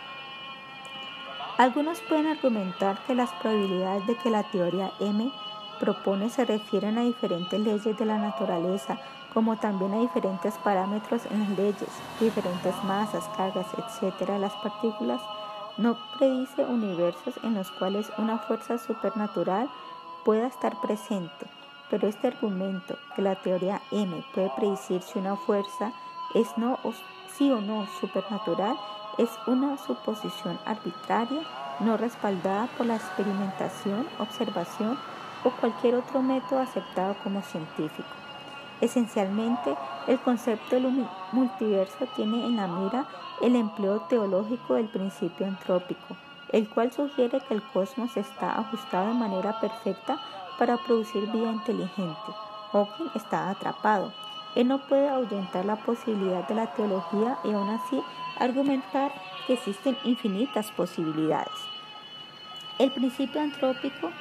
Algunos 1.57 2.01
pueden 2.01 2.27
argumentar 2.27 2.97
que 3.05 3.15
las 3.15 3.31
probabilidades 3.33 4.05
de 4.07 4.15
que 4.17 4.29
la 4.29 4.43
teoría 4.43 4.91
M 4.99 5.31
propone 5.79 6.29
se 6.29 6.45
refieren 6.45 6.97
a 6.97 7.01
diferentes 7.01 7.59
leyes 7.59 7.97
de 7.97 8.05
la 8.05 8.17
naturaleza, 8.17 8.97
como 9.33 9.55
también 9.57 9.93
a 9.93 9.99
diferentes 9.99 10.55
parámetros 10.57 11.25
en 11.27 11.41
las 11.41 11.49
leyes, 11.49 11.89
diferentes 12.19 12.73
masas, 12.83 13.29
cargas, 13.37 13.67
etc. 13.77 14.27
de 14.27 14.39
las 14.39 14.53
partículas 14.55 15.21
no 15.77 15.97
predice 16.17 16.63
universos 16.65 17.35
en 17.43 17.55
los 17.55 17.71
cuales 17.71 18.11
una 18.17 18.37
fuerza 18.37 18.77
supernatural 18.77 19.69
pueda 20.23 20.47
estar 20.47 20.79
presente, 20.81 21.45
pero 21.89 22.07
este 22.07 22.27
argumento 22.27 22.97
que 23.15 23.21
la 23.21 23.35
teoría 23.35 23.81
M 23.91 24.25
puede 24.33 24.51
predecir 24.55 25.01
si 25.01 25.19
una 25.19 25.35
fuerza 25.35 25.91
es 26.33 26.47
no 26.57 26.79
o 26.83 26.93
sí 27.37 27.51
o 27.51 27.61
no 27.61 27.87
supernatural 27.99 28.77
es 29.17 29.29
una 29.47 29.77
suposición 29.77 30.57
arbitraria 30.65 31.41
no 31.79 31.97
respaldada 31.97 32.67
por 32.77 32.85
la 32.85 32.95
experimentación, 32.95 34.07
observación 34.19 34.97
o 35.43 35.51
cualquier 35.51 35.95
otro 35.95 36.21
método 36.21 36.59
aceptado 36.59 37.15
como 37.23 37.41
científico. 37.41 38.24
Esencialmente, 38.85 39.75
el 40.05 40.19
concepto 40.19 40.75
del 40.75 41.07
multiverso 41.31 42.05
tiene 42.15 42.45
en 42.45 42.55
la 42.55 42.67
mira 42.67 43.07
el 43.41 43.55
empleo 43.55 44.01
teológico 44.01 44.75
del 44.75 44.89
principio 44.89 45.47
antrópico, 45.47 46.15
el 46.49 46.69
cual 46.69 46.91
sugiere 46.91 47.41
que 47.41 47.55
el 47.55 47.63
cosmos 47.63 48.15
está 48.15 48.59
ajustado 48.59 49.07
de 49.07 49.15
manera 49.15 49.59
perfecta 49.59 50.19
para 50.59 50.77
producir 50.77 51.25
vida 51.31 51.51
inteligente. 51.51 52.31
Hawking 52.71 53.09
está 53.15 53.49
atrapado. 53.49 54.13
Él 54.53 54.67
no 54.67 54.77
puede 54.77 55.09
ahuyentar 55.09 55.65
la 55.65 55.77
posibilidad 55.77 56.47
de 56.47 56.53
la 56.53 56.67
teología 56.67 57.39
y 57.43 57.53
aún 57.53 57.69
así 57.69 57.99
argumentar 58.37 59.11
que 59.47 59.53
existen 59.53 59.97
infinitas 60.03 60.71
posibilidades. 60.71 61.57
El 62.77 62.91
principio 62.91 63.41
antrópico 63.41 64.11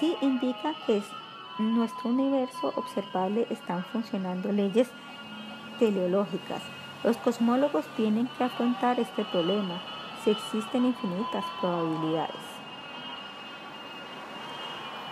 sí 0.00 0.16
indica 0.20 0.74
que 0.84 0.96
en 0.96 1.25
nuestro 1.58 2.10
universo 2.10 2.72
observable 2.76 3.46
están 3.50 3.84
funcionando 3.84 4.52
leyes 4.52 4.88
teleológicas. 5.78 6.62
Los 7.04 7.16
cosmólogos 7.18 7.86
tienen 7.96 8.28
que 8.36 8.44
afrontar 8.44 9.00
este 9.00 9.24
problema 9.24 9.80
si 10.24 10.30
existen 10.30 10.86
infinitas 10.86 11.44
probabilidades. 11.60 12.56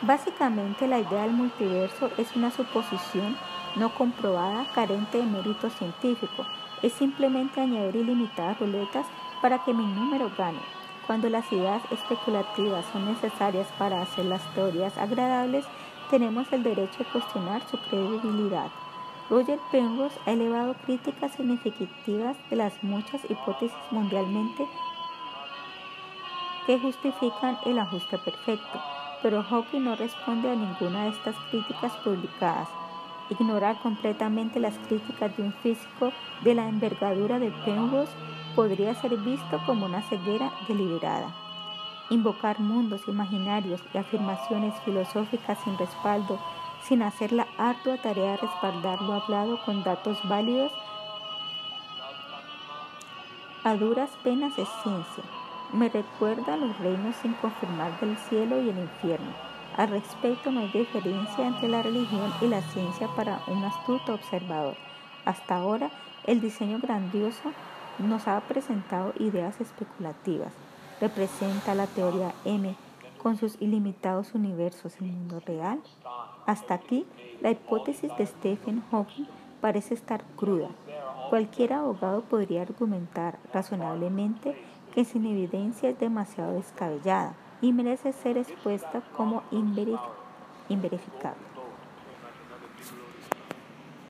Básicamente 0.03 0.87
la 0.87 0.99
idea 0.99 1.23
del 1.23 1.33
multiverso 1.33 2.11
es 2.19 2.37
una 2.37 2.51
suposición 2.51 3.37
no 3.77 3.95
comprobada 3.95 4.67
carente 4.75 5.19
de 5.19 5.25
mérito 5.25 5.71
científico. 5.71 6.45
Es 6.83 6.93
simplemente 6.93 7.61
añadir 7.61 7.97
ilimitadas 7.97 8.61
ruletas 8.61 9.07
para 9.41 9.65
que 9.65 9.73
mi 9.73 9.87
número 9.87 10.31
gane. 10.37 10.61
Cuando 11.07 11.29
las 11.29 11.51
ideas 11.53 11.83
especulativas 11.91 12.85
son 12.93 13.07
necesarias 13.07 13.67
para 13.79 14.03
hacer 14.03 14.25
las 14.27 14.43
teorías 14.55 14.97
agradables, 14.99 15.65
tenemos 16.11 16.53
el 16.53 16.63
derecho 16.63 17.03
a 17.03 17.13
cuestionar 17.13 17.63
su 17.69 17.79
credibilidad. 17.79 18.71
Roger 19.31 19.59
Penrose 19.73 20.19
ha 20.27 20.33
elevado 20.33 20.75
críticas 20.85 21.33
significativas 21.33 22.37
de 22.51 22.57
las 22.57 22.83
muchas 22.83 23.25
hipótesis 23.29 23.77
mundialmente 23.91 24.67
que 26.67 26.79
justifican 26.79 27.59
el 27.67 27.79
ajuste 27.79 28.19
perfecto, 28.19 28.81
pero 29.23 29.43
Hawking 29.43 29.85
no 29.85 29.97
responde 29.97 30.51
a 30.51 30.55
ninguna 30.55 31.05
de 31.05 31.11
estas 31.11 31.37
críticas 31.51 31.93
publicadas. 32.05 32.69
Ignorar 33.31 33.81
completamente 33.81 34.61
las 34.61 34.77
críticas 34.89 35.35
de 35.37 35.43
un 35.43 35.53
físico 35.63 36.13
de 36.43 36.55
la 36.55 36.69
envergadura 36.69 37.39
de 37.39 37.51
Penrose 37.65 38.13
podría 38.55 38.95
ser 38.95 39.17
visto 39.17 39.61
como 39.67 39.87
una 39.87 40.03
ceguera 40.03 40.53
deliberada. 40.69 41.44
Invocar 42.11 42.61
mundos 42.61 43.09
imaginarios 43.09 43.83
y 43.93 43.99
afirmaciones 43.99 44.75
filosóficas 44.85 45.59
sin 45.65 45.79
respaldo, 45.79 46.39
sin 46.83 47.03
hacer 47.03 47.33
la 47.33 47.47
ardua 47.57 47.97
tarea 47.97 48.33
de 48.33 48.37
respaldar 48.39 49.01
lo 49.03 49.15
hablado 49.15 49.59
con 49.65 49.83
datos 49.83 50.19
válidos, 50.29 50.73
a 53.65 53.77
duras 53.77 54.11
penas 54.23 54.59
es 54.59 54.69
ciencia. 54.83 55.25
Me 55.73 55.89
recuerda 55.89 56.59
los 56.59 56.79
reinos 56.81 57.17
sin 57.23 57.33
confirmar 57.33 57.99
del 57.99 58.15
cielo 58.19 58.61
y 58.61 58.69
el 58.69 58.79
infierno. 58.79 59.33
Al 59.79 59.89
respecto 59.89 60.53
no 60.53 60.61
hay 60.61 60.69
diferencia 60.69 61.47
entre 61.47 61.69
la 61.69 61.83
religión 61.83 62.31
y 62.43 62.49
la 62.49 62.61
ciencia 62.61 63.09
para 63.17 63.41
un 63.47 63.65
astuto 63.65 64.13
observador. 64.13 64.77
Hasta 65.25 65.57
ahora, 65.57 65.91
el 66.27 66.43
diseño 66.43 66.79
grandioso 66.79 67.53
nos 67.99 68.29
ha 68.29 68.39
presentado 68.41 69.15
ideas 69.19 69.59
especulativas. 69.61 70.53
Representa 71.05 71.75
la 71.75 71.87
teoría 71.87 72.33
M 72.47 72.75
con 73.23 73.37
sus 73.37 73.61
ilimitados 73.61 74.35
universos 74.35 74.97
en 75.03 75.09
el 75.09 75.13
mundo 75.13 75.39
real. 75.45 75.83
Hasta 76.47 76.73
aquí, 76.73 77.05
la 77.43 77.51
hipótesis 77.51 78.11
de 78.17 78.25
Stephen 78.25 78.83
Hawking 78.91 79.27
parece 79.61 79.93
estar 79.93 80.25
cruda. 80.35 80.71
Cualquier 81.29 81.75
abogado 81.75 82.23
podría 82.23 82.63
argumentar 82.63 83.39
razonablemente 83.53 84.57
que 84.95 85.05
sin 85.05 85.27
evidencia 85.27 85.91
es 85.91 85.99
demasiado 85.99 86.55
descabellada 86.55 87.35
y 87.61 87.75
merece 87.75 88.15
ser 88.15 88.39
expuesta 88.39 89.03
como 89.15 89.43
inverificable. 90.71 91.54